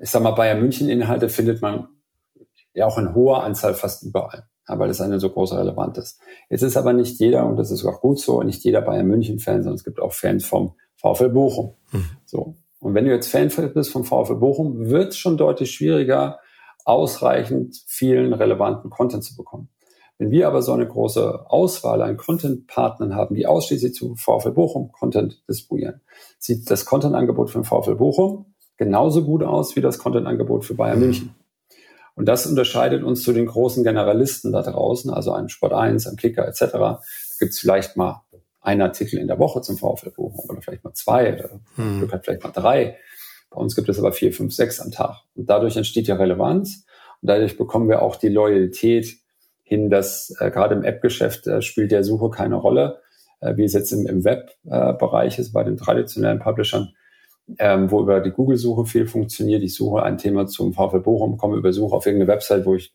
ich 0.00 0.10
sag 0.10 0.22
mal, 0.22 0.32
Bayern 0.32 0.60
München 0.60 0.88
Inhalte 0.88 1.28
findet 1.28 1.62
man 1.62 1.88
ja 2.74 2.86
auch 2.86 2.98
in 2.98 3.14
hoher 3.14 3.42
Anzahl 3.42 3.74
fast 3.74 4.02
überall, 4.04 4.44
ja, 4.68 4.78
weil 4.78 4.90
es 4.90 5.00
eine 5.00 5.20
so 5.20 5.30
große 5.30 5.58
Relevanz 5.58 5.98
ist. 5.98 6.20
Jetzt 6.48 6.62
ist 6.62 6.76
aber 6.76 6.92
nicht 6.92 7.18
jeder, 7.18 7.46
und 7.46 7.56
das 7.56 7.70
ist 7.70 7.84
auch 7.84 8.00
gut 8.00 8.20
so, 8.20 8.42
nicht 8.42 8.62
jeder 8.64 8.82
Bayern 8.82 9.06
München 9.06 9.38
Fan, 9.38 9.62
sondern 9.62 9.76
es 9.76 9.84
gibt 9.84 10.00
auch 10.00 10.12
Fans 10.12 10.44
vom 10.46 10.74
VfL 10.96 11.30
Bochum. 11.30 11.74
Mhm. 11.92 12.10
So. 12.24 12.56
Und 12.80 12.94
wenn 12.94 13.04
du 13.04 13.10
jetzt 13.10 13.28
Fan 13.28 13.50
bist 13.74 13.90
vom 13.90 14.04
VfL 14.04 14.36
Bochum, 14.36 14.88
wird 14.88 15.08
es 15.08 15.18
schon 15.18 15.36
deutlich 15.36 15.72
schwieriger, 15.72 16.38
ausreichend 16.84 17.82
vielen 17.86 18.32
relevanten 18.32 18.90
Content 18.90 19.24
zu 19.24 19.36
bekommen. 19.36 19.68
Wenn 20.18 20.32
wir 20.32 20.48
aber 20.48 20.62
so 20.62 20.72
eine 20.72 20.86
große 20.86 21.48
Auswahl 21.48 22.02
an 22.02 22.16
Content-Partnern 22.16 23.14
haben, 23.14 23.36
die 23.36 23.46
ausschließlich 23.46 23.94
zu 23.94 24.16
VfL 24.16 24.50
Bochum 24.50 24.90
Content 24.90 25.42
distribuieren, 25.48 26.00
sieht 26.38 26.68
das 26.70 26.84
Content-Angebot 26.84 27.50
für 27.50 27.60
den 27.60 27.64
VfL 27.64 27.94
Bochum 27.94 28.46
genauso 28.76 29.24
gut 29.24 29.44
aus 29.44 29.76
wie 29.76 29.80
das 29.80 29.98
Content-Angebot 29.98 30.64
für 30.64 30.74
Bayern 30.74 31.00
München. 31.00 31.34
Und 32.14 32.26
das 32.26 32.46
unterscheidet 32.46 33.04
uns 33.04 33.22
zu 33.22 33.32
den 33.32 33.46
großen 33.46 33.84
Generalisten 33.84 34.50
da 34.50 34.62
draußen, 34.62 35.12
also 35.12 35.32
einem 35.32 35.48
Sport 35.48 35.72
1, 35.72 36.08
einem 36.08 36.16
Kicker 36.16 36.48
etc. 36.48 36.72
Da 36.72 37.02
gibt 37.38 37.52
es 37.52 37.60
vielleicht 37.60 37.96
mal 37.96 38.22
einen 38.60 38.82
Artikel 38.82 39.20
in 39.20 39.28
der 39.28 39.38
Woche 39.38 39.60
zum 39.60 39.78
VfL 39.78 40.10
Bochum 40.10 40.50
oder 40.50 40.60
vielleicht 40.60 40.82
mal 40.82 40.94
zwei 40.94 41.34
oder 41.34 41.60
hm. 41.76 42.10
vielleicht 42.22 42.42
mal 42.42 42.50
drei. 42.50 42.98
Bei 43.50 43.60
uns 43.60 43.76
gibt 43.76 43.88
es 43.88 44.00
aber 44.00 44.12
vier, 44.12 44.32
fünf, 44.32 44.52
sechs 44.52 44.80
am 44.80 44.90
Tag. 44.90 45.22
Und 45.36 45.48
dadurch 45.48 45.76
entsteht 45.76 46.08
ja 46.08 46.16
Relevanz 46.16 46.84
und 47.22 47.28
dadurch 47.28 47.56
bekommen 47.56 47.88
wir 47.88 48.02
auch 48.02 48.16
die 48.16 48.28
Loyalität 48.28 49.16
hin, 49.68 49.90
dass 49.90 50.34
äh, 50.40 50.50
gerade 50.50 50.74
im 50.74 50.82
App-Geschäft 50.82 51.46
äh, 51.46 51.60
spielt 51.60 51.92
der 51.92 52.02
Suche 52.02 52.30
keine 52.30 52.56
Rolle, 52.56 53.00
äh, 53.40 53.56
wie 53.56 53.64
es 53.64 53.74
jetzt 53.74 53.92
im, 53.92 54.06
im 54.06 54.24
Web-Bereich 54.24 55.38
ist 55.38 55.52
bei 55.52 55.62
den 55.62 55.76
traditionellen 55.76 56.38
Publishern, 56.38 56.94
ähm, 57.58 57.90
wo 57.90 58.00
über 58.00 58.20
die 58.20 58.30
Google-Suche 58.30 58.86
viel 58.86 59.06
funktioniert. 59.06 59.62
Ich 59.62 59.74
suche 59.74 60.02
ein 60.02 60.18
Thema 60.18 60.46
zum 60.46 60.72
VfL 60.72 61.00
Bochum, 61.00 61.36
komme 61.36 61.56
über 61.56 61.72
Suche 61.72 61.96
auf 61.96 62.06
irgendeine 62.06 62.32
Website, 62.32 62.64
wo 62.64 62.74
ich 62.74 62.94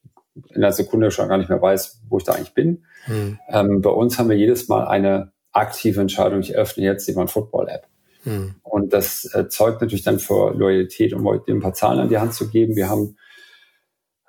in 0.49 0.63
einer 0.63 0.71
Sekunde 0.71 1.11
schon 1.11 1.29
gar 1.29 1.37
nicht 1.37 1.49
mehr 1.49 1.61
weiß, 1.61 2.01
wo 2.09 2.17
ich 2.17 2.23
da 2.23 2.33
eigentlich 2.33 2.55
bin. 2.55 2.83
Hm. 3.05 3.37
Ähm, 3.49 3.81
bei 3.81 3.91
uns 3.91 4.17
haben 4.17 4.29
wir 4.29 4.37
jedes 4.37 4.67
Mal 4.67 4.87
eine 4.87 5.31
aktive 5.51 6.01
Entscheidung, 6.01 6.39
ich 6.39 6.55
öffne 6.55 6.83
jetzt 6.83 7.07
die 7.07 7.13
Football-App. 7.13 7.87
Hm. 8.23 8.55
Und 8.63 8.93
das 8.93 9.25
äh, 9.35 9.47
zeugt 9.47 9.81
natürlich 9.81 10.03
dann 10.03 10.17
für 10.17 10.55
Loyalität, 10.55 11.13
um 11.13 11.25
heute 11.25 11.51
ein 11.51 11.61
paar 11.61 11.73
Zahlen 11.73 11.99
an 11.99 12.09
die 12.09 12.17
Hand 12.17 12.33
zu 12.33 12.49
geben. 12.49 12.75
Wir 12.75 12.89
haben 12.89 13.17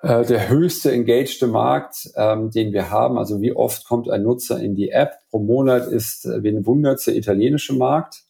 äh, 0.05 0.23
der 0.23 0.49
höchste 0.49 0.91
engagte 0.91 1.47
Markt, 1.47 2.11
ähm, 2.15 2.51
den 2.51 2.73
wir 2.73 2.91
haben. 2.91 3.17
Also 3.17 3.41
wie 3.41 3.53
oft 3.53 3.85
kommt 3.85 4.07
ein 4.07 4.21
Nutzer 4.21 4.59
in 4.59 4.75
die 4.75 4.91
App 4.91 5.13
pro 5.31 5.39
Monat 5.39 5.87
ist, 5.87 6.25
äh, 6.25 6.43
wen 6.43 6.65
wundert 6.67 7.05
der 7.07 7.15
italienische 7.15 7.73
Markt. 7.73 8.21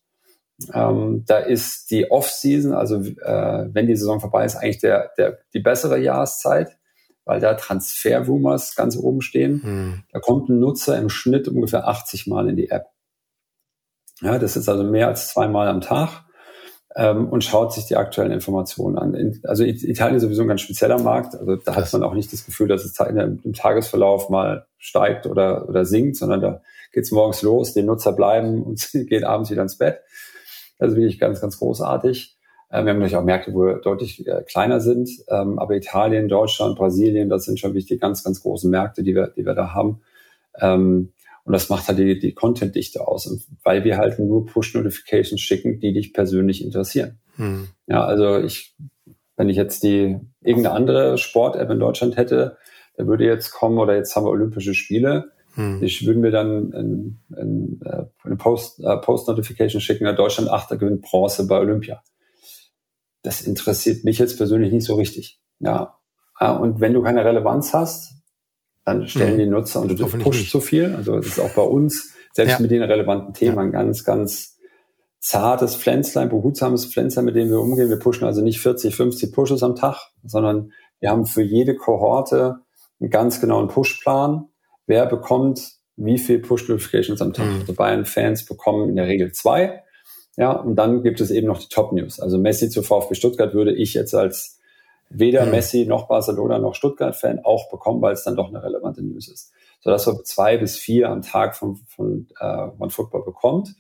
Ähm, 0.74 1.26
da 1.28 1.40
ist 1.40 1.92
die 1.92 2.10
Off-Season, 2.10 2.72
also 2.72 3.02
äh, 3.02 3.68
wenn 3.74 3.88
die 3.88 3.96
Saison 3.98 4.22
vorbei 4.22 4.46
ist, 4.46 4.56
eigentlich 4.56 4.80
der, 4.80 5.12
der, 5.18 5.40
die 5.54 5.60
bessere 5.60 6.00
Jahreszeit, 6.00 6.78
weil 7.26 7.42
da 7.42 7.56
Transfer-Rumors 7.56 8.76
ganz 8.78 8.96
oben 8.96 9.20
stehen. 9.20 9.62
Hm. 9.62 10.04
Da 10.14 10.20
kommt 10.20 10.48
ein 10.48 10.60
Nutzer 10.60 10.98
im 10.98 11.10
Schnitt 11.10 11.50
ungefähr 11.50 11.90
80 11.90 12.28
Mal 12.28 12.48
in 12.48 12.56
die 12.56 12.70
App. 12.70 12.86
Ja, 14.22 14.40
das 14.40 14.56
ist 14.56 14.70
also 14.70 14.86
mehr 14.86 15.10
als 15.10 15.28
zweimal 15.28 15.68
am 15.68 15.82
Tag 15.82 16.25
ähm, 16.96 17.28
und 17.28 17.44
schaut 17.44 17.74
sich 17.74 17.86
die 17.86 17.98
aktuellen 17.98 18.32
Informationen 18.32 18.98
an. 18.98 19.14
In, 19.14 19.42
also 19.44 19.64
Italien 19.64 20.16
ist 20.16 20.24
sowieso 20.24 20.44
ein 20.44 20.48
ganz 20.48 20.62
spezieller 20.62 21.00
Markt. 21.00 21.36
Also 21.36 21.58
da 21.58 21.76
hat 21.76 21.92
man 21.92 22.04
auch 22.04 22.14
nicht 22.14 22.32
das 22.32 22.46
Gefühl, 22.46 22.68
dass 22.68 22.86
es 22.86 22.98
im 23.00 23.54
Tagesverlauf 23.54 24.30
mal 24.30 24.66
steigt 24.78 25.28
oder, 25.28 25.68
oder 25.68 25.86
sinkt, 25.86 26.16
sondern 26.16 26.42
da 26.42 26.62
geht's 26.94 27.12
morgens 27.12 27.42
los, 27.42 27.74
die 27.74 27.84
Nutzer 27.84 28.14
bleiben 28.14 28.64
und 28.64 28.90
gehen 28.92 29.26
abends 29.26 29.52
wieder 29.52 29.62
ins 29.62 29.78
Bett. 29.78 30.00
Also 30.80 30.96
wirklich 30.96 31.20
ganz, 31.20 31.42
ganz 31.42 31.60
großartig. 31.60 32.38
Äh, 32.70 32.84
wir 32.84 32.92
haben 32.92 33.00
natürlich 33.00 33.18
auch 33.18 33.24
Märkte, 33.24 33.54
wo 33.54 33.66
wir 33.66 33.76
deutlich 33.76 34.26
äh, 34.26 34.44
kleiner 34.44 34.80
sind. 34.80 35.10
Ähm, 35.28 35.60
aber 35.60 35.76
Italien, 35.76 36.30
Deutschland, 36.30 36.78
Brasilien, 36.78 37.30
das 37.30 37.44
sind 37.44 37.60
schon 37.60 37.72
wirklich 37.72 37.88
die 37.88 37.98
ganz, 37.98 38.24
ganz 38.24 38.42
großen 38.42 38.72
Märkte, 38.72 39.04
die 39.04 39.16
wir, 39.16 39.28
die 39.28 39.46
wir 39.46 39.54
da 39.54 39.74
haben. 39.74 40.02
Ähm, 40.60 41.12
und 41.46 41.54
das 41.54 41.70
macht 41.70 41.88
halt 41.88 42.00
die, 42.00 42.20
die 42.20 42.34
Content-Dichte 42.34 43.08
aus. 43.08 43.28
Und 43.28 43.44
weil 43.64 43.84
wir 43.84 43.98
halt 43.98 44.18
nur 44.18 44.48
Push-Notifications 44.48 45.40
schicken, 45.40 45.80
die 45.80 45.94
dich 45.94 46.12
persönlich 46.12 46.64
interessieren. 46.64 47.20
Hm. 47.36 47.68
Ja, 47.86 48.04
also 48.04 48.40
ich, 48.40 48.76
wenn 49.38 49.48
ich 49.50 49.56
jetzt 49.56 49.84
die 49.84 50.20
irgendeine 50.42 50.76
andere 50.76 51.18
Sport-App 51.20 51.70
in 51.70 51.80
Deutschland 51.80 52.18
hätte, 52.18 52.58
da 52.98 53.06
würde 53.06 53.26
jetzt 53.26 53.52
kommen, 53.52 53.78
oder 53.78 53.96
jetzt 53.96 54.16
haben 54.16 54.26
wir 54.26 54.32
Olympische 54.32 54.74
Spiele, 54.74 55.34
hm. 55.54 55.84
ich 55.84 56.08
würde 56.08 56.20
mir 56.20 56.32
dann 56.32 56.74
ein, 56.74 57.20
ein, 57.38 57.82
äh, 57.86 58.06
eine 58.24 58.38
Post, 58.38 58.80
äh, 58.84 58.98
Post-Notification 58.98 59.82
schicken, 59.82 60.08
in 60.08 60.16
Deutschland 60.16 60.50
Achter 60.50 60.78
gewinnt 60.78 61.04
Bronze 61.04 61.46
bei 61.46 61.60
Olympia. 61.60 62.02
Das 63.22 63.42
interessiert 63.42 64.04
mich 64.04 64.18
jetzt 64.18 64.38
persönlich 64.38 64.74
nicht 64.74 64.86
so 64.86 64.96
richtig. 64.96 65.40
Ja. 65.60 65.98
Und 66.40 66.82
wenn 66.82 66.94
du 66.94 67.02
keine 67.02 67.24
Relevanz 67.24 67.74
hast, 67.74 68.15
dann 68.86 69.08
stellen 69.08 69.34
mhm. 69.34 69.40
die 69.40 69.48
Nutzer 69.48 69.82
und 69.82 70.00
du 70.00 70.08
pushst 70.08 70.50
zu 70.50 70.62
viel. 70.62 70.96
Also 70.96 71.16
das 71.16 71.26
ist 71.26 71.40
auch 71.40 71.54
bei 71.54 71.64
uns, 71.64 72.14
selbst 72.34 72.54
ja. 72.54 72.60
mit 72.60 72.72
den 72.72 72.84
relevanten 72.84 73.34
Themen, 73.34 73.58
ein 73.58 73.72
ganz, 73.72 74.04
ganz 74.04 74.58
zartes 75.20 75.76
Pflänzlein, 75.76 76.30
behutsames 76.30 76.86
Pflänzlein, 76.86 77.26
mit 77.26 77.36
dem 77.36 77.50
wir 77.50 77.60
umgehen. 77.60 77.90
Wir 77.90 77.98
pushen 77.98 78.26
also 78.26 78.42
nicht 78.42 78.60
40, 78.62 78.96
50 78.96 79.34
Pushes 79.34 79.64
am 79.64 79.76
Tag, 79.76 80.12
sondern 80.24 80.72
wir 81.00 81.10
haben 81.10 81.26
für 81.26 81.42
jede 81.42 81.76
Kohorte 81.76 82.60
einen 83.00 83.10
ganz 83.10 83.42
genauen 83.42 83.68
Pushplan. 83.68 84.46
Wer 84.86 85.08
bekommt 85.08 85.78
wie 85.98 86.20
viel 86.20 86.40
Push-Notifications 86.40 87.22
am 87.22 87.34
Tag? 87.34 87.48
Mhm. 87.48 87.62
Also 87.62 87.74
Bayern-Fans 87.74 88.46
bekommen 88.46 88.90
in 88.90 88.96
der 88.96 89.08
Regel 89.08 89.32
zwei. 89.32 89.82
Ja, 90.38 90.52
und 90.52 90.76
dann 90.76 91.02
gibt 91.02 91.22
es 91.22 91.32
eben 91.32 91.48
noch 91.48 91.60
die 91.60 91.70
Top-News. 91.70 92.20
Also 92.20 92.38
Messi 92.38 92.70
zu 92.70 92.84
VfB 92.84 93.16
Stuttgart 93.16 93.54
würde 93.54 93.74
ich 93.74 93.94
jetzt 93.94 94.14
als 94.14 94.55
weder 95.10 95.46
mhm. 95.46 95.52
Messi 95.52 95.86
noch 95.86 96.08
Barcelona 96.08 96.60
noch 96.60 96.76
Stuttgart-Fan 96.76 97.42
auch 97.44 97.70
bekommen, 97.70 98.02
weil 98.02 98.14
es 98.14 98.24
dann 98.24 98.36
doch 98.36 98.50
eine 98.50 98.64
relevante 98.64 99.04
News 99.04 99.28
ist. 99.28 99.52
So 99.82 99.92
dass 99.92 100.08
wir 100.08 100.24
zwei 100.24 100.58
bis 100.58 100.78
vier 100.78 101.10
am 101.10 101.22
Tag 101.22 101.56
von, 101.56 101.76
von 101.88 102.28
äh, 102.40 102.70
von 102.78 102.90
Football 102.90 103.24
bekommt. 103.24 103.76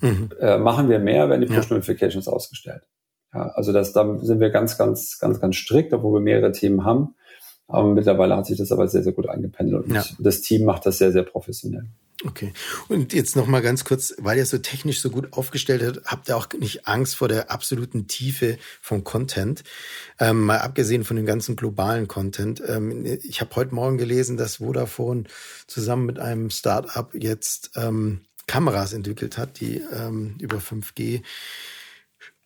Mhm. 0.00 0.30
Äh, 0.40 0.58
machen 0.58 0.88
wir 0.88 0.98
mehr, 0.98 1.30
wenn 1.30 1.40
die 1.40 1.46
Push-Notifications 1.46 2.26
ja. 2.26 2.32
ausgestellt. 2.32 2.82
Ja, 3.32 3.48
also 3.54 3.72
das, 3.72 3.92
da 3.92 4.18
sind 4.18 4.40
wir 4.40 4.50
ganz, 4.50 4.78
ganz, 4.78 5.18
ganz, 5.18 5.40
ganz 5.40 5.56
strikt, 5.56 5.92
obwohl 5.92 6.20
wir 6.20 6.24
mehrere 6.24 6.52
Themen 6.52 6.84
haben. 6.84 7.14
Aber 7.68 7.92
mittlerweile 7.92 8.36
hat 8.36 8.46
sich 8.46 8.58
das 8.58 8.70
aber 8.70 8.86
sehr, 8.88 9.02
sehr 9.02 9.12
gut 9.12 9.28
eingependelt 9.28 9.86
und 9.86 9.94
ja. 9.94 10.04
das 10.18 10.40
Team 10.40 10.64
macht 10.64 10.86
das 10.86 10.98
sehr, 10.98 11.12
sehr 11.12 11.24
professionell. 11.24 11.86
Okay. 12.24 12.52
Und 12.88 13.12
jetzt 13.12 13.36
noch 13.36 13.46
mal 13.46 13.60
ganz 13.60 13.84
kurz, 13.84 14.14
weil 14.18 14.38
ihr 14.38 14.46
so 14.46 14.56
technisch 14.58 15.00
so 15.00 15.10
gut 15.10 15.34
aufgestellt 15.34 15.82
habt, 15.84 16.06
habt 16.06 16.28
ihr 16.28 16.36
auch 16.36 16.48
nicht 16.58 16.88
Angst 16.88 17.14
vor 17.14 17.28
der 17.28 17.50
absoluten 17.50 18.06
Tiefe 18.06 18.56
vom 18.80 19.04
Content? 19.04 19.64
Ähm, 20.18 20.44
mal 20.44 20.58
abgesehen 20.58 21.04
von 21.04 21.16
dem 21.16 21.26
ganzen 21.26 21.56
globalen 21.56 22.08
Content. 22.08 22.62
Ähm, 22.66 23.04
ich 23.04 23.40
habe 23.42 23.54
heute 23.56 23.74
Morgen 23.74 23.98
gelesen, 23.98 24.38
dass 24.38 24.56
Vodafone 24.56 25.24
zusammen 25.66 26.06
mit 26.06 26.18
einem 26.18 26.48
Startup 26.48 27.12
jetzt 27.14 27.72
ähm, 27.76 28.22
Kameras 28.46 28.94
entwickelt 28.94 29.36
hat, 29.36 29.60
die 29.60 29.82
ähm, 29.92 30.36
über 30.40 30.56
5G 30.56 31.22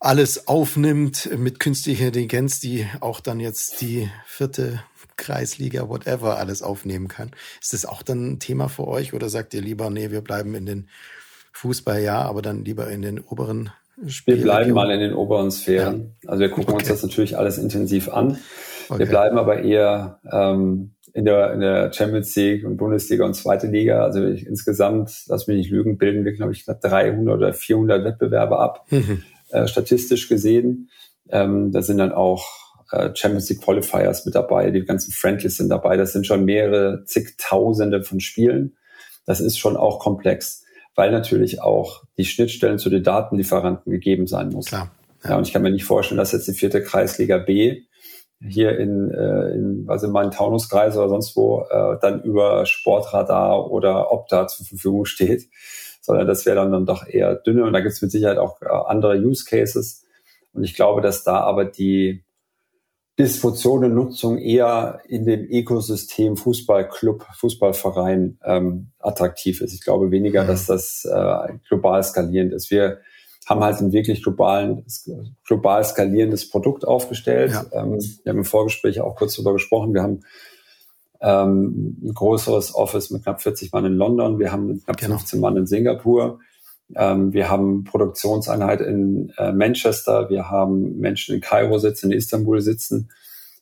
alles 0.01 0.49
aufnimmt 0.49 1.31
mit 1.39 1.61
künstlicher 1.61 2.07
Intelligenz, 2.07 2.59
die 2.59 2.87
auch 3.01 3.21
dann 3.21 3.39
jetzt 3.39 3.83
die 3.83 4.11
vierte 4.27 4.83
Kreisliga, 5.21 5.89
whatever 5.89 6.39
alles 6.39 6.63
aufnehmen 6.63 7.07
kann. 7.07 7.31
Ist 7.61 7.73
das 7.73 7.85
auch 7.85 8.03
dann 8.03 8.33
ein 8.33 8.39
Thema 8.41 8.69
für 8.69 8.89
euch 8.89 9.13
oder 9.15 9.29
sagt 9.29 9.55
ihr 9.55 9.61
lieber, 9.61 9.91
nee, 9.91 10.11
wir 10.11 10.23
bleiben 10.23 10.55
in 10.55 10.67
den 10.67 10.89
Fußball, 11.53 12.03
ja, 12.03 12.23
aber 12.23 12.43
dann 12.43 12.65
lieber 12.65 12.91
in 12.91 13.03
den 13.03 13.21
oberen 13.21 13.71
Spielen? 14.09 14.39
Wir 14.39 14.45
bleiben 14.45 14.73
mal 14.73 14.91
in 14.91 15.01
den 15.01 15.15
oberen 15.15 15.51
Sphären. 15.51 16.17
Ja. 16.23 16.31
Also 16.31 16.41
wir 16.41 16.49
gucken 16.49 16.75
okay. 16.75 16.83
uns 16.83 16.89
das 16.89 17.03
natürlich 17.03 17.37
alles 17.37 17.59
intensiv 17.59 18.09
an. 18.09 18.39
Okay. 18.89 19.01
Wir 19.01 19.07
bleiben 19.07 19.39
aber 19.39 19.63
eher 19.63 20.21
ähm, 20.33 20.93
in, 21.13 21.25
der, 21.25 21.53
in 21.53 21.61
der 21.61 21.93
Champions 21.93 22.35
League 22.35 22.65
und 22.65 22.77
Bundesliga 22.77 23.25
und 23.25 23.35
zweite 23.35 23.67
Liga. 23.67 24.03
Also 24.03 24.25
ich, 24.27 24.47
insgesamt, 24.47 25.25
lass 25.27 25.47
mich 25.47 25.59
nicht 25.59 25.71
lügen, 25.71 25.99
bilden 25.99 26.25
wir, 26.25 26.33
glaube 26.33 26.53
ich, 26.53 26.65
300 26.65 27.37
oder 27.37 27.53
400 27.53 28.05
Wettbewerbe 28.05 28.59
ab, 28.59 28.87
mhm. 28.91 29.23
äh, 29.51 29.67
statistisch 29.67 30.29
gesehen. 30.29 30.89
Ähm, 31.29 31.71
da 31.73 31.83
sind 31.83 31.99
dann 31.99 32.13
auch 32.13 32.70
Champions 33.15 33.49
League 33.49 33.63
Qualifiers 33.63 34.25
mit 34.27 34.35
dabei, 34.35 34.71
die 34.71 34.85
ganzen 34.85 35.13
Friendlies 35.13 35.57
sind 35.57 35.69
dabei. 35.69 35.97
Das 35.97 36.13
sind 36.13 36.27
schon 36.27 36.45
mehrere 36.45 37.05
zigtausende 37.05 38.03
von 38.03 38.21
Spielen. 38.21 38.77
Das 39.27 39.41
ist 39.41 39.59
schon 39.59 39.77
auch 39.77 40.01
komplex, 40.01 40.65
weil 40.95 41.13
natürlich 41.13 41.63
auch 41.63 42.03
die 42.19 42.25
Schnittstellen 42.25 42.79
zu 42.79 42.91
den 42.91 43.03
Datenlieferanten 43.03 43.93
gegeben 43.93 44.27
sein 44.27 44.49
muss. 44.49 44.67
Klar. 44.67 44.91
Ja. 45.23 45.31
ja 45.31 45.37
und 45.37 45.47
ich 45.47 45.53
kann 45.53 45.63
mir 45.63 45.71
nicht 45.71 45.85
vorstellen, 45.85 46.19
dass 46.19 46.33
jetzt 46.33 46.49
die 46.49 46.53
vierte 46.53 46.83
Kreisliga 46.83 47.39
B 47.39 47.83
hier 48.43 48.79
in, 48.79 49.11
äh, 49.11 49.51
in 49.51 49.87
was 49.87 50.03
in 50.03 50.13
meinen 50.13 50.31
Taunuskreis 50.31 50.97
oder 50.97 51.11
sonst 51.11 51.37
wo 51.37 51.67
äh, 51.71 51.99
dann 52.01 52.23
über 52.23 52.65
Sportradar 52.65 53.71
oder 53.71 54.13
Opta 54.13 54.47
zur 54.47 54.67
Verfügung 54.67 55.05
steht, 55.05 55.49
sondern 56.01 56.27
das 56.27 56.47
wäre 56.47 56.57
dann, 56.57 56.73
dann 56.73 56.87
doch 56.87 57.07
eher 57.07 57.35
dünne. 57.35 57.65
Und 57.65 57.73
da 57.73 57.81
gibt 57.81 57.93
es 57.93 58.03
mit 58.03 58.11
Sicherheit 58.11 58.39
auch 58.39 58.61
äh, 58.63 58.67
andere 58.67 59.17
Use 59.17 59.45
Cases. 59.45 60.05
Und 60.53 60.65
ich 60.65 60.75
glaube, 60.75 61.03
dass 61.03 61.23
da 61.23 61.41
aber 61.41 61.67
die 61.67 62.25
Distribution 63.23 63.85
und 63.85 63.95
Nutzung 63.95 64.39
eher 64.39 65.01
in 65.09 65.25
dem 65.25 65.45
Ökosystem 65.45 66.37
Fußballclub, 66.37 67.27
Fußballverein 67.35 68.39
ähm, 68.45 68.89
attraktiv 68.99 69.61
ist. 69.61 69.75
Ich 69.75 69.83
glaube 69.83 70.11
weniger, 70.11 70.45
mhm. 70.45 70.49
dass 70.49 70.67
das 70.67 71.05
äh, 71.05 71.55
global 71.69 72.03
skalierend 72.03 72.53
ist. 72.53 72.71
Wir 72.71 73.01
haben 73.47 73.63
halt 73.63 73.81
ein 73.81 73.93
wirklich 73.93 74.23
globalen, 74.23 74.85
global 75.45 75.85
skalierendes 75.85 76.49
Produkt 76.49 76.87
aufgestellt. 76.87 77.53
Ja. 77.53 77.67
Ähm, 77.73 77.99
wir 78.23 78.31
haben 78.31 78.39
im 78.39 78.45
Vorgespräch 78.45 79.01
auch 79.01 79.17
kurz 79.17 79.35
darüber 79.35 79.55
gesprochen. 79.55 79.93
Wir 79.93 80.03
haben 80.03 80.21
ähm, 81.21 81.99
ein 82.03 82.15
größeres 82.15 82.75
Office 82.75 83.11
mit 83.11 83.25
knapp 83.25 83.43
40 83.43 83.73
Mann 83.73 83.85
in 83.85 83.95
London. 83.95 84.39
Wir 84.39 84.53
haben 84.53 84.83
knapp 84.83 84.97
genau. 84.97 85.17
15 85.17 85.41
Mann 85.41 85.57
in 85.57 85.67
Singapur. 85.67 86.41
Ähm, 86.97 87.33
wir 87.33 87.51
haben 87.51 87.85
Produktionseinheit 87.85 88.81
in 88.81 89.33
äh, 89.39 89.53
Manchester. 89.53 90.29
Wir 90.31 90.51
haben 90.51 90.99
Menschen 90.99 91.35
in 91.35 91.41
Kairo 91.41 91.79
sitzen, 91.79 92.11
in 92.11 92.19
Istanbul 92.19 92.61
sitzen. 92.61 93.11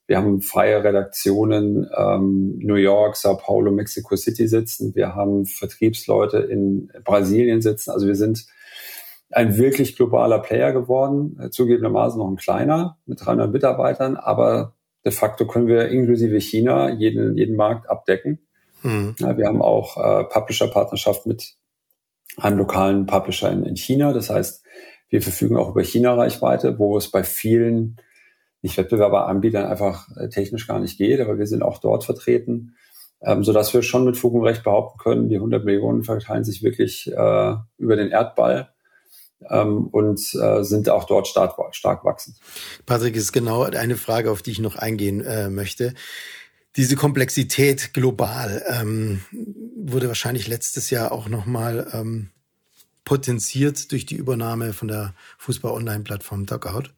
Wir 0.07 0.17
haben 0.17 0.41
freie 0.41 0.83
Redaktionen 0.83 1.87
ähm, 1.95 2.59
New 2.59 2.77
York, 2.77 3.17
Sao 3.17 3.37
Paulo, 3.37 3.71
Mexico 3.71 4.17
City 4.17 4.49
sitzen. 4.49 4.95
Wir 4.95 5.15
haben 5.15 5.45
Vertriebsleute 5.45 6.39
in 6.39 6.91
Brasilien 7.05 7.61
sitzen. 7.61 7.91
Also 7.91 8.07
wir 8.07 8.15
sind 8.15 8.47
ein 9.31 9.59
wirklich 9.59 9.97
globaler 9.97 10.39
Player 10.39 10.73
geworden, 10.73 11.39
äh, 11.41 11.51
zugegebenermaßen 11.51 12.19
noch 12.19 12.29
ein 12.29 12.37
kleiner 12.37 12.97
mit 13.05 13.25
300 13.25 13.53
Mitarbeitern, 13.53 14.17
aber 14.17 14.75
de 15.05 15.13
facto 15.13 15.47
können 15.47 15.67
wir 15.67 15.89
inklusive 15.89 16.41
China 16.41 16.91
jeden, 16.91 17.37
jeden 17.37 17.57
Markt 17.57 17.91
abdecken. 17.91 18.39
Mhm. 18.83 19.15
Ja, 19.19 19.37
wir 19.37 19.47
haben 19.47 19.61
auch 19.61 19.97
äh, 19.97 20.25
Publisher-Partnerschaft 20.25 21.27
mit 21.27 21.57
einem 22.37 22.59
lokalen 22.59 23.07
Publisher 23.07 23.51
in, 23.51 23.65
in 23.65 23.77
China. 23.77 24.13
Das 24.13 24.31
heißt, 24.31 24.63
wir 25.09 25.23
verfügen 25.23 25.57
auch 25.57 25.71
über 25.71 25.83
China-Reichweite, 25.83 26.79
wo 26.79 26.97
es 26.97 27.11
bei 27.11 27.25
vielen 27.25 27.97
nicht 28.63 28.77
Wettbewerberanbietern 28.77 29.67
einfach 29.67 30.09
äh, 30.17 30.29
technisch 30.29 30.67
gar 30.67 30.81
nicht 30.81 30.99
geht, 30.99 31.21
aber 31.21 31.39
wir 31.39 31.47
sind 31.47 31.63
auch 31.63 31.79
dort 31.79 32.05
vertreten, 32.05 32.75
ähm, 33.23 33.45
so 33.45 33.53
dass 33.53 33.73
wir 33.73 33.83
schon 33.83 34.05
mit 34.05 34.17
Fug 34.17 34.35
und 34.35 34.45
Recht 34.45 34.65
behaupten 34.65 34.99
können, 34.99 35.29
die 35.29 35.37
100 35.37 35.65
Millionen 35.65 36.03
verteilen 36.03 36.45
sich 36.45 36.63
wirklich 36.63 37.11
äh, 37.11 37.55
über 37.79 37.97
den 37.97 38.11
Erdball 38.11 38.71
ähm, 39.49 39.87
und 39.87 40.21
äh, 40.35 40.63
sind 40.65 40.91
auch 40.91 41.05
dort 41.05 41.29
stark, 41.29 41.55
stark 41.73 42.05
wachsend. 42.05 42.37
Patrick, 42.87 43.17
ist 43.17 43.33
genau 43.33 43.63
eine 43.63 43.97
Frage, 43.97 44.31
auf 44.31 44.43
die 44.43 44.51
ich 44.51 44.61
noch 44.61 44.77
eingehen 44.77 45.21
äh, 45.25 45.51
möchte. 45.51 45.95
Diese 46.77 46.97
Komplexität 46.97 47.95
global 47.95 48.63
ähm, 48.69 49.21
wurde 49.93 50.09
wahrscheinlich 50.09 50.47
letztes 50.47 50.91
Jahr 50.91 51.13
auch 51.13 51.29
nochmal 51.29 51.89
ähm, 51.93 52.31
potenziert 53.05 53.91
durch 53.93 54.05
die 54.05 54.17
Übernahme 54.17 54.73
von 54.75 54.89
der 54.89 55.15
Fußball-Online-Plattform 55.39 56.47
Dogout. 56.47 56.91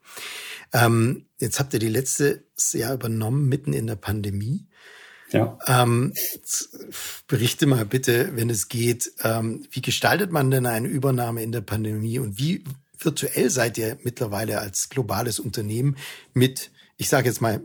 Ähm, 0.73 1.27
jetzt 1.39 1.61
habt 1.61 1.73
ihr 1.73 1.79
die 1.79 1.89
letzte 1.89 2.45
Jahr 2.73 2.95
übernommen, 2.95 3.49
mitten 3.49 3.73
in 3.73 3.87
der 3.87 3.97
Pandemie. 3.97 4.67
Ja. 5.31 5.57
Ähm, 5.67 6.13
berichte 7.29 7.67
mal 7.67 7.87
bitte, 7.87 8.35
wenn 8.35 8.51
es 8.51 8.69
geht, 8.69 9.13
ähm, 9.23 9.67
wie 9.71 9.83
gestaltet 9.83 10.33
man 10.33 10.51
denn 10.51 10.67
eine 10.67 10.89
Übernahme 10.89 11.43
in 11.43 11.53
der 11.53 11.61
Pandemie 11.61 12.19
und 12.19 12.39
wie 12.39 12.65
virtuell 12.99 13.51
seid 13.51 13.79
ihr 13.79 13.99
mittlerweile 14.03 14.59
als 14.59 14.89
globales 14.89 15.39
Unternehmen 15.39 15.97
mit, 16.35 16.71
ich 16.97 17.09
sage 17.09 17.29
jetzt 17.29 17.41
mal, 17.41 17.63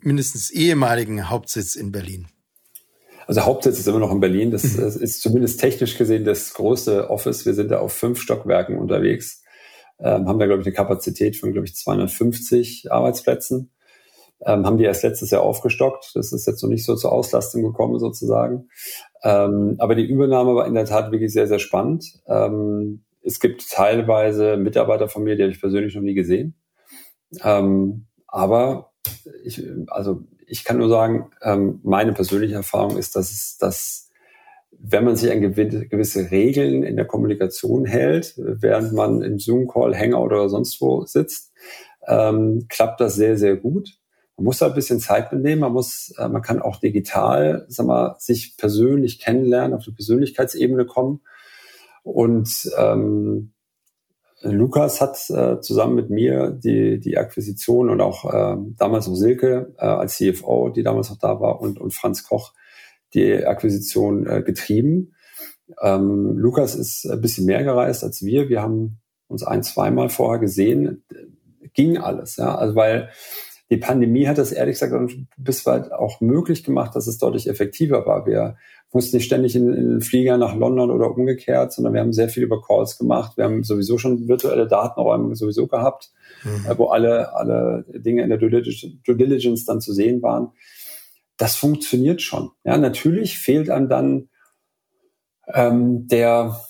mindestens 0.00 0.50
ehemaligen 0.50 1.28
Hauptsitz 1.28 1.76
in 1.76 1.92
Berlin? 1.92 2.26
Also 3.26 3.42
Hauptsitz 3.42 3.78
ist 3.78 3.88
immer 3.88 3.98
noch 3.98 4.12
in 4.12 4.20
Berlin. 4.20 4.50
Das, 4.50 4.76
mhm. 4.76 5.02
ist 5.02 5.22
zumindest 5.22 5.60
technisch 5.60 5.96
gesehen 5.96 6.24
das 6.24 6.54
große 6.54 7.10
Office. 7.10 7.46
Wir 7.46 7.54
sind 7.54 7.70
da 7.70 7.78
auf 7.78 7.92
fünf 7.92 8.20
Stockwerken 8.20 8.78
unterwegs, 8.78 9.42
ähm, 9.98 10.28
haben 10.28 10.38
da, 10.38 10.46
glaube 10.46 10.60
ich, 10.60 10.66
eine 10.66 10.74
Kapazität 10.74 11.36
von, 11.36 11.52
glaube 11.52 11.66
ich, 11.66 11.74
250 11.74 12.90
Arbeitsplätzen. 12.90 13.70
Ähm, 14.44 14.66
haben 14.66 14.78
die 14.78 14.84
erst 14.84 15.04
letztes 15.04 15.30
Jahr 15.30 15.42
aufgestockt. 15.42 16.10
Das 16.14 16.32
ist 16.32 16.46
jetzt 16.46 16.62
noch 16.62 16.68
nicht 16.68 16.84
so 16.84 16.96
zur 16.96 17.12
Auslastung 17.12 17.62
gekommen, 17.62 17.98
sozusagen. 17.98 18.68
Ähm, 19.22 19.76
aber 19.78 19.94
die 19.94 20.04
Übernahme 20.04 20.54
war 20.54 20.66
in 20.66 20.74
der 20.74 20.84
Tat 20.84 21.12
wirklich 21.12 21.32
sehr, 21.32 21.46
sehr 21.46 21.60
spannend. 21.60 22.04
Ähm, 22.26 23.04
es 23.22 23.40
gibt 23.40 23.70
teilweise 23.70 24.58
Mitarbeiter 24.58 25.08
von 25.08 25.24
mir, 25.24 25.36
die 25.36 25.42
habe 25.42 25.52
ich 25.52 25.60
persönlich 25.60 25.94
noch 25.94 26.02
nie 26.02 26.14
gesehen. 26.14 26.56
Ähm, 27.42 28.06
aber 28.26 28.92
ich, 29.44 29.62
also 29.86 30.24
ich 30.46 30.64
kann 30.64 30.78
nur 30.78 30.88
sagen, 30.88 31.30
ähm, 31.42 31.80
meine 31.82 32.12
persönliche 32.12 32.54
Erfahrung 32.54 32.96
ist, 32.96 33.16
dass 33.16 33.30
es, 33.30 33.56
dass 33.58 34.10
wenn 34.86 35.04
man 35.04 35.16
sich 35.16 35.30
an 35.30 35.40
gewisse 35.40 36.30
Regeln 36.30 36.82
in 36.82 36.96
der 36.96 37.06
Kommunikation 37.06 37.86
hält, 37.86 38.34
während 38.36 38.92
man 38.92 39.22
im 39.22 39.38
Zoom-Call, 39.38 39.96
Hangout 39.96 40.26
oder 40.26 40.48
sonst 40.48 40.80
wo 40.80 41.04
sitzt, 41.06 41.52
ähm, 42.06 42.66
klappt 42.68 43.00
das 43.00 43.14
sehr, 43.14 43.38
sehr 43.38 43.56
gut. 43.56 43.98
Man 44.36 44.44
muss 44.44 44.58
da 44.58 44.66
ein 44.66 44.74
bisschen 44.74 45.00
Zeit 45.00 45.32
mitnehmen. 45.32 45.62
Man 45.62 45.72
muss, 45.72 46.12
äh, 46.18 46.28
man 46.28 46.42
kann 46.42 46.60
auch 46.60 46.80
digital, 46.80 47.64
sag 47.68 47.86
mal, 47.86 48.16
sich 48.18 48.56
persönlich 48.56 49.20
kennenlernen, 49.20 49.74
auf 49.74 49.84
die 49.84 49.92
Persönlichkeitsebene 49.92 50.86
kommen. 50.86 51.20
Und 52.02 52.70
ähm, 52.76 53.53
Lukas 54.44 55.00
hat 55.00 55.18
äh, 55.30 55.60
zusammen 55.60 55.94
mit 55.94 56.10
mir 56.10 56.50
die, 56.50 57.00
die 57.00 57.16
Akquisition 57.16 57.90
und 57.90 58.00
auch 58.00 58.24
äh, 58.32 58.56
damals 58.76 59.08
noch 59.08 59.14
Silke 59.14 59.74
äh, 59.78 59.86
als 59.86 60.16
CFO, 60.16 60.68
die 60.68 60.82
damals 60.82 61.10
noch 61.10 61.18
da 61.18 61.40
war, 61.40 61.60
und, 61.60 61.80
und 61.80 61.94
Franz 61.94 62.24
Koch 62.24 62.52
die 63.14 63.44
Akquisition 63.44 64.26
äh, 64.26 64.42
getrieben. 64.42 65.14
Ähm, 65.80 66.36
Lukas 66.36 66.74
ist 66.74 67.06
ein 67.06 67.20
bisschen 67.20 67.46
mehr 67.46 67.64
gereist 67.64 68.04
als 68.04 68.22
wir. 68.22 68.48
Wir 68.48 68.60
haben 68.60 69.00
uns 69.28 69.42
ein, 69.42 69.62
zweimal 69.62 70.10
vorher 70.10 70.40
gesehen. 70.40 71.04
Ging 71.72 71.98
alles, 71.98 72.36
ja. 72.36 72.54
Also 72.54 72.74
weil 72.74 73.10
die 73.74 73.80
Pandemie 73.80 74.28
hat 74.28 74.38
das 74.38 74.52
ehrlich 74.52 74.78
gesagt 74.78 75.12
bis 75.36 75.66
weit 75.66 75.90
auch 75.90 76.20
möglich 76.20 76.62
gemacht, 76.62 76.94
dass 76.94 77.08
es 77.08 77.18
deutlich 77.18 77.48
effektiver 77.48 78.06
war. 78.06 78.24
Wir 78.24 78.56
mussten 78.92 79.16
nicht 79.16 79.26
ständig 79.26 79.56
in, 79.56 79.68
in 79.74 79.88
den 79.90 80.00
Flieger 80.00 80.38
nach 80.38 80.54
London 80.54 80.92
oder 80.92 81.10
umgekehrt, 81.10 81.72
sondern 81.72 81.92
wir 81.92 82.00
haben 82.00 82.12
sehr 82.12 82.28
viel 82.28 82.44
über 82.44 82.62
Calls 82.62 82.98
gemacht. 82.98 83.36
Wir 83.36 83.44
haben 83.44 83.64
sowieso 83.64 83.98
schon 83.98 84.28
virtuelle 84.28 84.68
Datenräume 84.68 85.34
sowieso 85.34 85.66
gehabt, 85.66 86.12
mhm. 86.44 86.70
Äh, 86.70 86.78
wo 86.78 86.86
alle, 86.86 87.34
alle 87.34 87.84
Dinge 87.88 88.22
in 88.22 88.28
der 88.28 88.38
Due 88.38 88.62
Diligence 89.16 89.64
dann 89.64 89.80
zu 89.80 89.92
sehen 89.92 90.22
waren. 90.22 90.52
Das 91.36 91.56
funktioniert 91.56 92.22
schon. 92.22 92.50
Ja, 92.62 92.78
natürlich 92.78 93.38
fehlt 93.40 93.70
einem 93.70 93.88
dann 93.88 94.28
ähm, 95.52 96.06
der, 96.06 96.60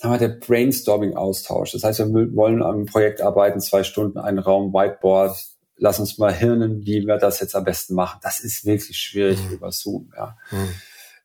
der 0.00 0.28
Brainstorming-Austausch. 0.28 1.72
Das 1.72 1.82
heißt, 1.82 1.98
wir 1.98 2.36
wollen 2.36 2.62
am 2.62 2.86
Projekt 2.86 3.20
arbeiten, 3.20 3.58
zwei 3.58 3.82
Stunden, 3.82 4.18
einen 4.18 4.38
Raum, 4.38 4.72
Whiteboard, 4.72 5.36
lass 5.76 5.98
uns 5.98 6.18
mal 6.18 6.32
hirnen, 6.32 6.84
wie 6.84 7.06
wir 7.06 7.18
das 7.18 7.40
jetzt 7.40 7.56
am 7.56 7.64
besten 7.64 7.94
machen. 7.94 8.20
Das 8.22 8.40
ist 8.40 8.64
wirklich 8.64 8.98
schwierig 8.98 9.38
mhm. 9.44 9.54
über 9.54 9.72
Zoom. 9.72 10.12
Ja. 10.16 10.36
Mhm. 10.50 10.68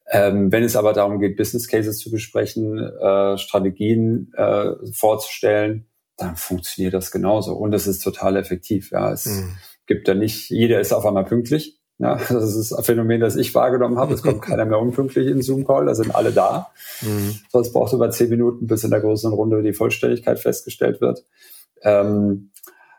Ähm, 0.09 0.51
wenn 0.51 0.63
es 0.63 0.75
aber 0.75 0.93
darum 0.93 1.19
geht, 1.19 1.35
Business 1.35 1.67
Cases 1.67 1.97
zu 1.97 2.09
besprechen, 2.09 2.79
äh, 2.79 3.37
Strategien 3.37 4.31
äh, 4.37 4.71
vorzustellen, 4.93 5.85
dann 6.15 6.35
funktioniert 6.35 6.93
das 6.93 7.11
genauso 7.11 7.53
und 7.53 7.73
es 7.73 7.87
ist 7.87 8.03
total 8.03 8.37
effektiv. 8.37 8.91
Ja, 8.91 9.11
es 9.11 9.25
mhm. 9.25 9.57
gibt 9.85 10.07
da 10.07 10.13
nicht, 10.13 10.49
jeder 10.49 10.79
ist 10.79 10.93
auf 10.93 11.05
einmal 11.05 11.25
pünktlich. 11.25 11.77
Ja, 11.99 12.15
das 12.29 12.55
ist 12.55 12.73
ein 12.73 12.83
Phänomen, 12.83 13.19
das 13.19 13.35
ich 13.35 13.53
wahrgenommen 13.53 13.97
habe. 13.97 14.13
Es 14.13 14.21
kommt 14.21 14.41
keiner 14.41 14.65
mehr 14.65 14.79
unpünktlich 14.79 15.27
in 15.27 15.41
Zoom-Call, 15.41 15.85
da 15.85 15.95
sind 15.95 16.15
alle 16.15 16.31
da. 16.31 16.71
Mhm. 17.01 17.39
Sonst 17.49 17.73
brauchst 17.73 17.93
du 17.93 17.97
über 17.97 18.09
zehn 18.09 18.29
Minuten, 18.29 18.67
bis 18.67 18.83
in 18.83 18.91
der 18.91 19.01
größeren 19.01 19.33
Runde 19.33 19.61
die 19.61 19.73
Vollständigkeit 19.73 20.39
festgestellt 20.39 21.01
wird. 21.01 21.25
Ähm, 21.81 22.51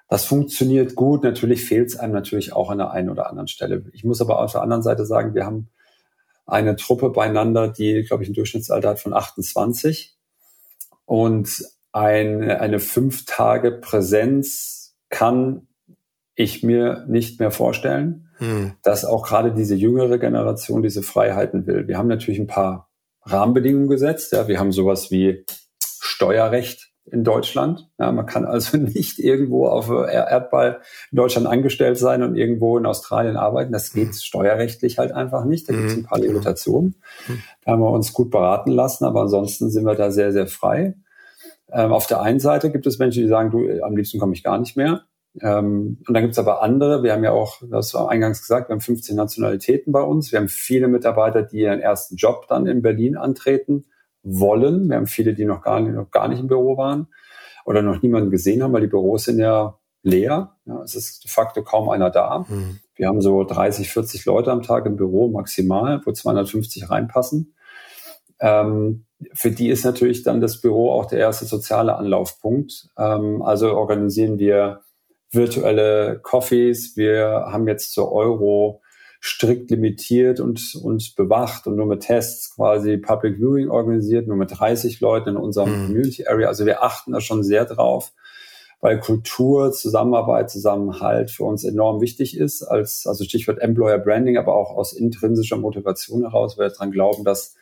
das 0.08 0.24
funktioniert 0.24 0.94
gut. 0.94 1.22
Natürlich 1.22 1.64
fehlt 1.64 1.88
es 1.88 1.96
einem 1.96 2.14
natürlich 2.14 2.52
auch 2.54 2.70
an 2.70 2.78
der 2.78 2.90
einen 2.90 3.10
oder 3.10 3.28
anderen 3.28 3.48
Stelle. 3.48 3.84
Ich 3.92 4.04
muss 4.04 4.20
aber 4.20 4.40
auf 4.40 4.52
der 4.52 4.62
anderen 4.62 4.82
Seite 4.82 5.04
sagen, 5.04 5.34
wir 5.34 5.44
haben 5.44 5.68
eine 6.46 6.76
Truppe 6.76 7.10
beieinander, 7.10 7.68
die, 7.68 8.02
glaube 8.04 8.22
ich, 8.22 8.30
ein 8.30 8.34
Durchschnittsalter 8.34 8.88
hat 8.88 9.00
von 9.00 9.12
28 9.12 10.16
und 11.04 11.64
ein, 11.92 12.50
eine 12.50 12.80
fünf 12.80 13.26
Tage 13.26 13.70
Präsenz 13.72 14.96
kann 15.10 15.66
ich 16.34 16.62
mir 16.62 17.04
nicht 17.08 17.40
mehr 17.40 17.50
vorstellen, 17.50 18.30
hm. 18.38 18.74
dass 18.82 19.04
auch 19.04 19.26
gerade 19.26 19.52
diese 19.52 19.74
jüngere 19.74 20.18
Generation 20.18 20.82
diese 20.82 21.02
Freiheiten 21.02 21.66
will. 21.66 21.88
Wir 21.88 21.98
haben 21.98 22.08
natürlich 22.08 22.38
ein 22.38 22.46
paar 22.46 22.88
Rahmenbedingungen 23.22 23.88
gesetzt. 23.88 24.32
Ja, 24.32 24.48
wir 24.48 24.58
haben 24.58 24.72
sowas 24.72 25.10
wie 25.10 25.44
Steuerrecht 25.82 26.87
in 27.12 27.24
Deutschland. 27.24 27.88
Ja, 27.98 28.12
man 28.12 28.26
kann 28.26 28.44
also 28.44 28.76
nicht 28.78 29.18
irgendwo 29.18 29.66
auf 29.66 29.88
Erdball 29.88 30.80
in 31.10 31.16
Deutschland 31.16 31.46
angestellt 31.46 31.98
sein 31.98 32.22
und 32.22 32.36
irgendwo 32.36 32.78
in 32.78 32.86
Australien 32.86 33.36
arbeiten. 33.36 33.72
Das 33.72 33.92
geht 33.92 34.08
mhm. 34.08 34.12
steuerrechtlich 34.12 34.98
halt 34.98 35.12
einfach 35.12 35.44
nicht. 35.44 35.68
Da 35.68 35.74
gibt 35.74 35.86
es 35.86 35.96
ein 35.96 36.04
paar 36.04 36.18
mhm. 36.18 36.24
Limitationen. 36.24 36.94
Mhm. 37.26 37.42
Da 37.64 37.72
haben 37.72 37.80
wir 37.80 37.90
uns 37.90 38.12
gut 38.12 38.30
beraten 38.30 38.70
lassen, 38.70 39.04
aber 39.04 39.22
ansonsten 39.22 39.70
sind 39.70 39.84
wir 39.84 39.94
da 39.94 40.10
sehr, 40.10 40.32
sehr 40.32 40.46
frei. 40.46 40.94
Ähm, 41.70 41.92
auf 41.92 42.06
der 42.06 42.22
einen 42.22 42.40
Seite 42.40 42.70
gibt 42.70 42.86
es 42.86 42.98
Menschen, 42.98 43.22
die 43.22 43.28
sagen, 43.28 43.50
du, 43.50 43.82
am 43.82 43.96
liebsten 43.96 44.18
komme 44.18 44.32
ich 44.34 44.42
gar 44.42 44.58
nicht 44.58 44.76
mehr. 44.76 45.02
Ähm, 45.40 45.98
und 46.06 46.14
dann 46.14 46.22
gibt 46.22 46.32
es 46.32 46.38
aber 46.38 46.62
andere, 46.62 47.02
wir 47.02 47.12
haben 47.12 47.24
ja 47.24 47.32
auch, 47.32 47.60
das 47.70 47.94
war 47.94 48.10
eingangs 48.10 48.40
gesagt, 48.40 48.68
wir 48.68 48.74
haben 48.74 48.80
15 48.80 49.14
Nationalitäten 49.14 49.92
bei 49.92 50.00
uns. 50.00 50.32
Wir 50.32 50.38
haben 50.40 50.48
viele 50.48 50.88
Mitarbeiter, 50.88 51.42
die 51.42 51.58
ihren 51.58 51.80
ersten 51.80 52.16
Job 52.16 52.46
dann 52.48 52.66
in 52.66 52.82
Berlin 52.82 53.16
antreten 53.16 53.84
wollen. 54.28 54.88
Wir 54.88 54.96
haben 54.96 55.06
viele, 55.06 55.34
die 55.34 55.44
noch 55.44 55.62
gar 55.62 55.80
nicht, 55.80 55.94
noch 55.94 56.10
gar 56.10 56.28
nicht 56.28 56.40
im 56.40 56.48
Büro 56.48 56.76
waren 56.76 57.08
oder 57.64 57.82
noch 57.82 58.02
niemanden 58.02 58.30
gesehen 58.30 58.62
haben, 58.62 58.72
weil 58.72 58.82
die 58.82 58.86
Büros 58.86 59.24
sind 59.24 59.38
ja 59.38 59.78
leer. 60.02 60.56
Ja, 60.64 60.82
es 60.82 60.94
ist 60.94 61.24
de 61.24 61.30
facto 61.30 61.62
kaum 61.62 61.88
einer 61.88 62.10
da. 62.10 62.46
Mhm. 62.48 62.80
Wir 62.94 63.08
haben 63.08 63.20
so 63.20 63.44
30, 63.44 63.90
40 63.90 64.24
Leute 64.24 64.50
am 64.50 64.62
Tag 64.62 64.86
im 64.86 64.96
Büro 64.96 65.28
maximal, 65.28 66.00
wo 66.04 66.12
250 66.12 66.90
reinpassen. 66.90 67.54
Ähm, 68.40 69.04
für 69.32 69.50
die 69.50 69.68
ist 69.68 69.84
natürlich 69.84 70.22
dann 70.22 70.40
das 70.40 70.60
Büro 70.60 70.92
auch 70.92 71.06
der 71.06 71.18
erste 71.18 71.44
soziale 71.44 71.96
Anlaufpunkt. 71.96 72.88
Ähm, 72.96 73.42
also 73.42 73.74
organisieren 73.76 74.38
wir 74.38 74.80
virtuelle 75.30 76.20
Coffees. 76.22 76.96
Wir 76.96 77.46
haben 77.50 77.66
jetzt 77.68 77.92
zur 77.92 78.12
Euro 78.12 78.80
strikt 79.20 79.70
limitiert 79.70 80.40
und, 80.40 80.74
und 80.82 81.16
bewacht 81.16 81.66
und 81.66 81.76
nur 81.76 81.86
mit 81.86 82.00
Tests 82.02 82.54
quasi 82.54 82.98
Public 82.98 83.38
Viewing 83.38 83.68
organisiert, 83.68 84.28
nur 84.28 84.36
mit 84.36 84.58
30 84.58 85.00
Leuten 85.00 85.30
in 85.30 85.36
unserem 85.36 85.70
mhm. 85.70 85.86
Community 85.86 86.26
Area. 86.26 86.48
Also 86.48 86.66
wir 86.66 86.82
achten 86.82 87.12
da 87.12 87.20
schon 87.20 87.42
sehr 87.42 87.64
drauf, 87.64 88.12
weil 88.80 89.00
Kultur, 89.00 89.72
Zusammenarbeit, 89.72 90.50
Zusammenhalt 90.50 91.30
für 91.30 91.44
uns 91.44 91.64
enorm 91.64 92.00
wichtig 92.00 92.36
ist, 92.36 92.62
als, 92.62 93.06
also 93.06 93.24
Stichwort 93.24 93.58
Employer 93.58 93.98
Branding, 93.98 94.36
aber 94.36 94.54
auch 94.54 94.70
aus 94.76 94.92
intrinsischer 94.92 95.56
Motivation 95.56 96.22
heraus, 96.22 96.56
weil 96.56 96.66
wir 96.66 96.70
daran 96.70 96.92
glauben, 96.92 97.24
dass 97.24 97.56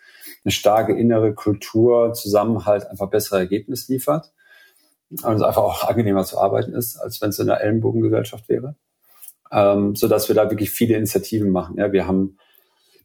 eine 0.44 0.52
starke 0.52 0.92
innere 0.92 1.32
Kultur, 1.34 2.12
Zusammenhalt 2.12 2.86
einfach 2.86 3.08
bessere 3.08 3.38
Ergebnisse 3.38 3.92
liefert 3.92 4.32
und 5.10 5.36
es 5.36 5.42
einfach 5.42 5.62
auch 5.62 5.84
angenehmer 5.88 6.24
zu 6.24 6.38
arbeiten 6.38 6.74
ist, 6.74 6.96
als 6.96 7.22
wenn 7.22 7.30
es 7.30 7.38
in 7.38 7.48
einer 7.48 7.60
Ellenbogengesellschaft 7.60 8.48
wäre. 8.48 8.76
Ähm, 9.52 9.94
so 9.94 10.08
dass 10.08 10.28
wir 10.28 10.34
da 10.34 10.50
wirklich 10.50 10.70
viele 10.70 10.96
Initiativen 10.96 11.50
machen. 11.50 11.76
Ja, 11.78 11.92
wir 11.92 12.06
haben 12.06 12.38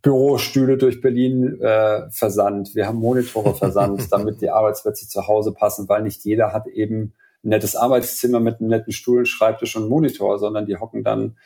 Bürostühle 0.02 0.78
durch 0.78 1.02
Berlin 1.02 1.62
äh, 1.62 2.10
versandt, 2.10 2.74
wir 2.74 2.88
haben 2.88 2.98
Monitore 2.98 3.56
versandt, 3.56 4.08
damit 4.12 4.42
die 4.42 4.50
Arbeitsplätze 4.50 5.08
zu 5.08 5.28
Hause 5.28 5.54
passen, 5.54 5.88
weil 5.88 6.02
nicht 6.02 6.26
jeder 6.26 6.54
hat 6.54 6.68
eben 6.68 7.14
ein 7.44 7.50
nettes 7.50 7.76
Arbeitszimmer 7.76 8.40
mit 8.40 8.60
einem 8.60 8.70
netten 8.70 8.94
Stuhl, 8.94 9.26
Schreibtisch 9.26 9.76
und 9.76 9.90
Monitor, 9.90 10.40
sondern 10.40 10.66
die 10.66 10.78
hocken 10.78 11.04
dann 11.04 11.38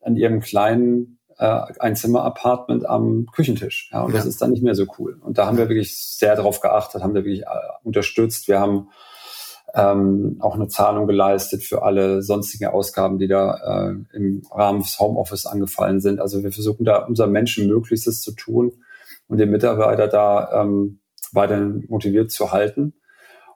an 0.00 0.16
ihrem 0.16 0.40
kleinen 0.40 1.18
äh, 1.38 1.60
Einzimmer-Apartment 1.78 2.86
am 2.86 3.26
Küchentisch. 3.32 3.90
Ja, 3.92 4.02
und 4.02 4.12
ja. 4.12 4.18
das 4.18 4.26
ist 4.26 4.42
dann 4.42 4.50
nicht 4.50 4.62
mehr 4.62 4.74
so 4.74 4.86
cool. 4.98 5.18
Und 5.20 5.38
da 5.38 5.46
haben 5.46 5.58
wir 5.58 5.68
wirklich 5.68 5.96
sehr 5.96 6.36
darauf 6.36 6.60
geachtet, 6.60 7.02
haben 7.02 7.14
wir 7.14 7.24
wirklich 7.24 7.42
äh, 7.42 7.46
unterstützt. 7.82 8.48
Wir 8.48 8.60
haben 8.60 8.88
ähm, 9.74 10.36
auch 10.40 10.54
eine 10.54 10.68
Zahlung 10.68 11.06
geleistet 11.06 11.62
für 11.62 11.82
alle 11.82 12.22
sonstigen 12.22 12.66
Ausgaben, 12.66 13.18
die 13.18 13.28
da 13.28 13.54
äh, 13.90 14.16
im 14.16 14.42
Rahmen 14.50 14.80
des 14.80 14.98
Homeoffice 14.98 15.46
angefallen 15.46 16.00
sind. 16.00 16.20
Also 16.20 16.42
wir 16.42 16.52
versuchen 16.52 16.84
da 16.84 17.04
unser 17.04 17.26
Menschen 17.26 17.68
Möglichstes 17.68 18.22
zu 18.22 18.32
tun 18.32 18.72
und 19.28 19.38
den 19.38 19.50
Mitarbeiter 19.50 20.08
da 20.08 20.62
ähm, 20.62 21.00
weiterhin 21.32 21.86
motiviert 21.88 22.30
zu 22.30 22.52
halten 22.52 22.94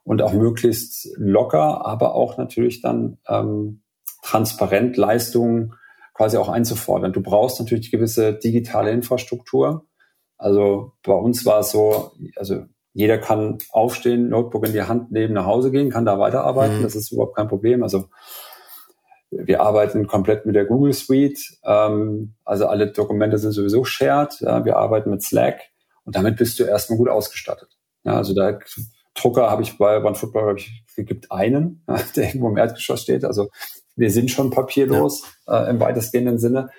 und 0.05 0.23
auch 0.23 0.33
möglichst 0.33 1.09
locker, 1.17 1.85
aber 1.85 2.15
auch 2.15 2.39
natürlich 2.39 2.81
dann 2.81 3.19
ähm, 3.29 3.83
transparent 4.23 4.97
Leistungen 4.97 5.75
quasi 6.15 6.39
auch 6.39 6.49
einzufordern. 6.49 7.13
Du 7.13 7.21
brauchst 7.21 7.61
natürlich 7.61 7.91
gewisse 7.91 8.33
digitale 8.33 8.91
Infrastruktur. 8.91 9.87
Also 10.39 10.93
bei 11.03 11.13
uns 11.13 11.45
war 11.45 11.61
es 11.61 11.71
so, 11.71 12.13
also 12.37 12.65
jeder 12.97 13.19
kann 13.19 13.59
aufstehen, 13.73 14.31
Notebook 14.31 14.67
in 14.67 14.73
die 14.73 14.83
Hand 14.83 15.13
nehmen, 15.13 15.35
nach 15.35 15.45
Hause 15.45 15.71
gehen, 15.71 15.91
kann 15.91 16.07
da 16.07 16.19
weiterarbeiten. 16.19 16.79
Mhm. 16.79 16.83
Das 16.83 16.95
ist 16.95 17.13
überhaupt 17.13 17.37
kein 17.37 17.47
Problem. 17.47 17.83
Also 17.83 18.07
wir 19.31 19.61
arbeiten 19.61 20.07
komplett 20.07 20.47
mit 20.47 20.55
der 20.55 20.65
Google 20.65 20.95
Suite. 20.95 21.39
Ähm, 21.63 22.37
also 22.47 22.67
alle 22.67 22.91
Dokumente 22.91 23.37
sind 23.37 23.53
sowieso 23.53 23.85
shared. 23.85 24.41
Ja, 24.41 24.65
wir 24.65 24.79
arbeiten 24.79 25.11
mit 25.11 25.23
Slack 25.23 25.61
und 26.05 26.17
damit 26.17 26.37
bist 26.39 26.59
du 26.59 26.65
erstmal 26.65 26.97
gut 26.97 27.11
ausgestattet. 27.11 27.69
Ja, 28.05 28.15
also 28.17 28.35
da 28.35 28.59
Drucker 29.15 29.51
habe 29.51 29.61
ich 29.61 29.77
bei 29.77 30.03
OneFootball, 30.03 30.47
habe 30.49 30.59
ich, 30.59 30.83
gibt 30.97 31.31
einen, 31.31 31.85
der 32.17 32.29
irgendwo 32.29 32.49
im 32.49 32.57
Erdgeschoss 32.57 33.03
steht. 33.03 33.27
Also 33.27 33.51
wir 33.95 34.11
sind 34.11 34.31
schon 34.31 34.51
papierlos 34.51 35.23
ja. 35.47 35.67
äh, 35.67 35.71
im 35.71 35.81
weitestgehenden 35.81 36.39
Sinne. 36.39 36.71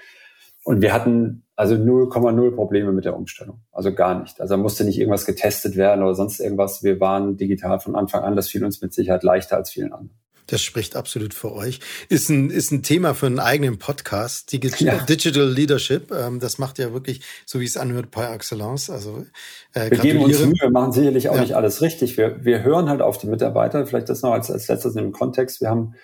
Und 0.64 0.82
wir 0.82 0.94
hatten 0.94 1.47
also 1.58 1.74
0,0 1.74 2.52
Probleme 2.52 2.92
mit 2.92 3.04
der 3.04 3.18
Umstellung. 3.18 3.62
Also 3.72 3.94
gar 3.94 4.22
nicht. 4.22 4.40
Also 4.40 4.56
musste 4.58 4.86
nicht 4.86 5.00
irgendwas 5.00 5.26
getestet 5.26 5.76
werden 5.76 6.04
oder 6.04 6.14
sonst 6.14 6.40
irgendwas. 6.40 6.84
Wir 6.84 7.00
waren 7.00 7.36
digital 7.36 7.80
von 7.80 7.96
Anfang 7.96 8.24
an. 8.24 8.36
Das 8.36 8.48
fiel 8.48 8.64
uns 8.64 8.80
mit 8.82 8.94
Sicherheit 8.94 9.24
leichter 9.24 9.58
als 9.58 9.72
vielen 9.72 9.92
anderen. 9.92 10.16
Das 10.46 10.62
spricht 10.62 10.96
absolut 10.96 11.34
für 11.34 11.52
euch. 11.52 11.80
Ist 12.10 12.30
ein, 12.30 12.52
ist 12.52 12.72
ein 12.72 12.84
Thema 12.84 13.16
für 13.16 13.26
einen 13.26 13.40
eigenen 13.40 13.80
Podcast. 13.80 14.54
Digital, 14.54 14.88
ja. 14.88 15.04
Digital 15.04 15.50
Leadership. 15.50 16.12
Ähm, 16.12 16.40
das 16.40 16.60
macht 16.60 16.78
ja 16.78 16.94
wirklich, 16.94 17.22
so 17.46 17.60
wie 17.60 17.66
es 17.66 17.76
anhört, 17.76 18.12
par 18.12 18.32
excellence. 18.34 18.92
Also, 18.92 19.26
äh, 19.74 19.90
wir 19.90 19.98
geben 19.98 20.22
uns 20.22 20.40
Mühe, 20.40 20.54
wir 20.62 20.70
machen 20.70 20.94
sicherlich 20.94 21.30
auch 21.30 21.36
ja. 21.36 21.42
nicht 21.42 21.56
alles 21.56 21.82
richtig. 21.82 22.18
Wir, 22.18 22.46
wir 22.46 22.64
hören 22.64 22.88
halt 22.88 23.02
auf 23.02 23.18
die 23.18 23.28
Mitarbeiter. 23.28 23.86
Vielleicht 23.88 24.10
das 24.10 24.22
noch 24.22 24.32
als, 24.32 24.52
als 24.52 24.68
letztes 24.68 24.96
in 24.96 25.06
dem 25.06 25.12
Kontext. 25.12 25.60
Wir 25.60 25.70
haben 25.70 25.96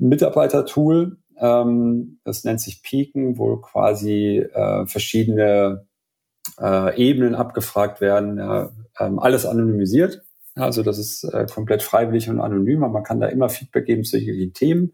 ein 0.00 0.08
Mitarbeitertool, 0.08 1.18
ähm, 1.38 2.18
das 2.24 2.44
nennt 2.44 2.60
sich 2.60 2.82
Peaken, 2.82 3.38
wo 3.38 3.56
quasi 3.56 4.38
äh, 4.38 4.86
verschiedene 4.86 5.86
äh, 6.60 6.96
Ebenen 6.96 7.34
abgefragt 7.34 8.00
werden, 8.00 8.38
äh, 8.38 8.68
alles 8.98 9.46
anonymisiert. 9.46 10.22
Also 10.54 10.82
das 10.82 10.98
ist 10.98 11.24
äh, 11.24 11.46
komplett 11.52 11.82
freiwillig 11.82 12.28
und 12.30 12.40
anonym, 12.40 12.84
aber 12.84 12.92
man 12.92 13.02
kann 13.02 13.20
da 13.20 13.26
immer 13.26 13.48
Feedback 13.48 13.86
geben 13.86 14.04
zu 14.04 14.18
solchen 14.18 14.52
Themen. 14.52 14.92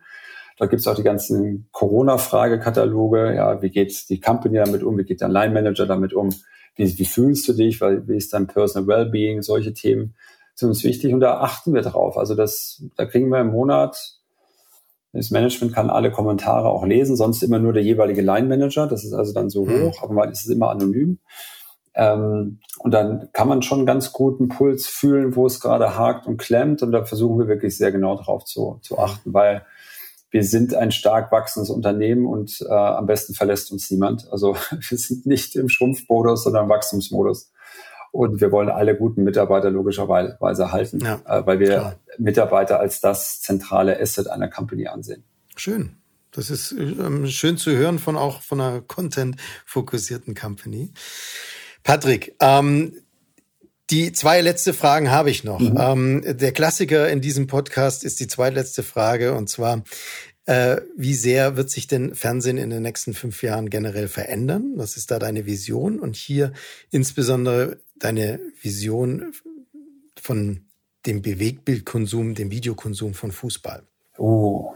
Da 0.57 0.67
gibt 0.67 0.81
es 0.81 0.87
auch 0.87 0.95
die 0.95 1.03
ganzen 1.03 1.69
Corona-Fragekataloge. 1.73 3.35
Ja, 3.35 3.63
wie 3.63 3.71
geht 3.71 4.09
die 4.09 4.21
Company 4.21 4.57
damit 4.57 4.83
um? 4.83 4.99
Wie 4.99 5.05
geht 5.05 5.21
der 5.21 5.29
Line-Manager 5.29 5.87
damit 5.87 6.13
um? 6.13 6.31
Wie, 6.77 6.99
wie 6.99 7.05
fühlst 7.05 7.49
du 7.49 7.53
dich? 7.55 7.81
Weil, 7.81 8.07
wie 8.09 8.17
ist 8.17 8.33
dein 8.33 8.47
Personal 8.47 8.87
Wellbeing? 8.87 9.43
Solche 9.43 9.73
Themen 9.73 10.15
sind 10.55 10.69
uns 10.69 10.85
wichtig 10.85 11.13
und 11.15 11.21
da 11.21 11.41
achten 11.41 11.75
wir 11.75 11.83
drauf. 11.83 12.17
Also 12.17 12.35
das, 12.35 12.85
da 12.97 13.07
kriegen 13.07 13.29
wir 13.31 13.41
im 13.41 13.53
Monat 13.53 14.20
das 15.13 15.31
Management 15.31 15.75
kann 15.75 15.91
alle 15.91 16.13
Kommentare 16.13 16.69
auch 16.69 16.85
lesen, 16.85 17.17
sonst 17.17 17.43
immer 17.43 17.59
nur 17.59 17.73
der 17.73 17.83
jeweilige 17.83 18.23
Line-Manager. 18.23 18.87
Das 18.87 19.05
ist 19.05 19.13
also 19.13 19.33
dann 19.33 19.51
so 19.51 19.65
mhm. 19.65 19.83
hoch, 19.83 20.03
aber 20.03 20.15
man 20.15 20.31
ist 20.31 20.45
es 20.45 20.49
immer 20.49 20.71
anonym. 20.71 21.19
Ähm, 21.95 22.61
und 22.79 22.93
dann 22.93 23.29
kann 23.33 23.49
man 23.49 23.63
schon 23.63 23.87
ganz 23.87 24.13
gut 24.13 24.39
einen 24.39 24.49
Puls 24.49 24.87
fühlen, 24.87 25.35
wo 25.35 25.47
es 25.47 25.61
gerade 25.61 25.97
hakt 25.97 26.27
und 26.27 26.37
klemmt. 26.37 26.83
Und 26.83 26.93
da 26.93 27.05
versuchen 27.05 27.39
wir 27.39 27.49
wirklich 27.49 27.77
sehr 27.77 27.91
genau 27.91 28.17
darauf 28.17 28.45
zu, 28.45 28.79
zu 28.83 28.99
achten, 28.99 29.35
weil 29.35 29.67
wir 30.31 30.45
sind 30.45 30.75
ein 30.75 30.93
stark 30.93 31.33
wachsendes 31.33 31.71
Unternehmen 31.71 32.25
und 32.27 32.61
äh, 32.61 32.73
am 32.73 33.07
besten 33.07 33.35
verlässt 33.35 33.73
uns 33.73 33.91
niemand. 33.91 34.31
Also 34.31 34.55
wir 34.71 34.99
sind 34.99 35.27
nicht 35.27 35.57
im 35.57 35.69
Schrumpfmodus, 35.69 36.45
sondern 36.45 36.65
im 36.65 36.71
Wachstumsmodus. 36.71 37.51
Und 38.13 38.41
wir 38.41 38.51
wollen 38.51 38.69
alle 38.69 38.97
guten 38.97 39.23
Mitarbeiter 39.23 39.71
logischerweise 39.71 40.73
halten, 40.73 41.01
ja, 41.01 41.21
äh, 41.27 41.47
weil 41.47 41.61
wir 41.61 41.69
klar. 41.69 41.97
Mitarbeiter 42.19 42.81
als 42.81 43.01
das 43.01 43.41
zentrale 43.41 44.01
Asset 44.01 44.29
einer 44.29 44.49
Company 44.49 44.89
ansehen. 44.89 45.25
Schön. 45.57 45.97
Das 46.33 46.51
ist 46.51 46.73
ähm, 46.73 47.27
schön 47.27 47.57
zu 47.57 47.73
hören 47.73 47.99
von 47.99 48.17
auch 48.17 48.41
von 48.43 48.61
einer 48.61 48.81
content-fokussierten 48.81 50.35
Company. 50.35 50.93
Patrick, 51.83 52.37
ähm, 52.41 52.95
die 53.91 54.13
zwei 54.13 54.41
letzte 54.41 54.73
Fragen 54.73 55.11
habe 55.11 55.31
ich 55.31 55.43
noch. 55.43 55.59
Mhm. 55.59 55.77
Ähm, 55.77 56.39
der 56.39 56.53
Klassiker 56.53 57.09
in 57.09 57.21
diesem 57.21 57.49
Podcast 57.49 58.05
ist 58.05 58.21
die 58.21 58.29
zweitletzte 58.29 58.85
Frage 58.85 59.35
und 59.35 59.49
zwar, 59.49 59.83
äh, 60.51 60.83
wie 60.97 61.15
sehr 61.15 61.57
wird 61.57 61.71
sich 61.71 61.87
denn 61.87 62.17
Fernsehen 62.17 62.59
in 62.59 62.71
den 62.71 62.83
nächsten 62.83 63.15
fünf 63.15 63.41
Jahren 63.45 63.71
generell 63.71 64.09
verändern? 64.09 64.73
Was 64.75 64.97
ist 64.97 65.13
da 65.13 65.21
deine 65.21 65.47
Vision? 65.47 66.01
Und 66.01 66.17
hier 66.17 66.53
insbesondere 66.91 67.79
deine 68.01 68.41
Vision 68.61 69.33
von 70.21 70.63
dem 71.07 71.23
Bewegtbildkonsum, 71.23 72.35
dem 72.35 72.51
Videokonsum 72.51 73.15
von 73.15 73.31
Fußball? 73.31 73.85
Oh, 74.19 74.75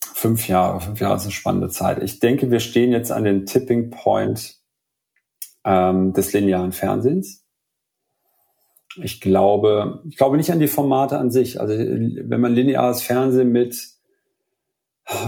fünf 0.00 0.48
Jahre. 0.48 0.80
Fünf 0.80 0.98
Jahre 1.00 1.16
ist 1.16 1.24
eine 1.24 1.32
spannende 1.32 1.68
Zeit. 1.68 2.02
Ich 2.02 2.18
denke, 2.18 2.50
wir 2.50 2.60
stehen 2.60 2.90
jetzt 2.90 3.12
an 3.12 3.24
den 3.24 3.44
Tipping 3.44 3.90
Point 3.90 4.56
ähm, 5.64 6.14
des 6.14 6.32
linearen 6.32 6.72
Fernsehens. 6.72 7.44
Ich 9.02 9.20
glaube, 9.20 10.02
ich 10.08 10.16
glaube 10.16 10.38
nicht 10.38 10.50
an 10.50 10.60
die 10.60 10.66
Formate 10.66 11.18
an 11.18 11.30
sich. 11.30 11.60
Also 11.60 11.74
wenn 11.74 12.40
man 12.40 12.54
lineares 12.54 13.02
Fernsehen 13.02 13.52
mit, 13.52 13.93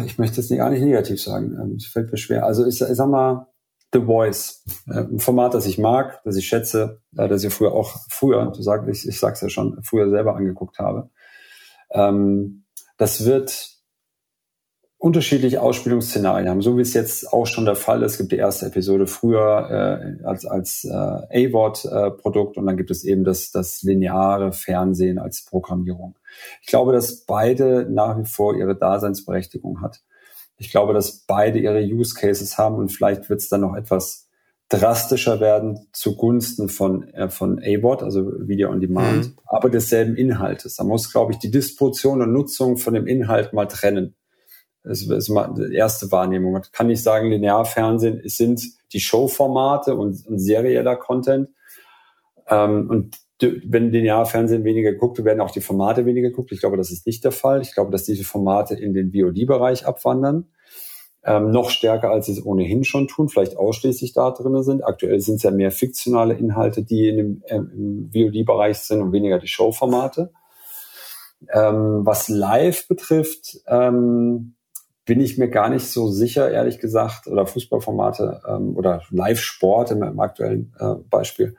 ich 0.06 0.18
möchte 0.18 0.40
es 0.40 0.48
gar 0.48 0.70
nicht 0.70 0.82
negativ 0.82 1.20
sagen, 1.22 1.56
ähm, 1.60 1.74
es 1.76 1.86
fällt 1.86 2.10
mir 2.10 2.18
schwer. 2.18 2.44
Also 2.44 2.66
ich, 2.66 2.80
ich 2.80 2.96
sag 2.96 3.08
mal, 3.08 3.46
The 3.92 4.00
Voice, 4.00 4.64
äh, 4.88 5.00
ein 5.00 5.18
Format, 5.18 5.54
das 5.54 5.66
ich 5.66 5.78
mag, 5.78 6.22
das 6.24 6.36
ich 6.36 6.46
schätze, 6.46 7.00
äh, 7.16 7.28
das 7.28 7.44
ich 7.44 7.52
früher 7.52 7.72
auch 7.72 7.96
früher, 8.08 8.52
du 8.54 8.62
sagst, 8.62 8.88
ich, 8.88 9.08
ich 9.08 9.18
sag's 9.18 9.40
ja 9.40 9.48
schon, 9.48 9.82
früher 9.82 10.10
selber 10.10 10.36
angeguckt 10.36 10.78
habe. 10.78 11.10
Ähm, 11.90 12.64
das 12.96 13.24
wird 13.24 13.76
unterschiedliche 14.98 15.60
Ausspielungsszenarien 15.60 16.48
haben, 16.48 16.62
so 16.62 16.78
wie 16.78 16.82
es 16.82 16.94
jetzt 16.94 17.32
auch 17.32 17.46
schon 17.46 17.66
der 17.66 17.76
Fall 17.76 18.02
ist. 18.02 18.12
Es 18.12 18.18
gibt 18.18 18.32
die 18.32 18.36
erste 18.36 18.66
Episode 18.66 19.06
früher 19.06 20.18
äh, 20.20 20.24
als, 20.24 20.46
als 20.46 20.84
äh, 20.84 20.90
A-Wort-Produkt 21.48 22.56
äh, 22.56 22.60
und 22.60 22.66
dann 22.66 22.78
gibt 22.78 22.90
es 22.90 23.04
eben 23.04 23.22
das, 23.22 23.50
das 23.50 23.82
lineare 23.82 24.52
Fernsehen 24.52 25.18
als 25.18 25.44
Programmierung. 25.44 26.16
Ich 26.62 26.68
glaube, 26.68 26.92
dass 26.92 27.24
beide 27.24 27.86
nach 27.90 28.18
wie 28.18 28.26
vor 28.26 28.56
ihre 28.56 28.76
Daseinsberechtigung 28.76 29.80
hat. 29.80 30.02
Ich 30.58 30.70
glaube, 30.70 30.94
dass 30.94 31.24
beide 31.26 31.58
ihre 31.58 31.80
Use 31.80 32.14
Cases 32.14 32.56
haben 32.56 32.76
und 32.76 32.88
vielleicht 32.90 33.28
wird 33.28 33.40
es 33.40 33.48
dann 33.48 33.60
noch 33.60 33.74
etwas 33.74 34.26
drastischer 34.68 35.38
werden 35.40 35.86
zugunsten 35.92 36.68
von, 36.68 37.08
äh, 37.10 37.28
von 37.28 37.60
AVOD, 37.62 38.02
also 38.02 38.32
Video 38.48 38.70
on 38.70 38.80
Demand, 38.80 39.26
mhm. 39.26 39.38
aber 39.44 39.70
desselben 39.70 40.16
Inhaltes. 40.16 40.76
Da 40.76 40.84
muss, 40.84 41.12
glaube 41.12 41.32
ich, 41.32 41.38
die 41.38 41.50
Disposition 41.50 42.20
und 42.22 42.32
Nutzung 42.32 42.76
von 42.76 42.94
dem 42.94 43.06
Inhalt 43.06 43.52
mal 43.52 43.66
trennen. 43.66 44.16
Das 44.82 45.02
ist 45.02 45.28
mal 45.28 45.52
die 45.54 45.74
erste 45.74 46.10
Wahrnehmung. 46.12 46.52
Man 46.52 46.62
kann 46.72 46.86
nicht 46.86 47.02
sagen, 47.02 47.30
Linearfernsehen 47.30 48.20
es 48.24 48.36
sind 48.36 48.62
die 48.92 49.00
Showformate 49.00 49.96
und, 49.96 50.26
und 50.26 50.38
serieller 50.38 50.96
Content. 50.96 51.48
Ähm, 52.48 52.88
und 52.88 53.16
wenn 53.40 53.90
Linearfernsehen 53.90 54.64
weniger 54.64 54.92
geguckt 54.92 55.22
werden 55.22 55.40
auch 55.40 55.50
die 55.50 55.60
Formate 55.60 56.06
weniger 56.06 56.30
geguckt. 56.30 56.52
Ich 56.52 56.60
glaube, 56.60 56.76
das 56.76 56.90
ist 56.90 57.06
nicht 57.06 57.22
der 57.22 57.32
Fall. 57.32 57.60
Ich 57.60 57.74
glaube, 57.74 57.90
dass 57.90 58.04
diese 58.04 58.24
Formate 58.24 58.74
in 58.74 58.94
den 58.94 59.12
VOD-Bereich 59.12 59.86
abwandern 59.86 60.46
ähm, 61.26 61.50
noch 61.50 61.70
stärker, 61.70 62.10
als 62.10 62.26
sie 62.26 62.32
es 62.32 62.44
ohnehin 62.44 62.84
schon 62.84 63.08
tun, 63.08 63.28
vielleicht 63.28 63.56
ausschließlich 63.56 64.12
da 64.12 64.30
drin 64.30 64.62
sind. 64.62 64.84
Aktuell 64.84 65.20
sind 65.20 65.36
es 65.36 65.42
ja 65.42 65.50
mehr 65.50 65.72
fiktionale 65.72 66.34
Inhalte, 66.34 66.84
die 66.84 67.08
in 67.08 67.16
dem, 67.16 67.42
äh, 67.46 67.56
im 67.56 68.10
VOD-Bereich 68.14 68.78
sind 68.78 69.02
und 69.02 69.12
weniger 69.12 69.38
die 69.38 69.48
Showformate. 69.48 70.32
Ähm, 71.52 72.00
was 72.04 72.28
Live 72.28 72.88
betrifft, 72.88 73.58
ähm, 73.66 74.54
bin 75.04 75.20
ich 75.20 75.36
mir 75.36 75.48
gar 75.48 75.68
nicht 75.68 75.86
so 75.86 76.08
sicher, 76.08 76.50
ehrlich 76.50 76.78
gesagt, 76.78 77.26
oder 77.26 77.46
Fußballformate 77.46 78.42
ähm, 78.48 78.76
oder 78.76 79.02
Live-Sport 79.10 79.90
im, 79.90 80.02
im, 80.02 80.20
aktuellen 80.20 80.74
äh, 80.78 80.94
Beispiel, 81.10 81.56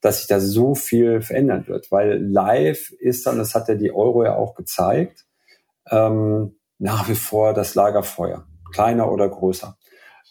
dass 0.00 0.18
sich 0.18 0.26
da 0.26 0.40
so 0.40 0.74
viel 0.74 1.20
verändern 1.20 1.66
wird. 1.68 1.90
Weil 1.90 2.22
Live 2.22 2.90
ist 2.98 3.26
dann, 3.26 3.38
das 3.38 3.54
hat 3.54 3.68
ja 3.68 3.74
die 3.74 3.92
Euro 3.92 4.24
ja 4.24 4.36
auch 4.36 4.54
gezeigt, 4.54 5.26
ähm, 5.90 6.56
nach 6.78 7.08
wie 7.08 7.14
vor 7.14 7.54
das 7.54 7.74
Lagerfeuer 7.74 8.46
kleiner 8.72 9.10
oder 9.10 9.28
größer. 9.28 9.76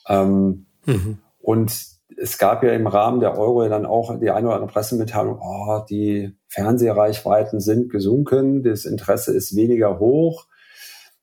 Ähm, 0.08 0.68
mhm. 0.86 1.20
Und 1.40 1.96
es 2.18 2.38
gab 2.38 2.64
ja 2.64 2.72
im 2.74 2.88
Rahmen 2.88 3.20
der 3.20 3.38
Euro 3.38 3.68
dann 3.68 3.86
auch 3.86 4.18
die 4.20 4.30
eine 4.30 4.48
oder 4.48 4.56
andere 4.56 4.72
Pressemitteilung, 4.72 5.40
oh, 5.42 5.84
die 5.90 6.38
Fernsehreichweiten 6.48 7.60
sind 7.60 7.92
gesunken, 7.92 8.64
das 8.64 8.86
Interesse 8.86 9.34
ist 9.34 9.56
weniger 9.56 10.00
hoch. 10.00 10.48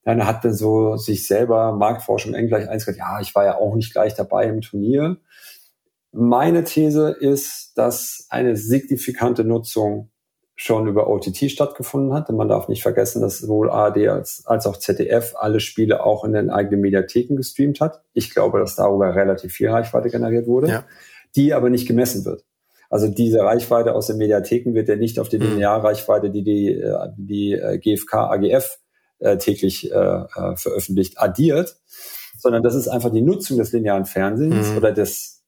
Dann 0.05 0.27
hat 0.27 0.45
er 0.45 0.53
so 0.53 0.97
sich 0.97 1.27
selber 1.27 1.73
Marktforschung 1.73 2.35
eng 2.35 2.49
gleich 2.49 2.69
eins 2.69 2.85
gesagt, 2.85 2.99
ja, 2.99 3.21
ich 3.21 3.35
war 3.35 3.45
ja 3.45 3.57
auch 3.57 3.75
nicht 3.77 3.93
gleich 3.93 4.15
dabei 4.15 4.47
im 4.47 4.61
Turnier. 4.61 5.19
Meine 6.13 6.65
These 6.65 7.17
ist, 7.19 7.73
dass 7.77 8.27
eine 8.29 8.57
signifikante 8.57 9.45
Nutzung 9.45 10.11
schon 10.55 10.87
über 10.87 11.09
OTT 11.09 11.51
stattgefunden 11.51 12.13
hat. 12.13 12.29
Denn 12.29 12.37
man 12.37 12.49
darf 12.49 12.69
nicht 12.69 12.83
vergessen, 12.83 13.21
dass 13.21 13.39
sowohl 13.39 13.71
ARD 13.71 14.09
als, 14.09 14.45
als 14.47 14.67
auch 14.67 14.77
ZDF 14.77 15.35
alle 15.37 15.61
Spiele 15.61 16.05
auch 16.05 16.25
in 16.25 16.33
den 16.33 16.51
eigenen 16.51 16.81
Mediatheken 16.81 17.37
gestreamt 17.37 17.81
hat. 17.81 18.03
Ich 18.13 18.33
glaube, 18.33 18.61
dass 18.61 18.77
darüber 18.77 19.15
relativ 19.15 19.55
viel 19.55 19.71
Reichweite 19.71 20.11
generiert 20.11 20.47
wurde, 20.47 20.69
ja. 20.69 20.85
die 21.35 21.55
aber 21.55 21.71
nicht 21.71 21.89
gemessen 21.89 22.25
wird. 22.25 22.45
Also 22.91 23.09
diese 23.09 23.41
Reichweite 23.41 23.95
aus 23.95 24.09
den 24.09 24.19
Mediatheken 24.19 24.75
wird 24.75 24.89
ja 24.89 24.97
nicht 24.97 25.19
auf 25.19 25.31
die 25.31 25.39
mhm. 25.39 25.55
Linearreichweite, 25.55 26.31
die 26.31 26.45
die, 26.45 26.75
äh, 26.75 27.09
die 27.17 27.53
äh, 27.55 27.79
GfK, 27.79 28.31
AGF 28.31 28.79
äh, 29.19 29.39
täglich 29.39 29.91
äh, 29.91 30.25
veröffentlicht, 30.57 31.19
addiert, 31.19 31.77
sondern 32.39 32.63
das 32.63 32.75
ist 32.75 32.89
einfach 32.89 33.11
die 33.11 33.23
Nutzung 33.23 33.57
des 33.57 33.73
linearen 33.73 34.05
Fernsehens 34.05 34.71
mhm. 34.71 34.77
oder 34.77 34.93
des 34.93 35.42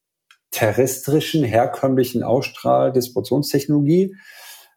terrestrischen, 0.55 1.43
herkömmlichen 1.43 2.23
Ausstrahl-Distributionstechnologie 2.23 4.15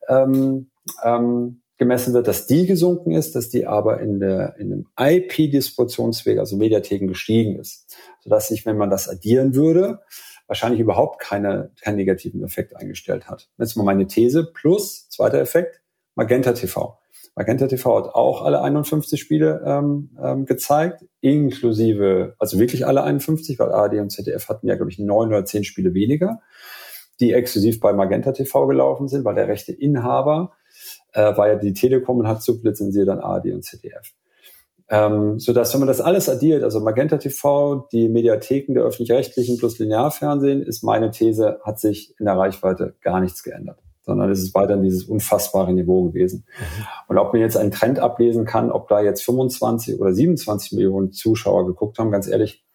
ähm, 0.09 0.71
ähm, 1.03 1.61
gemessen 1.77 2.15
wird, 2.15 2.27
dass 2.27 2.47
die 2.47 2.65
gesunken 2.65 3.11
ist, 3.11 3.35
dass 3.35 3.49
die 3.49 3.67
aber 3.67 4.01
in, 4.01 4.19
der, 4.19 4.55
in 4.57 4.71
dem 4.71 4.87
IP-Distributionsweg, 4.99 6.39
also 6.39 6.57
Mediatheken, 6.57 7.07
gestiegen 7.07 7.59
ist. 7.59 7.95
Sodass 8.21 8.47
sich, 8.47 8.65
wenn 8.65 8.77
man 8.77 8.89
das 8.89 9.07
addieren 9.07 9.53
würde, 9.53 9.99
wahrscheinlich 10.47 10.79
überhaupt 10.79 11.19
keine, 11.19 11.71
keinen 11.79 11.97
negativen 11.97 12.43
Effekt 12.43 12.75
eingestellt 12.75 13.29
hat. 13.29 13.47
Jetzt 13.59 13.77
mal 13.77 13.83
meine 13.83 14.07
These. 14.07 14.51
Plus, 14.51 15.07
zweiter 15.09 15.39
Effekt, 15.39 15.83
Magenta 16.15 16.53
TV. 16.53 16.97
Magenta 17.37 17.67
TV 17.67 17.97
hat 17.97 18.15
auch 18.15 18.43
alle 18.43 18.61
51 18.61 19.19
Spiele 19.19 19.61
ähm, 19.65 20.09
ähm, 20.21 20.45
gezeigt, 20.45 21.05
inklusive, 21.21 22.35
also 22.39 22.59
wirklich 22.59 22.85
alle 22.85 23.03
51, 23.03 23.59
weil 23.59 23.71
ARD 23.71 23.93
und 23.93 24.09
ZDF 24.09 24.49
hatten 24.49 24.67
ja, 24.67 24.75
glaube 24.75 24.91
ich, 24.91 24.99
neun 24.99 25.29
oder 25.29 25.45
zehn 25.45 25.63
Spiele 25.63 25.93
weniger 25.93 26.41
die 27.19 27.33
exklusiv 27.33 27.79
bei 27.79 27.93
Magenta 27.93 28.31
TV 28.31 28.67
gelaufen 28.67 29.07
sind, 29.07 29.25
weil 29.25 29.35
der 29.35 29.47
rechte 29.47 29.71
Inhaber 29.71 30.53
äh, 31.13 31.35
war 31.35 31.47
ja 31.47 31.55
die 31.55 31.73
Telekom 31.73 32.19
und 32.19 32.27
hat 32.27 32.43
sublizenziert 32.43 33.09
an 33.09 33.19
ARD 33.19 33.47
und 33.53 33.63
ZDF. 33.63 34.13
Ähm, 34.89 35.39
so 35.39 35.51
dass 35.51 35.73
wenn 35.73 35.81
man 35.81 35.87
das 35.87 35.99
alles 35.99 36.29
addiert, 36.29 36.63
also 36.63 36.79
Magenta 36.79 37.17
TV, 37.17 37.87
die 37.91 38.07
Mediatheken 38.07 38.73
der 38.73 38.83
öffentlich-rechtlichen 38.83 39.57
plus 39.57 39.79
Linearfernsehen, 39.79 40.61
ist 40.61 40.83
meine 40.83 41.11
These, 41.11 41.59
hat 41.63 41.79
sich 41.79 42.13
in 42.19 42.25
der 42.25 42.37
Reichweite 42.37 42.95
gar 43.01 43.19
nichts 43.19 43.43
geändert, 43.43 43.79
sondern 44.07 44.31
es 44.31 44.41
ist 44.41 44.55
weiterhin 44.55 44.83
dieses 44.83 45.03
unfassbare 45.03 45.73
Niveau 45.73 46.05
gewesen. 46.05 46.45
Mhm. 46.57 46.85
Und 47.09 47.17
ob 47.19 47.33
man 47.33 47.41
jetzt 47.41 47.57
einen 47.57 47.71
Trend 47.71 47.99
ablesen 47.99 48.45
kann, 48.45 48.71
ob 48.71 48.87
da 48.87 49.01
jetzt 49.01 49.23
25 49.23 49.99
oder 49.99 50.13
27 50.13 50.71
Millionen 50.71 51.11
Zuschauer 51.11 51.67
geguckt 51.67 51.99
haben, 51.99 52.09
ganz 52.09 52.27
ehrlich, 52.27 52.65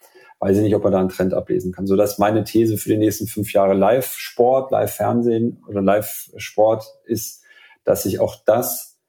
weiß 0.40 0.58
ich 0.58 0.62
nicht, 0.62 0.74
ob 0.74 0.84
man 0.84 0.92
da 0.92 1.00
einen 1.00 1.08
Trend 1.08 1.32
ablesen 1.32 1.72
kann. 1.72 1.86
So 1.86 1.96
dass 1.96 2.18
meine 2.18 2.44
These 2.44 2.76
für 2.76 2.90
die 2.90 2.98
nächsten 2.98 3.26
fünf 3.26 3.52
Jahre 3.52 3.72
Live-Sport, 3.72 4.70
Live-Fernsehen 4.70 5.64
oder 5.66 5.80
Live-Sport 5.80 6.84
ist, 7.06 7.42
dass 7.84 8.02
sich 8.02 8.20
auch 8.20 8.36
das 8.44 9.00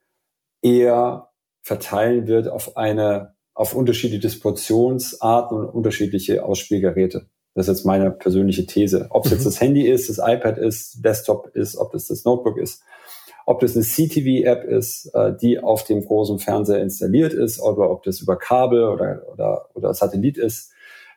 eher 0.62 1.30
verteilen 1.62 2.28
wird 2.28 2.48
auf 2.48 2.78
eine, 2.78 3.36
auf 3.54 3.76
unterschiedliche 3.76 4.22
Dispositionsarten 4.22 5.58
und 5.58 5.66
unterschiedliche 5.66 6.46
Ausspielgeräte. 6.46 7.28
Das 7.56 7.68
ist 7.68 7.78
jetzt 7.78 7.86
meine 7.86 8.12
persönliche 8.12 8.66
These. 8.66 9.08
Ob 9.10 9.26
es 9.26 9.32
jetzt 9.32 9.42
mhm. 9.42 9.46
das 9.46 9.62
Handy 9.62 9.88
ist, 9.88 10.10
das 10.10 10.18
iPad 10.18 10.58
ist, 10.58 11.04
Desktop 11.04 11.56
ist, 11.56 11.78
ob 11.78 11.92
das 11.92 12.08
das 12.08 12.26
Notebook 12.26 12.58
ist, 12.58 12.84
ob 13.46 13.60
das 13.60 13.76
eine 13.76 13.84
CTV-App 13.84 14.64
ist, 14.64 15.14
äh, 15.14 15.34
die 15.40 15.60
auf 15.60 15.84
dem 15.84 16.04
großen 16.06 16.40
Fernseher 16.40 16.82
installiert 16.82 17.34
ist, 17.34 17.60
oder 17.60 17.90
ob 17.90 18.04
das 18.04 18.22
über 18.22 18.38
Kabel 18.38 18.84
oder, 18.86 19.22
oder, 19.32 19.70
oder 19.74 19.94
Satellit 19.94 20.38
ist 20.38 20.74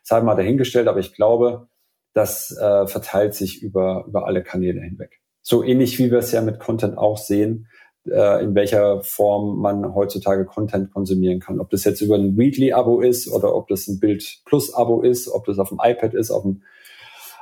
sei 0.07 0.21
mal 0.21 0.35
dahingestellt, 0.35 0.87
aber 0.87 0.99
ich 0.99 1.13
glaube, 1.13 1.67
das 2.13 2.55
äh, 2.57 2.87
verteilt 2.87 3.35
sich 3.35 3.61
über, 3.61 4.05
über 4.07 4.25
alle 4.25 4.41
Kanäle 4.41 4.79
hinweg. 4.81 5.19
So 5.41 5.63
ähnlich 5.63 5.99
wie 5.99 6.11
wir 6.11 6.19
es 6.19 6.31
ja 6.31 6.41
mit 6.41 6.59
Content 6.59 6.97
auch 6.97 7.17
sehen, 7.17 7.67
äh, 8.11 8.43
in 8.43 8.55
welcher 8.55 9.01
Form 9.03 9.59
man 9.59 9.95
heutzutage 9.95 10.45
Content 10.45 10.91
konsumieren 10.91 11.39
kann. 11.39 11.59
Ob 11.59 11.69
das 11.69 11.83
jetzt 11.83 12.01
über 12.01 12.15
ein 12.15 12.37
Weekly-Abo 12.37 13.01
ist 13.01 13.31
oder 13.31 13.55
ob 13.55 13.67
das 13.67 13.87
ein 13.87 13.99
Bild 13.99 14.41
Plus-Abo 14.45 15.01
ist, 15.01 15.27
ob 15.29 15.45
das 15.45 15.59
auf 15.59 15.69
dem 15.69 15.79
iPad 15.81 16.13
ist, 16.13 16.31
auf 16.31 16.43
dem, 16.43 16.63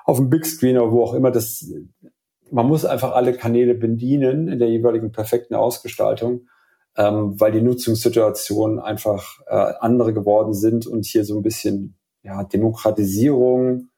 auf 0.06 0.18
dem 0.18 0.30
Big 0.30 0.46
Screen 0.46 0.78
oder 0.78 0.92
wo 0.92 1.04
auch 1.04 1.14
immer. 1.14 1.32
Das, 1.32 1.66
man 2.52 2.68
muss 2.68 2.86
einfach 2.86 3.14
alle 3.14 3.34
Kanäle 3.34 3.76
bedienen 3.76 4.48
in 4.48 4.60
der 4.60 4.70
jeweiligen 4.70 5.12
perfekten 5.12 5.56
Ausgestaltung, 5.56 6.48
ähm, 6.98 7.40
weil 7.40 7.52
die 7.52 7.62
Nutzungssituationen 7.62 8.80
einfach 8.80 9.40
äh, 9.48 9.74
andere 9.80 10.14
geworden 10.14 10.54
sind 10.54 10.88
und 10.88 11.06
hier 11.06 11.26
so 11.26 11.38
ein 11.38 11.44
bisschen 11.44 11.98
ja, 12.24 12.44
Demokratisierung, 12.44 13.90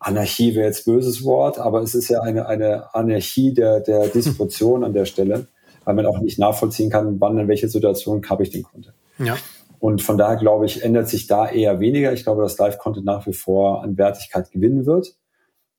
Anarchie 0.00 0.54
wäre 0.54 0.66
jetzt 0.66 0.84
böses 0.84 1.24
Wort, 1.24 1.58
aber 1.58 1.82
es 1.82 1.94
ist 1.94 2.08
ja 2.08 2.20
eine, 2.20 2.46
eine 2.46 2.94
Anarchie 2.94 3.52
der, 3.52 3.80
der 3.80 4.08
Distribution 4.08 4.84
an 4.84 4.92
der 4.92 5.04
Stelle, 5.04 5.48
weil 5.84 5.94
man 5.94 6.06
auch 6.06 6.20
nicht 6.20 6.38
nachvollziehen 6.38 6.90
kann, 6.90 7.20
wann 7.20 7.38
in 7.38 7.48
welche 7.48 7.68
Situation 7.68 8.22
habe 8.28 8.42
ich 8.42 8.50
den 8.50 8.62
Content. 8.62 8.94
Ja. 9.18 9.36
Und 9.80 10.02
von 10.02 10.18
daher 10.18 10.36
glaube 10.36 10.66
ich, 10.66 10.82
ändert 10.82 11.08
sich 11.08 11.26
da 11.26 11.48
eher 11.48 11.80
weniger. 11.80 12.12
Ich 12.12 12.24
glaube, 12.24 12.42
dass 12.42 12.58
Live-Content 12.58 13.06
nach 13.06 13.26
wie 13.26 13.32
vor 13.32 13.82
an 13.82 13.96
Wertigkeit 13.96 14.50
gewinnen 14.50 14.86
wird. 14.86 15.14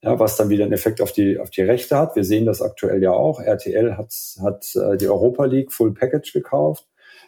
Ja, 0.02 0.18
was 0.18 0.36
dann 0.36 0.48
wieder 0.48 0.64
einen 0.64 0.72
Effekt 0.72 1.02
auf 1.02 1.12
die, 1.12 1.38
auf 1.38 1.50
die 1.50 1.60
Rechte 1.60 1.98
hat. 1.98 2.16
Wir 2.16 2.24
sehen 2.24 2.46
das 2.46 2.62
aktuell 2.62 3.02
ja 3.02 3.12
auch. 3.12 3.38
RTL 3.38 3.98
hat, 3.98 4.14
hat 4.40 4.74
äh, 4.74 4.96
die 4.96 5.08
Europa 5.08 5.44
League 5.44 5.72
Full 5.72 5.92
Package 5.92 6.32
gekauft. 6.32 6.86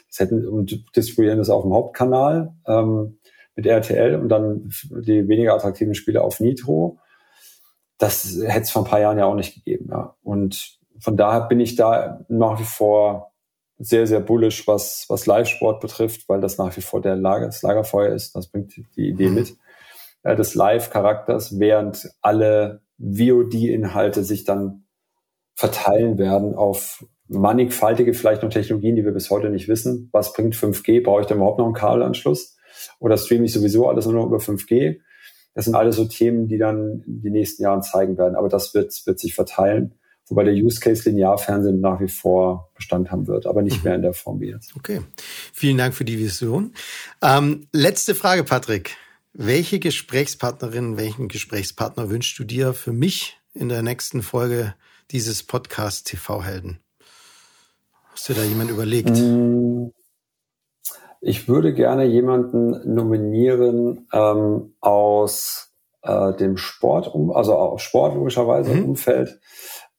Das 0.09 0.21
hätten, 0.21 0.49
und 0.49 0.83
distribuieren 0.97 1.37
das 1.37 1.51
auf 1.51 1.65
dem 1.65 1.75
Hauptkanal. 1.75 2.55
Ähm, 2.67 3.19
mit 3.55 3.67
RTL 3.67 4.17
und 4.17 4.29
dann 4.29 4.71
die 4.91 5.29
weniger 5.29 5.55
attraktiven 5.55 5.95
Spiele 5.95 6.23
auf 6.23 6.41
Nitro. 6.41 6.99
Das 7.99 8.39
hätte 8.45 8.63
es 8.63 8.71
vor 8.71 8.83
ein 8.83 8.91
paar 8.91 9.01
Jahren 9.01 9.19
ja 9.19 9.27
auch 9.27 9.35
nicht 9.35 9.55
gegeben. 9.55 9.89
Ja. 9.91 10.17
Und 10.23 10.79
von 10.99 11.17
daher 11.17 11.43
bin 11.43 11.61
ich 11.61 11.77
da 11.77 12.25
nach 12.29 12.59
wie 12.59 12.65
vor 12.65 13.33
sehr, 13.79 14.07
sehr 14.07 14.21
bullish, 14.21 14.67
was, 14.69 15.07
was 15.09 15.27
Live-Sport 15.27 15.81
betrifft, 15.81 16.29
weil 16.29 16.41
das 16.41 16.59
nach 16.59 16.77
wie 16.77 16.83
vor 16.83 17.01
der 17.01 17.17
Lager, 17.17 17.47
das 17.47 17.63
Lagerfeuer 17.63 18.15
ist. 18.15 18.35
Das 18.37 18.49
bringt 18.49 18.77
die 18.97 19.09
Idee 19.09 19.29
mit 19.29 19.57
äh, 20.23 20.37
des 20.37 20.55
Live-Charakters, 20.55 21.59
während 21.59 22.11
alle 22.21 22.83
VOD-Inhalte 22.99 24.23
sich 24.23 24.45
dann 24.45 24.85
verteilen 25.55 26.19
werden 26.19 26.55
auf 26.55 27.05
mannigfaltige 27.29 28.15
vielleicht 28.15 28.43
noch 28.43 28.51
Technologien, 28.51 28.97
die 28.97 29.05
wir 29.05 29.13
bis 29.13 29.31
heute 29.31 29.51
nicht 29.51 29.69
wissen. 29.69 30.09
Was 30.13 30.33
bringt 30.33 30.55
5G? 30.55 31.03
Brauche 31.03 31.23
ich 31.23 31.27
da 31.27 31.35
überhaupt 31.35 31.59
noch 31.59 31.67
einen 31.67 31.75
Kabelanschluss? 31.75 32.57
Oder 32.99 33.17
streame 33.17 33.45
ich 33.45 33.53
sowieso 33.53 33.89
alles 33.89 34.07
nur 34.07 34.15
noch 34.15 34.27
über 34.27 34.39
5G. 34.39 35.01
Das 35.55 35.67
sind 35.67 35.75
alles 35.75 35.97
so 35.97 36.05
Themen, 36.07 36.49
die 36.49 36.59
dann 36.59 37.03
in 37.07 37.23
den 37.23 37.33
nächsten 37.33 37.63
Jahren 37.63 37.83
zeigen 37.83 38.17
werden. 38.17 38.37
Aber 38.37 38.49
das 38.49 38.75
wird, 38.75 38.95
wird 39.05 39.19
sich 39.19 39.35
verteilen, 39.35 39.95
wobei 40.27 40.45
der 40.45 40.55
Use 40.55 40.81
Case 40.81 41.09
Linearfernsehen 41.09 41.81
nach 41.81 42.01
wie 42.01 42.09
vor 42.09 42.71
Bestand 42.75 43.11
haben 43.11 43.27
wird, 43.27 43.47
aber 43.47 43.63
nicht 43.63 43.79
mhm. 43.79 43.85
mehr 43.85 43.95
in 43.97 44.03
der 44.03 44.15
Form 44.15 44.41
wie 44.41 44.49
jetzt. 44.49 44.75
Okay, 44.77 45.03
vielen 45.53 45.77
Dank 45.77 45.95
für 45.95 46.05
die 46.05 46.19
Vision. 46.19 46.73
Ähm, 47.21 47.69
letzte 47.73 48.15
Frage, 48.15 48.45
Patrick. 48.45 48.97
welche 49.35 49.79
Gesprächspartnerin, 49.79 50.97
welchen 50.97 51.29
Gesprächspartner 51.29 52.11
wünschst 52.11 52.39
du 52.39 52.45
dir 52.45 52.73
für 52.73 52.93
mich 52.93 53.39
in 53.55 53.69
der 53.69 53.83
nächsten 53.83 54.23
Folge 54.23 54.75
dieses 55.11 55.43
Podcast 55.43 56.07
TV 56.07 56.43
Helden? 56.43 56.79
Hast 58.13 58.29
du 58.29 58.35
da 58.35 58.43
jemand 58.43 58.71
überlegt? 58.71 59.11
Mm, 59.11 59.89
ich 61.23 61.49
würde 61.49 61.73
gerne 61.73 62.05
jemanden 62.05 62.95
nominieren 62.95 64.09
ähm, 64.13 64.75
aus 64.81 65.73
äh, 66.03 66.35
dem 66.35 66.57
Sport, 66.57 67.13
also 67.33 67.55
auch 67.55 67.79
Sport 67.79 68.17
logischerweise 68.17 68.75
mhm. 68.75 68.91
Umfeld. 68.91 69.39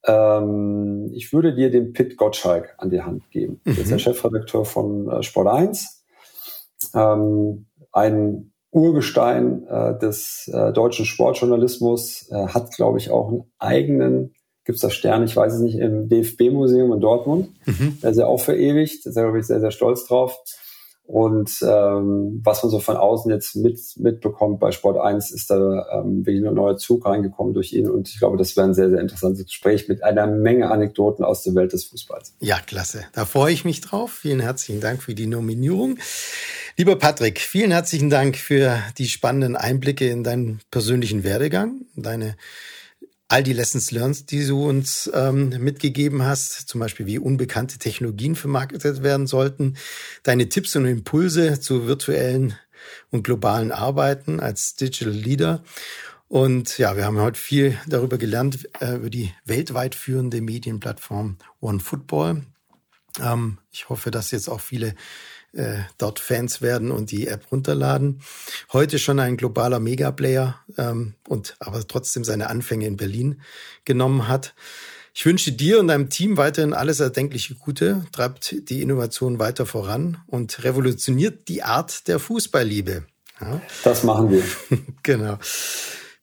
Ähm, 0.06 1.10
ich 1.14 1.32
würde 1.32 1.56
dir 1.56 1.72
den 1.72 1.94
Pitt 1.94 2.18
Gottschalk 2.18 2.76
an 2.78 2.90
die 2.90 3.02
Hand 3.02 3.32
geben. 3.32 3.62
Mhm. 3.64 3.74
Der 3.74 3.84
ist 3.84 3.92
der 3.92 4.00
Chefredakteur 4.00 4.66
von 4.66 5.10
äh, 5.10 5.24
Sport 5.24 5.48
1. 5.48 6.04
Ähm, 6.94 7.68
ein 7.94 8.52
Urgestein 8.72 9.66
äh, 9.68 9.98
des 9.98 10.52
äh, 10.54 10.74
deutschen 10.74 11.06
Sportjournalismus, 11.06 12.28
äh, 12.32 12.48
hat, 12.48 12.76
glaube 12.76 12.98
ich, 12.98 13.12
auch 13.12 13.30
einen 13.30 13.44
eigenen, 13.60 14.34
gibt 14.66 14.76
es 14.76 14.82
da 14.82 14.90
Stern, 14.90 15.24
ich 15.24 15.38
weiß 15.38 15.54
es 15.54 15.62
nicht, 15.62 15.78
im 15.78 16.10
DFB-Museum 16.10 16.92
in 16.92 17.00
Dortmund. 17.00 17.50
Mhm. 17.66 18.00
Da 18.02 18.10
ist 18.10 18.18
er 18.18 18.28
auch 18.28 18.42
verewigt, 18.42 19.06
da 19.06 19.12
ist 19.12 19.16
er, 19.16 19.24
glaube 19.24 19.40
ich, 19.40 19.46
sehr, 19.46 19.62
sehr 19.62 19.72
stolz 19.72 20.06
drauf. 20.06 20.38
Und 21.06 21.51
ähm, 21.62 22.39
was 22.43 22.64
man 22.64 22.72
so 22.72 22.80
von 22.80 22.95
außen 22.95 23.30
jetzt 23.30 23.58
mit, 23.58 23.78
mitbekommt 23.97 24.62
bei 24.62 24.72
Sport 24.72 24.97
1, 24.97 25.32
ist 25.32 25.49
da 25.49 25.56
ähm, 25.91 26.26
wirklich 26.26 26.47
ein 26.47 26.54
neuer 26.54 26.78
Zug 26.78 27.06
reingekommen 27.06 27.54
durch 27.54 27.74
ihn. 27.74 27.89
Und 27.89 28.08
ich 28.08 28.20
glaube, 28.20 28.38
das 28.38 28.56
wäre 28.56 28.68
ein 28.68 28.74
sehr, 28.74 28.89
sehr 28.89 29.01
interessantes 29.01 29.45
Gespräch 29.45 29.89
mit 29.89 30.01
einer 30.01 30.28
Menge 30.28 30.72
Anekdoten 30.72 31.26
aus 31.26 31.43
der 31.43 31.56
Welt 31.56 31.74
des 31.74 31.86
Fußballs. 31.86 32.36
Ja, 32.39 32.58
klasse. 32.66 33.04
Da 33.12 33.26
freue 33.26 33.51
ich 33.51 33.66
mich 33.66 33.82
drauf. 33.82 34.14
Vielen 34.14 34.39
herzlichen 34.39 34.80
Dank 34.80 35.04
für 35.04 35.14
die 35.14 35.28
Nominierung. 35.28 35.97
Lieber 36.78 36.95
Patrick, 36.95 37.39
vielen 37.39 37.72
herzlichen 37.72 38.10
Dank 38.10 38.38
für 38.38 38.80
die 38.97 39.08
spannenden 39.08 39.58
Einblicke 39.58 40.10
in 40.10 40.24
deinen 40.24 40.62
persönlichen 40.72 41.24
Werdegang, 41.24 41.82
deine 41.95 42.36
all 43.34 43.42
die 43.42 43.54
Lessons 43.54 43.90
learned, 43.90 44.30
die 44.30 44.46
du 44.46 44.70
uns 44.70 45.10
ähm, 45.12 45.50
mitgegeben 45.58 46.22
hast, 46.22 46.70
zum 46.70 46.80
Beispiel 46.80 47.08
wie 47.08 47.18
unbekannte 47.18 47.80
Technologien 47.80 48.36
vermarktet 48.36 49.02
werden 49.02 49.26
sollten, 49.26 49.76
deine 50.22 50.50
Tipps 50.50 50.76
und 50.76 50.86
Impulse 50.86 51.60
zu 51.60 51.88
virtuellen 51.88 52.54
und 53.10 53.24
globalen 53.24 53.72
Arbeiten 53.72 54.40
als 54.40 54.76
Digital 54.76 55.14
Leader. 55.14 55.64
Und 56.28 56.78
ja, 56.78 56.96
wir 56.96 57.06
haben 57.06 57.18
heute 57.18 57.40
viel 57.40 57.76
darüber 57.88 58.20
gelernt, 58.20 58.70
äh, 58.80 58.98
über 58.98 59.10
die 59.10 59.34
weltweit 59.46 59.96
führende 59.96 60.40
Medienplattform 60.40 61.40
OneFootball. 61.60 62.44
Ähm, 63.20 63.58
ich 63.72 63.90
hoffe, 63.90 64.12
dass 64.12 64.30
jetzt 64.30 64.48
auch 64.48 64.62
viele 64.62 64.94
äh, 65.54 65.80
dort 65.97 66.20
Fans 66.20 66.62
werden 66.62 66.91
und 66.91 67.12
die 67.12 67.28
App 67.28 67.51
runterladen. 67.51 68.22
Heute 68.72 68.99
schon 68.99 69.20
ein 69.20 69.38
globaler 69.38 69.80
Megaplayer 69.80 70.60
ähm, 70.78 71.16
und 71.28 71.56
aber 71.60 71.88
trotzdem 71.88 72.24
seine 72.24 72.49
Anfänge 72.49 72.88
in 72.88 72.97
Berlin 72.97 73.41
genommen 73.86 74.28
hat. 74.28 74.54
Ich 75.16 75.26
wünsche 75.26 75.51
dir 75.51 75.80
und 75.80 75.89
deinem 75.89 76.10
Team 76.10 76.38
weiterhin 76.38 76.74
alles 76.74 76.99
erdenkliche 76.99 77.54
Gute, 77.54 78.04
treibt 78.12 78.70
die 78.70 78.82
Innovation 78.82 79.38
weiter 79.38 79.68
voran 79.68 80.18
und 80.26 80.64
revolutioniert 80.64 81.47
die 81.47 81.62
Art 81.62 82.08
der 82.08 82.18
Fußballliebe. 82.18 83.06
Ja. 83.39 83.62
Das 83.84 84.04
machen 84.04 84.32
wir. 84.32 84.43
genau. 85.04 85.38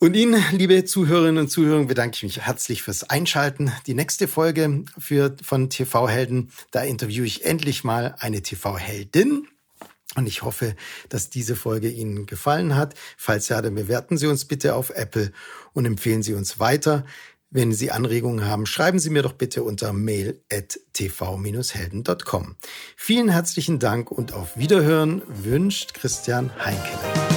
Und 0.03 0.15
Ihnen, 0.15 0.43
liebe 0.53 0.87
Zuhörerinnen 0.87 1.43
und 1.45 1.51
Zuhörer, 1.51 1.85
bedanke 1.85 2.17
ich 2.17 2.23
mich 2.23 2.41
herzlich 2.41 2.83
fürs 2.83 3.11
Einschalten. 3.11 3.71
Die 3.87 3.93
nächste 3.93 4.29
Folge 4.29 4.87
für, 4.97 5.37
von 5.43 5.69
TV 5.69 6.09
Helden, 6.09 6.51
da 6.71 6.81
interviewe 6.81 7.27
ich 7.27 7.45
endlich 7.45 7.85
mal 7.85 8.15
eine 8.19 8.41
TV 8.41 8.79
Heldin. 8.79 9.47
Und 10.17 10.27
ich 10.27 10.43
hoffe, 10.43 10.75
dass 11.11 11.29
diese 11.29 11.55
Folge 11.55 11.91
Ihnen 11.91 12.25
gefallen 12.25 12.77
hat. 12.77 12.95
Falls 13.19 13.51
ja, 13.51 13.61
dann 13.61 13.75
bewerten 13.75 14.17
Sie 14.17 14.27
uns 14.27 14.47
bitte 14.47 14.75
auf 14.75 14.89
Apple 14.89 15.33
und 15.75 15.85
empfehlen 15.85 16.23
Sie 16.23 16.33
uns 16.33 16.59
weiter. 16.59 17.05
Wenn 17.51 17.75
Sie 17.75 17.91
Anregungen 17.91 18.47
haben, 18.47 18.65
schreiben 18.65 19.01
Sie 19.01 19.11
mir 19.11 19.23
doch 19.23 19.35
bitte 19.35 19.65
unter 19.65 19.93
mail 19.93 20.41
at 20.51 20.81
tv-helden.com. 20.95 22.57
Vielen 22.97 23.29
herzlichen 23.29 23.79
Dank 23.79 24.11
und 24.11 24.33
auf 24.33 24.57
Wiederhören 24.57 25.21
wünscht 25.29 25.93
Christian 25.93 26.51
Heinkeler. 26.65 27.30